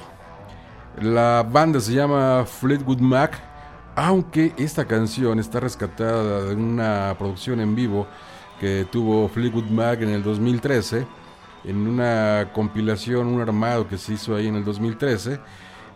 La 1.02 1.46
banda 1.46 1.80
se 1.80 1.92
llama 1.92 2.46
Fleetwood 2.46 3.00
Mac. 3.00 3.38
Aunque 3.94 4.54
esta 4.56 4.86
canción 4.86 5.38
está 5.38 5.60
rescatada 5.60 6.44
de 6.44 6.54
una 6.54 7.14
producción 7.18 7.60
en 7.60 7.74
vivo 7.74 8.06
que 8.58 8.86
tuvo 8.90 9.28
Fleetwood 9.28 9.66
Mac 9.66 10.00
en 10.00 10.08
el 10.08 10.22
2013. 10.22 11.06
En 11.64 11.86
una 11.86 12.48
compilación, 12.54 13.26
un 13.26 13.42
armado 13.42 13.86
que 13.86 13.98
se 13.98 14.14
hizo 14.14 14.34
ahí 14.34 14.46
en 14.46 14.56
el 14.56 14.64
2013. 14.64 15.38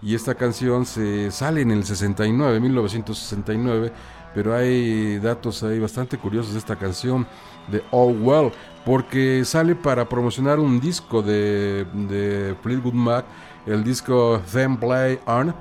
Y 0.02 0.14
esta 0.14 0.34
canción 0.34 0.84
se 0.84 1.30
sale 1.30 1.62
en 1.62 1.70
el 1.70 1.86
69, 1.86 2.60
1969. 2.60 3.92
Pero 4.34 4.54
hay 4.54 5.18
datos 5.20 5.62
ahí 5.62 5.78
bastante 5.80 6.18
curiosos 6.18 6.52
de 6.52 6.58
esta 6.58 6.76
canción 6.76 7.26
de 7.68 7.82
Oh 7.90 8.08
Well 8.08 8.52
porque 8.86 9.44
sale 9.44 9.74
para 9.74 10.08
promocionar 10.08 10.60
un 10.60 10.78
disco 10.78 11.20
de, 11.20 12.54
Fleetwood 12.62 12.92
Mac, 12.92 13.24
el 13.66 13.82
disco 13.82 14.40
Them 14.52 14.76
Play 14.76 15.18
On, 15.26 15.52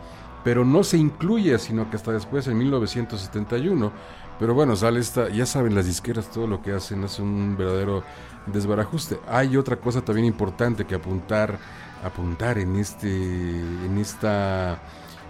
pero 0.44 0.64
no 0.64 0.84
se 0.84 0.98
incluye, 0.98 1.58
sino 1.58 1.90
que 1.90 1.96
hasta 1.96 2.12
después, 2.12 2.46
en 2.46 2.56
1971. 2.60 3.92
Pero 4.38 4.54
bueno, 4.54 4.76
sale 4.76 5.00
esta, 5.00 5.28
ya 5.30 5.48
saben 5.48 5.74
las 5.74 5.88
disqueras, 5.88 6.30
todo 6.30 6.46
lo 6.46 6.62
que 6.62 6.74
hacen 6.74 7.04
es 7.04 7.18
un 7.18 7.58
verdadero 7.58 8.04
desbarajuste. 8.46 9.20
Hay 9.28 9.58
otra 9.58 9.78
cosa 9.78 10.06
también 10.06 10.28
importante 10.28 10.86
que 10.86 10.94
apuntar, 10.94 11.58
apuntar 12.04 12.60
en 12.60 12.76
este, 12.76 13.10
en 13.10 13.98
esta, 13.98 14.84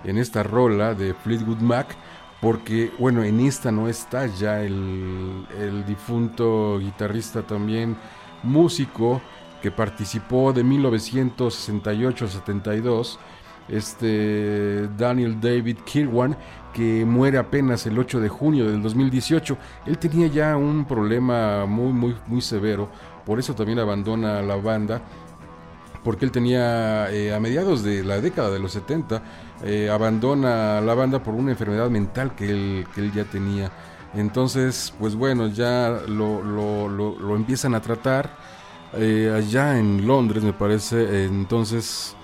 en 0.04 0.18
esta 0.18 0.44
rola 0.44 0.96
de 0.96 1.14
Fleetwood 1.14 1.62
Mac 1.62 1.96
porque 2.46 2.92
bueno, 3.00 3.24
en 3.24 3.40
esta 3.40 3.72
no 3.72 3.88
está 3.88 4.28
ya 4.28 4.62
el, 4.62 5.84
difunto 5.88 6.78
guitarrista 6.78 7.42
también, 7.42 7.98
músico, 8.44 9.20
que 9.64 9.72
participó 9.72 10.54
de 10.54 10.64
1968 10.64 12.26
a 12.26 12.28
72, 12.28 13.20
este 13.68 14.88
Daniel 14.96 15.42
David 15.42 15.78
Kirwan, 15.86 16.38
que 16.72 17.04
muere 17.04 17.40
apenas 17.40 17.88
el 17.88 17.98
8 17.98 18.20
de 18.20 18.30
junio 18.30 18.70
del 18.70 18.80
2018. 18.80 19.58
Él 19.88 19.98
tenía 19.98 20.28
ya 20.28 20.56
un 20.56 20.86
problema 20.86 21.66
muy, 21.66 21.94
muy, 21.94 22.16
muy 22.28 22.42
severo, 22.42 22.90
por 23.26 23.40
eso 23.40 23.56
también 23.56 23.80
abandona 23.80 24.44
la 24.44 24.56
banda, 24.56 25.02
porque 26.04 26.26
él 26.26 26.32
tenía 26.32 27.10
eh, 27.10 27.34
a 27.34 27.40
mediados 27.40 27.82
de 27.82 28.04
la 28.04 28.22
década 28.22 28.52
de 28.52 28.60
los 28.60 28.74
70, 28.74 29.24
eh, 29.66 29.90
abandona 29.90 30.80
la 30.80 30.94
banda 30.94 31.24
por 31.24 31.34
una 31.34 31.52
enfermedad 31.52 31.90
mental 31.90 32.36
que 32.36 32.50
él, 32.50 32.88
que 32.94 33.02
él 33.02 33.12
ya 33.12 33.24
tenía. 33.26 33.72
Entonces, 34.14 34.94
pues 35.00 35.16
bueno, 35.16 35.48
ya 35.48 36.02
lo, 36.08 36.42
lo, 36.44 36.88
lo, 36.88 37.36
empiezan 37.36 37.76
a 37.76 37.82
tratar 37.82 38.30
eh, 38.94 39.34
allá 39.36 39.78
en 39.78 40.08
Londres, 40.08 40.44
me 40.44 40.54
parece. 40.54 41.26
Entonces, 41.26 42.16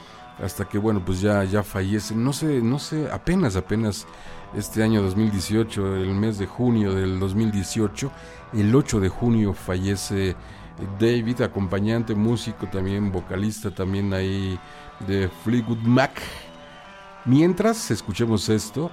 hasta 0.42 0.66
que 0.66 0.78
bueno, 0.78 1.04
pues 1.04 1.20
ya, 1.20 1.44
ya 1.44 1.64
fallece. 1.64 2.16
No 2.16 2.32
sé, 2.32 2.62
no 2.62 2.80
sé, 2.80 3.10
apenas, 3.12 3.56
apenas 3.56 4.06
este 4.56 4.84
año 4.84 5.02
2018, 5.02 5.96
el 5.98 6.14
mes 6.14 6.38
de 6.38 6.46
junio 6.46 6.94
del 6.94 7.20
2018, 7.20 8.12
el 8.54 8.76
8 8.76 9.00
de 9.00 9.10
junio 9.10 9.54
fallece 9.54 10.36
David, 11.00 11.42
acompañante, 11.42 12.16
músico, 12.16 12.68
también 12.68 13.12
vocalista, 13.12 13.72
también 13.72 14.14
ahí 14.14 14.60
de 15.08 15.30
Fleetwood 15.44 15.80
Mac. 15.80 16.22
Mientras 17.26 17.92
escuchemos 17.92 18.50
esto 18.50 18.90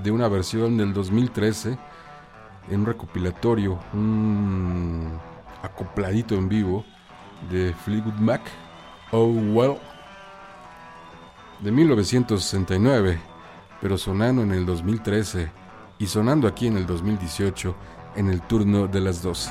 de 0.00 0.12
una 0.12 0.28
versión 0.28 0.76
del 0.76 0.94
2013 0.94 1.76
en 2.70 2.80
un 2.80 2.86
recopilatorio, 2.86 3.80
un 3.92 5.18
acopladito 5.60 6.36
en 6.36 6.48
vivo 6.48 6.84
de 7.50 7.74
Fleetwood 7.84 8.20
Mac, 8.20 8.42
Oh 9.10 9.26
Well, 9.26 9.78
de 11.58 11.72
1969, 11.72 13.18
pero 13.80 13.98
sonando 13.98 14.42
en 14.42 14.52
el 14.52 14.64
2013 14.64 15.50
y 15.98 16.06
sonando 16.06 16.46
aquí 16.46 16.68
en 16.68 16.76
el 16.76 16.86
2018 16.86 17.74
en 18.14 18.30
el 18.30 18.42
turno 18.42 18.86
de 18.86 19.00
las 19.00 19.22
12. 19.22 19.50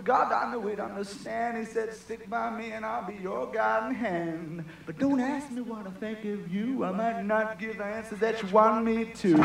God, 0.00 0.32
I 0.32 0.50
knew 0.50 0.66
He'd 0.66 0.80
understand. 0.80 1.58
He 1.58 1.64
said, 1.64 1.92
Stick 1.94 2.28
by 2.28 2.50
me 2.50 2.72
and 2.72 2.84
I'll 2.84 3.06
be 3.06 3.14
your 3.14 3.46
guiding 3.52 3.94
hand. 3.94 4.64
But 4.86 4.98
don't 4.98 5.20
ask 5.20 5.50
me 5.50 5.62
what 5.62 5.86
I 5.86 5.90
think 5.90 6.20
of 6.24 6.52
you. 6.52 6.84
I 6.84 6.92
might 6.92 7.22
not 7.22 7.58
give 7.58 7.78
the 7.78 7.84
answer 7.84 8.16
that 8.16 8.42
you 8.42 8.48
want 8.48 8.84
me 8.84 9.04
to. 9.04 9.36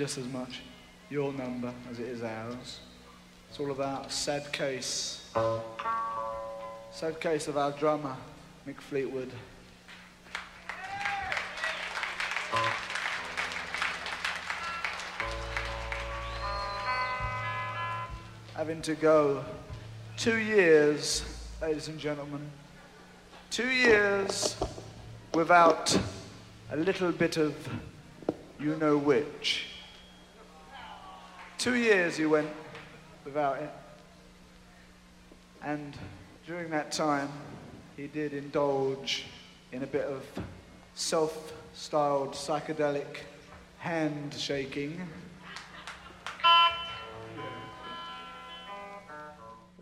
Just 0.00 0.16
as 0.16 0.28
much 0.28 0.62
your 1.10 1.30
number 1.34 1.70
as 1.90 1.98
it 1.98 2.06
is 2.08 2.22
ours. 2.22 2.80
It's 3.50 3.60
all 3.60 3.70
about 3.70 4.10
sad 4.10 4.50
case. 4.50 5.30
Sad 6.90 7.20
case 7.20 7.48
of 7.48 7.58
our 7.58 7.70
drummer, 7.72 8.16
Mick 8.66 8.80
Fleetwood. 8.80 9.30
Having 18.54 18.80
to 18.80 18.94
go 18.94 19.44
two 20.16 20.38
years, 20.38 21.24
ladies 21.60 21.88
and 21.88 21.98
gentlemen, 21.98 22.40
two 23.50 23.68
years 23.68 24.56
without 25.34 25.94
a 26.72 26.76
little 26.78 27.12
bit 27.12 27.36
of 27.36 27.54
you 28.58 28.76
know 28.76 28.96
which. 28.96 29.69
Two 31.60 31.74
years 31.74 32.16
he 32.16 32.24
went 32.24 32.48
without 33.22 33.60
it. 33.60 33.70
And 35.62 35.94
during 36.46 36.70
that 36.70 36.90
time, 36.90 37.28
he 37.98 38.06
did 38.06 38.32
indulge 38.32 39.26
in 39.70 39.82
a 39.82 39.86
bit 39.86 40.06
of 40.06 40.22
self 40.94 41.52
styled 41.74 42.32
psychedelic 42.32 43.26
handshaking. 43.78 45.06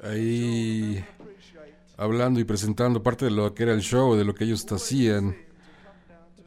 Ahí 0.02 1.04
hablando 1.96 2.40
y 2.40 2.44
presentando 2.44 3.04
parte 3.04 3.26
de 3.26 3.30
lo 3.30 3.54
que 3.54 3.62
era 3.62 3.72
el 3.72 3.82
show, 3.82 4.16
de 4.16 4.24
lo 4.24 4.34
que 4.34 4.42
ellos 4.42 4.66
hacían 4.72 5.36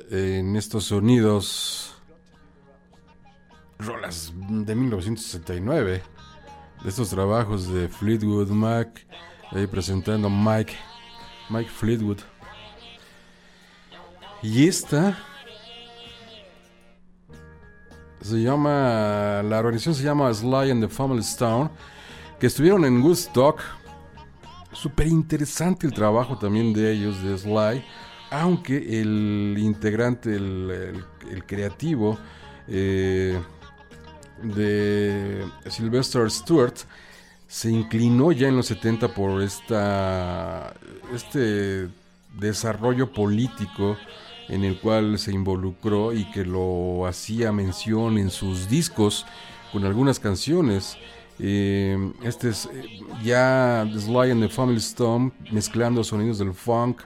en 0.10 0.58
estos 0.58 0.84
sonidos, 0.84 1.91
rolas 3.86 4.34
de 4.38 4.76
1969, 4.76 6.02
de 6.84 6.90
estos 6.90 7.10
trabajos 7.10 7.68
de 7.72 7.88
Fleetwood 7.88 8.50
Mac, 8.50 9.06
ahí 9.52 9.68
presentando 9.68 10.30
Mike, 10.30 10.74
Mike 11.50 11.70
Fleetwood. 11.70 12.20
Y 14.44 14.68
esta 14.68 15.18
se 18.22 18.42
llama, 18.42 19.42
la 19.44 19.60
organización 19.60 19.96
se 19.96 20.04
llama 20.04 20.34
Sly 20.34 20.72
and 20.72 20.84
the 20.84 20.88
Family 20.90 21.22
Stone, 21.22 21.70
que 22.40 22.48
estuvieron 22.48 22.86
en 22.86 23.02
Woodstock. 23.02 23.60
Súper 24.74 25.08
interesante 25.08 25.86
el 25.86 25.94
trabajo 25.94 26.38
también 26.38 26.74
de 26.74 26.92
ellos, 26.94 27.22
de 27.24 27.38
Sly, 27.38 27.84
aunque 28.32 29.02
el 29.02 29.56
integrante, 29.60 30.36
el, 30.36 31.04
el- 31.30 31.46
creativo 31.46 32.18
eh, 32.68 33.38
de 34.44 35.46
Sylvester 35.70 36.30
Stewart, 36.30 36.76
se 37.48 37.70
inclinó 37.70 38.32
ya 38.32 38.48
en 38.48 38.56
los 38.56 38.68
70 38.68 39.14
por 39.14 39.42
esta, 39.42 40.74
este 41.14 41.90
desarrollo 42.40 43.12
político 43.12 43.98
en 44.48 44.64
el 44.64 44.80
cual 44.80 45.18
se 45.20 45.32
involucró 45.32 46.14
y 46.14 46.30
que 46.32 46.46
lo 46.46 47.06
hacía 47.08 47.52
mención 47.52 48.18
en 48.18 48.30
sus 48.30 48.70
discos 48.70 49.26
con 49.72 49.86
algunas 49.86 50.20
canciones. 50.20 50.98
Eh, 51.40 52.14
este 52.24 52.50
es 52.50 52.70
eh, 52.72 53.00
ya 53.24 53.90
Sly 53.98 54.32
and 54.32 54.44
the 54.44 54.50
Family 54.50 54.78
Stone 54.78 55.32
mezclando 55.52 56.04
sonidos 56.04 56.38
del 56.38 56.54
funk, 56.54 57.02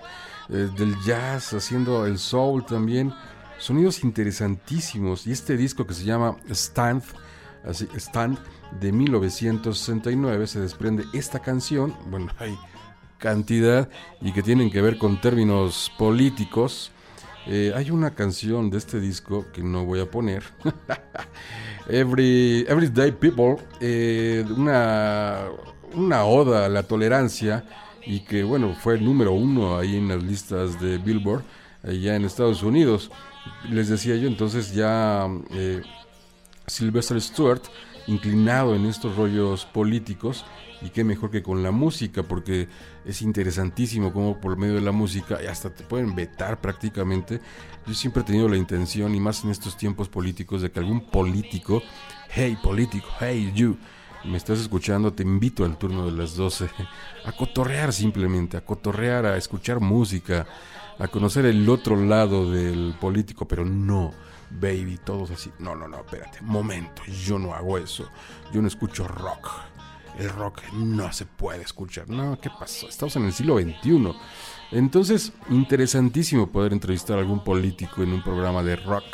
eh, 0.50 0.70
del 0.78 0.96
jazz, 1.06 1.54
haciendo 1.54 2.06
el 2.06 2.18
soul 2.18 2.66
también. 2.66 3.14
Sonidos 3.60 4.04
interesantísimos. 4.04 5.26
Y 5.28 5.32
este 5.32 5.56
disco 5.56 5.86
que 5.86 5.94
se 5.94 6.04
llama 6.04 6.38
Stand, 6.50 7.04
así, 7.66 7.88
Stand 7.96 8.38
de 8.80 8.92
1969 8.92 10.48
se 10.48 10.60
desprende 10.60 11.06
esta 11.14 11.40
canción. 11.40 11.94
Bueno, 12.08 12.28
hay 12.40 12.58
cantidad 13.18 13.90
y 14.22 14.32
que 14.32 14.44
tienen 14.44 14.70
que 14.70 14.82
ver 14.82 14.98
con 14.98 15.20
términos 15.20 15.92
políticos. 15.98 16.92
Eh, 17.48 17.72
hay 17.76 17.92
una 17.92 18.16
canción 18.16 18.70
de 18.70 18.78
este 18.78 19.00
disco 19.00 19.46
que 19.54 19.62
no 19.64 19.86
voy 19.86 20.00
a 20.00 20.10
poner. 20.10 20.44
Every, 21.88 22.66
Everyday 22.68 23.12
People, 23.12 23.58
eh, 23.80 24.44
una, 24.56 25.42
una 25.94 26.26
oda 26.26 26.66
a 26.66 26.70
la 26.70 26.84
tolerancia 26.84 27.64
y 28.06 28.22
que 28.22 28.44
bueno, 28.44 28.76
fue 28.80 28.96
el 28.96 29.06
número 29.06 29.34
uno 29.34 29.78
ahí 29.78 29.98
en 29.98 30.08
las 30.08 30.24
listas 30.24 30.80
de 30.80 30.98
Billboard, 30.98 31.44
allá 31.84 32.16
en 32.16 32.26
Estados 32.26 32.64
Unidos. 32.64 33.12
Les 33.70 33.90
decía 33.90 34.16
yo, 34.16 34.28
entonces 34.28 34.74
ya 34.74 35.28
eh, 35.52 35.82
Sylvester 36.68 37.22
Stewart, 37.22 37.62
inclinado 38.08 38.76
en 38.76 38.86
estos 38.86 39.16
rollos 39.16 39.66
políticos, 39.66 40.46
y 40.82 40.90
qué 40.90 41.04
mejor 41.04 41.32
que 41.32 41.42
con 41.42 41.64
la 41.64 41.72
música, 41.72 42.24
porque 42.24 42.68
es 43.06 43.22
interesantísimo 43.22 44.14
cómo 44.14 44.40
por 44.40 44.58
medio 44.58 44.76
de 44.76 44.82
la 44.82 44.92
música, 44.92 45.40
y 45.44 45.48
hasta 45.48 45.70
te 45.70 45.84
pueden 45.84 46.16
vetar 46.16 46.62
prácticamente. 46.62 47.42
Yo 47.88 47.94
siempre 47.94 48.22
he 48.22 48.26
tenido 48.26 48.50
la 48.50 48.58
intención, 48.58 49.16
y 49.16 49.20
más 49.20 49.44
en 49.44 49.52
estos 49.52 49.78
tiempos 49.78 50.10
políticos, 50.10 50.62
de 50.62 50.72
que 50.72 50.80
algún 50.80 51.02
político, 51.02 51.82
hey 52.30 52.58
político, 52.62 53.08
hey 53.20 53.52
you, 53.56 53.78
me 54.26 54.38
estás 54.38 54.60
escuchando, 54.60 55.14
te 55.14 55.24
invito 55.24 55.66
al 55.66 55.78
turno 55.78 56.06
de 56.06 56.12
las 56.12 56.36
12 56.36 56.70
a 57.26 57.32
cotorrear 57.32 57.94
simplemente, 57.94 58.58
a 58.58 58.66
cotorrear, 58.66 59.26
a 59.26 59.38
escuchar 59.38 59.80
música, 59.80 60.48
a 60.98 61.08
conocer 61.08 61.46
el 61.46 61.68
otro 61.70 61.96
lado 61.96 62.52
del 62.52 62.96
político, 63.00 63.48
pero 63.48 63.66
no, 63.66 64.14
baby, 64.50 65.00
todos 65.04 65.32
así. 65.32 65.52
No, 65.60 65.76
no, 65.76 65.88
no, 65.88 65.98
espérate, 65.98 66.42
momento, 66.42 67.04
yo 67.06 67.40
no 67.40 67.54
hago 67.54 67.78
eso. 67.78 68.10
Yo 68.54 68.62
no 68.62 68.68
escucho 68.68 69.08
rock. 69.08 69.50
El 70.18 70.30
rock 70.30 70.62
no 70.74 71.12
se 71.12 71.26
puede 71.26 71.64
escuchar. 71.64 72.10
No, 72.10 72.40
¿qué 72.40 72.50
pasó? 72.50 72.88
Estamos 72.88 73.16
en 73.18 73.26
el 73.26 73.34
siglo 73.34 73.60
XXI. 73.60 74.14
Entonces, 74.72 75.34
interesantísimo 75.50 76.48
poder 76.48 76.74
entrevistar 76.74 77.18
a 77.18 77.22
algún 77.22 77.44
político 77.44 78.02
en 78.02 78.14
un 78.14 78.24
programa 78.24 78.64
de 78.64 78.78
rock 78.78 79.06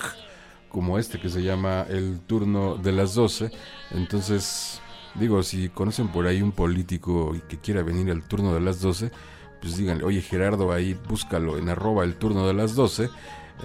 como 0.70 0.98
este 0.98 1.20
que 1.20 1.30
se 1.30 1.44
llama 1.44 1.86
El 1.90 2.22
turno 2.22 2.78
de 2.78 2.91
las 2.91 3.14
12. 3.16 3.52
Entonces, 3.91 4.82
digo, 5.16 5.44
si 5.44 5.70
conocen 5.70 6.08
por 6.08 6.26
ahí 6.28 6.41
un 6.41 6.52
político 6.52 7.36
y 7.36 7.41
que 7.41 7.60
quiera 7.60 7.84
venir 7.84 8.10
al 8.12 8.24
turno 8.24 8.53
de 8.53 8.62
las 8.62 8.80
12, 8.80 9.12
pues 9.60 9.78
díganle, 9.78 10.03
oye 10.03 10.22
Gerardo, 10.22 10.72
ahí 10.72 10.98
búscalo 11.08 11.58
en 11.58 11.70
arroba 11.70 12.03
el 12.03 12.16
turno 12.16 12.48
de 12.48 12.53
las 12.53 12.74
12, 12.74 13.10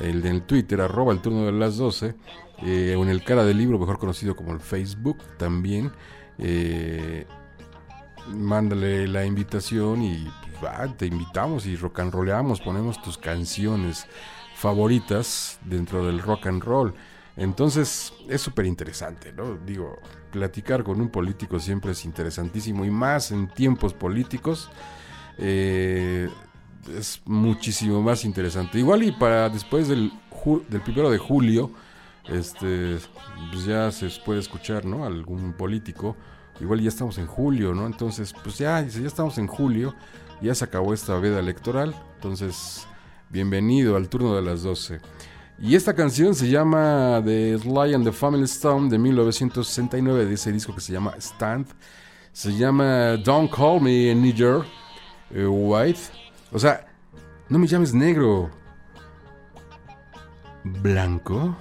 el 0.01 0.25
en 0.25 0.27
el 0.27 0.43
Twitter, 0.43 0.81
arroba 0.81 1.13
el 1.13 1.21
turno 1.21 1.47
de 1.47 1.53
las 1.53 1.77
12, 1.77 2.15
eh, 2.63 2.95
o 2.99 3.03
en 3.03 3.09
el 3.09 3.23
cara 3.25 3.45
del 3.45 3.59
libro, 3.59 3.79
mejor 3.79 3.99
conocido 3.99 4.37
como 4.37 4.53
el 4.53 4.61
Facebook 4.61 5.19
también. 5.39 5.93
eh, 6.39 7.27
mándale 8.29 9.07
la 9.07 9.25
invitación 9.25 10.03
y 10.03 10.29
pues, 10.61 10.97
te 10.97 11.07
invitamos 11.07 11.67
y 11.67 11.77
rock 11.77 12.01
and 12.01 12.13
rollamos, 12.13 12.61
ponemos 12.61 13.01
tus 13.03 13.19
canciones 13.19 14.07
favoritas 14.55 15.59
dentro 15.65 16.05
del 16.07 16.21
rock 16.21 16.47
and 16.47 16.63
roll. 16.63 16.95
Entonces 17.37 18.15
es 18.29 18.41
súper 18.41 18.65
interesante, 18.65 19.33
¿no? 19.33 19.59
Digo, 19.67 19.99
platicar 20.31 20.83
con 20.83 21.01
un 21.01 21.11
político 21.11 21.61
siempre 21.61 21.93
es 21.93 22.05
interesantísimo 22.05 22.85
y 22.85 22.91
más 22.91 23.31
en 23.31 23.49
tiempos 23.49 23.93
políticos 23.93 24.71
eh, 25.37 26.31
es 26.97 27.21
muchísimo 27.25 28.03
más 28.03 28.25
interesante. 28.25 28.79
Igual 28.79 29.03
y 29.03 29.13
para 29.13 29.49
después 29.49 29.89
del, 29.89 30.13
del 30.69 30.81
primero 30.83 31.11
de 31.11 31.19
julio, 31.19 31.71
este, 32.29 32.99
pues 33.53 33.65
ya 33.65 33.91
se 33.93 34.09
puede 34.25 34.41
escuchar, 34.41 34.85
¿no? 34.85 35.05
Algún 35.05 35.53
político. 35.53 36.17
Igual 36.61 36.81
ya 36.81 36.89
estamos 36.89 37.19
en 37.19 37.27
julio, 37.27 37.75
¿no? 37.75 37.87
Entonces, 37.87 38.35
pues 38.43 38.59
ya, 38.59 38.81
ya 38.81 39.07
estamos 39.07 39.39
en 39.39 39.47
julio, 39.47 39.95
ya 40.41 40.55
se 40.55 40.65
acabó 40.65 40.95
esta 40.95 41.19
veda 41.19 41.39
electoral. 41.39 41.95
Entonces, 42.17 42.87
bienvenido 43.29 43.97
al 43.97 44.09
turno 44.09 44.35
de 44.35 44.43
las 44.43 44.63
12. 44.63 45.01
Y 45.59 45.75
esta 45.75 45.95
canción 45.95 46.35
se 46.35 46.49
llama 46.49 47.23
The 47.25 47.59
Sly 47.59 47.95
and 47.95 48.05
the 48.05 48.13
Family 48.13 48.45
Stone 48.45 48.91
de 48.91 48.99
1969, 48.99 50.27
de 50.27 50.35
ese 50.35 50.53
disco 50.53 50.75
que 50.75 50.81
se 50.81 50.93
llama 50.93 51.15
Stand. 51.19 51.67
Se 52.33 52.55
llama 52.55 53.17
Don't 53.17 53.51
Call 53.51 53.81
Me 53.81 54.15
Nigger 54.15 54.63
eh, 55.31 55.47
White. 55.47 56.26
O 56.53 56.59
sea, 56.59 56.87
no 57.49 57.59
me 57.59 57.67
llames 57.67 57.93
negro. 57.93 58.51
Blanco. 60.65 61.57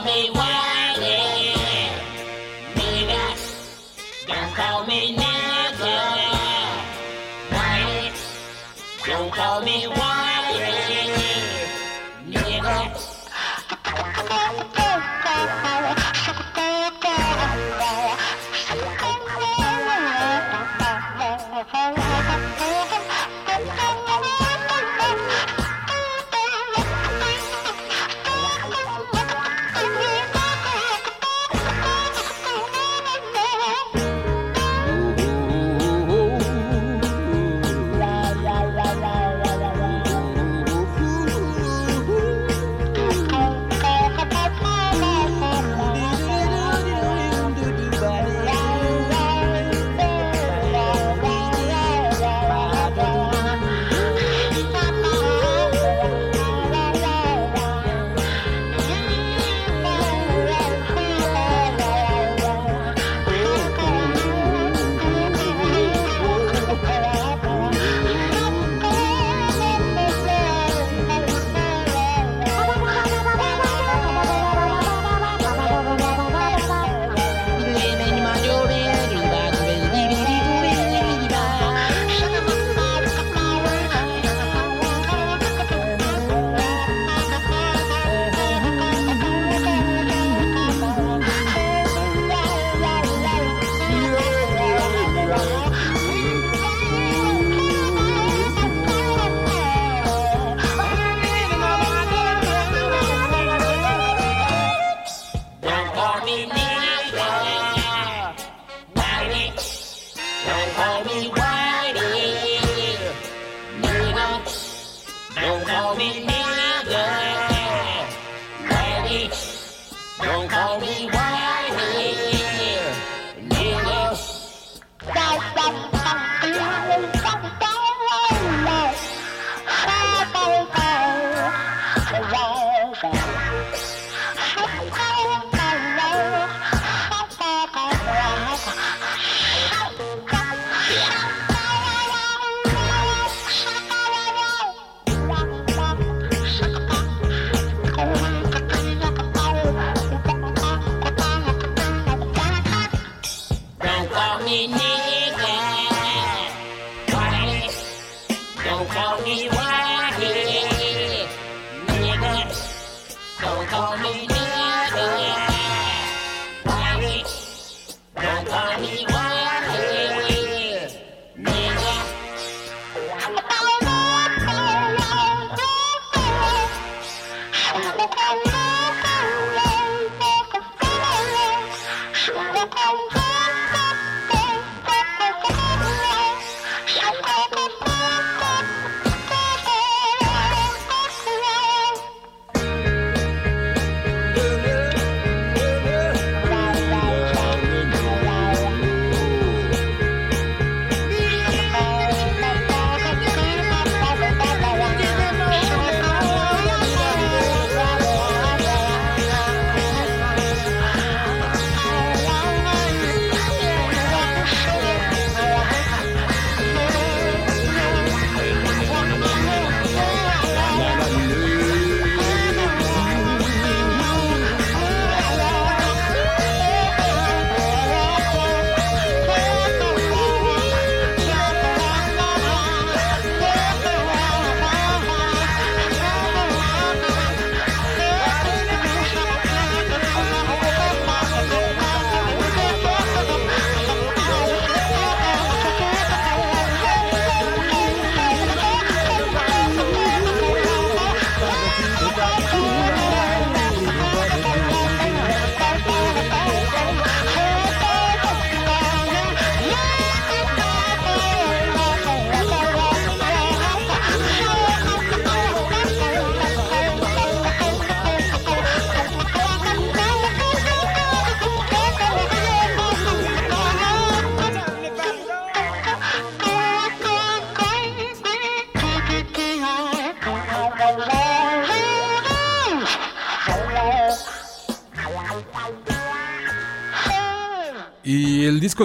call 0.00 0.06
me 0.06 0.30
Wiley, 0.30 1.54
nigga. 2.74 3.24
Don't 4.26 4.54
call 4.54 4.86
me 4.86 5.16
nigga. 5.16 5.96
Wiley, 7.52 8.12
don't 9.06 9.32
call 9.32 9.60
me 9.62 9.86
Wiley. 9.88 10.09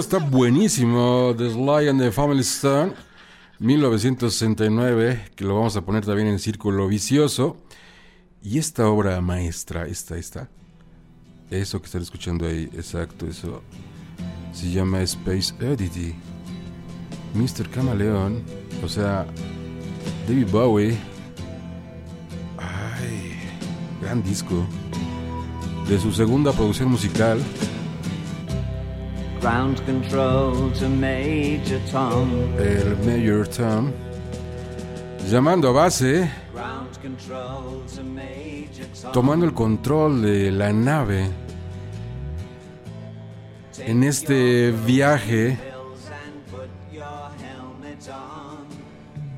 está 0.00 0.18
buenísimo, 0.18 1.34
The 1.36 1.50
Sly 1.50 1.88
and 1.88 2.00
the 2.00 2.12
Family 2.12 2.40
Stone, 2.40 2.92
1969, 3.58 5.30
que 5.34 5.44
lo 5.44 5.54
vamos 5.54 5.76
a 5.76 5.80
poner 5.80 6.04
también 6.04 6.28
en 6.28 6.38
Círculo 6.38 6.86
Vicioso. 6.88 7.56
Y 8.42 8.58
esta 8.58 8.88
obra 8.88 9.20
maestra, 9.20 9.86
esta, 9.86 10.16
esta, 10.16 10.48
eso 11.50 11.80
que 11.80 11.86
están 11.86 12.02
escuchando 12.02 12.46
ahí, 12.46 12.68
exacto, 12.74 13.26
eso, 13.26 13.62
se 14.52 14.70
llama 14.70 15.00
Space 15.02 15.54
Oddity. 15.64 16.14
Mr. 17.34 17.68
Camaleón, 17.70 18.42
o 18.84 18.88
sea, 18.88 19.26
David 20.28 20.48
Bowie. 20.50 20.98
Ay, 22.58 23.38
gran 24.02 24.22
disco. 24.22 24.66
De 25.88 25.98
su 25.98 26.12
segunda 26.12 26.52
producción 26.52 26.90
musical, 26.90 27.40
Ground 29.40 29.80
control 29.84 30.72
to 30.72 30.88
Major 30.88 31.80
Tom. 31.92 32.30
el 32.58 32.96
Major 33.04 33.46
Tom. 33.46 33.92
Llamando 35.28 35.68
a 35.68 35.72
base, 35.72 36.30
Ground 36.52 36.98
control 37.02 37.82
to 37.94 38.02
Major 38.02 38.86
Tom. 39.02 39.12
tomando 39.12 39.46
el 39.46 39.52
control 39.52 40.22
de 40.22 40.50
la 40.50 40.72
nave 40.72 41.28
en 43.78 44.02
este 44.02 44.72
viaje. 44.72 45.58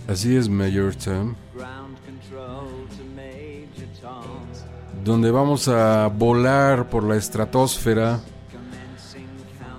Así 0.09 0.37
es, 0.37 0.49
Major 0.49 0.95
Tom. 0.95 1.35
Ground 1.55 1.99
control 2.07 2.87
to 2.97 3.05
Major 3.15 3.89
Tom. 4.01 5.05
donde 5.05 5.31
vamos 5.31 5.69
a 5.69 6.07
volar 6.09 6.89
por 6.89 7.05
la 7.05 7.17
estratosfera, 7.17 8.21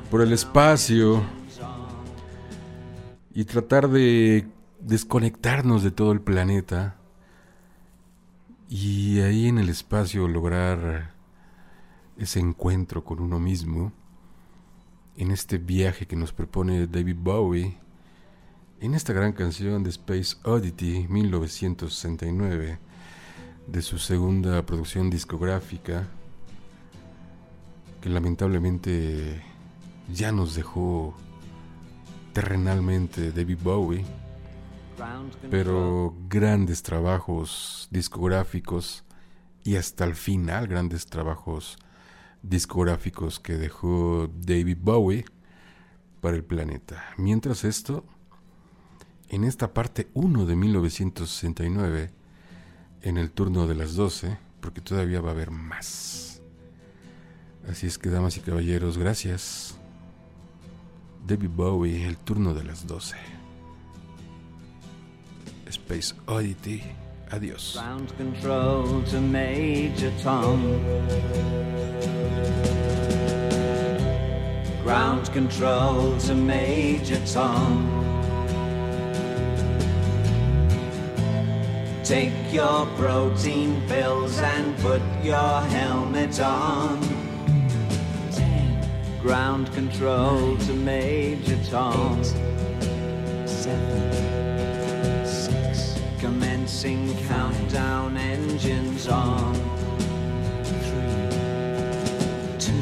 por 0.09 0.21
el 0.21 0.33
espacio 0.33 1.23
y 3.33 3.45
tratar 3.45 3.89
de 3.89 4.47
desconectarnos 4.79 5.83
de 5.83 5.91
todo 5.91 6.11
el 6.11 6.21
planeta 6.21 6.97
y 8.69 9.19
ahí 9.19 9.47
en 9.47 9.59
el 9.59 9.69
espacio 9.69 10.27
lograr 10.27 11.13
ese 12.17 12.39
encuentro 12.39 13.03
con 13.03 13.19
uno 13.19 13.39
mismo 13.39 13.91
en 15.17 15.31
este 15.31 15.57
viaje 15.57 16.05
que 16.07 16.15
nos 16.15 16.33
propone 16.33 16.87
David 16.87 17.17
Bowie 17.19 17.77
en 18.81 18.93
esta 18.93 19.13
gran 19.13 19.33
canción 19.33 19.83
de 19.83 19.89
Space 19.89 20.37
Oddity 20.43 21.07
1969 21.09 22.79
de 23.67 23.81
su 23.81 23.99
segunda 23.99 24.65
producción 24.65 25.09
discográfica, 25.09 26.07
que 28.01 28.09
lamentablemente 28.09 29.48
ya 30.13 30.31
nos 30.31 30.55
dejó 30.55 31.15
terrenalmente 32.33 33.31
David 33.31 33.59
Bowie, 33.63 34.05
pero 35.49 36.15
grandes 36.27 36.83
trabajos 36.83 37.87
discográficos 37.91 39.03
y 39.63 39.75
hasta 39.75 40.05
el 40.05 40.15
final 40.15 40.67
grandes 40.67 41.05
trabajos 41.05 41.77
discográficos 42.41 43.39
que 43.39 43.57
dejó 43.57 44.29
David 44.33 44.77
Bowie 44.81 45.25
para 46.21 46.35
el 46.35 46.43
planeta. 46.43 47.03
Mientras 47.17 47.63
esto, 47.63 48.03
en 49.29 49.43
esta 49.43 49.73
parte 49.73 50.09
1 50.13 50.45
de 50.45 50.55
1969, 50.55 52.11
en 53.01 53.17
el 53.17 53.31
turno 53.31 53.67
de 53.67 53.75
las 53.75 53.95
12, 53.95 54.37
porque 54.61 54.81
todavía 54.81 55.21
va 55.21 55.29
a 55.29 55.33
haber 55.33 55.51
más. 55.51 56.41
Así 57.69 57.87
es 57.87 57.97
que, 57.97 58.09
damas 58.09 58.37
y 58.37 58.41
caballeros, 58.41 58.97
gracias. 58.97 59.78
David 61.25 61.49
Bowie, 61.49 62.07
el 62.07 62.17
turno 62.17 62.53
de 62.53 62.63
las 62.63 62.85
12. 62.87 63.15
Space 65.71 66.15
Oddity, 66.27 66.81
adiós. 67.29 67.73
Ground 67.73 68.11
control 68.17 69.03
to 69.03 69.21
Major 69.21 70.11
Tom. 70.23 70.59
Ground 74.83 75.31
control 75.31 76.17
to 76.17 76.33
Major 76.33 77.19
Tom. 77.31 77.87
Take 82.03 82.33
your 82.51 82.87
protein 82.97 83.81
pills 83.87 84.39
and 84.39 84.75
put 84.79 85.01
your 85.23 85.61
helmet 85.69 86.39
on. 86.39 87.28
Ground 89.21 89.71
control 89.73 90.55
to 90.57 90.73
Major 90.73 91.57
Tom. 91.69 92.23
Seven, 93.45 94.15
six, 95.25 95.99
commencing 96.19 97.17
countdown 97.27 98.15
engines 98.15 99.09
on. 99.09 99.53
Three, 100.63 101.29
two, 102.59 102.73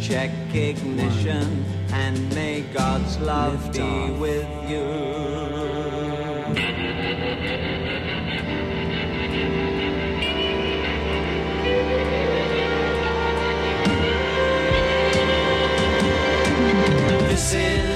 check 0.00 0.30
ignition 0.54 1.64
and 1.92 2.34
may 2.34 2.60
God's 2.74 3.18
love 3.20 3.72
be 3.72 4.10
with 4.10 4.48
you. 4.68 5.71
Is 17.42 17.54
ground 17.54 17.91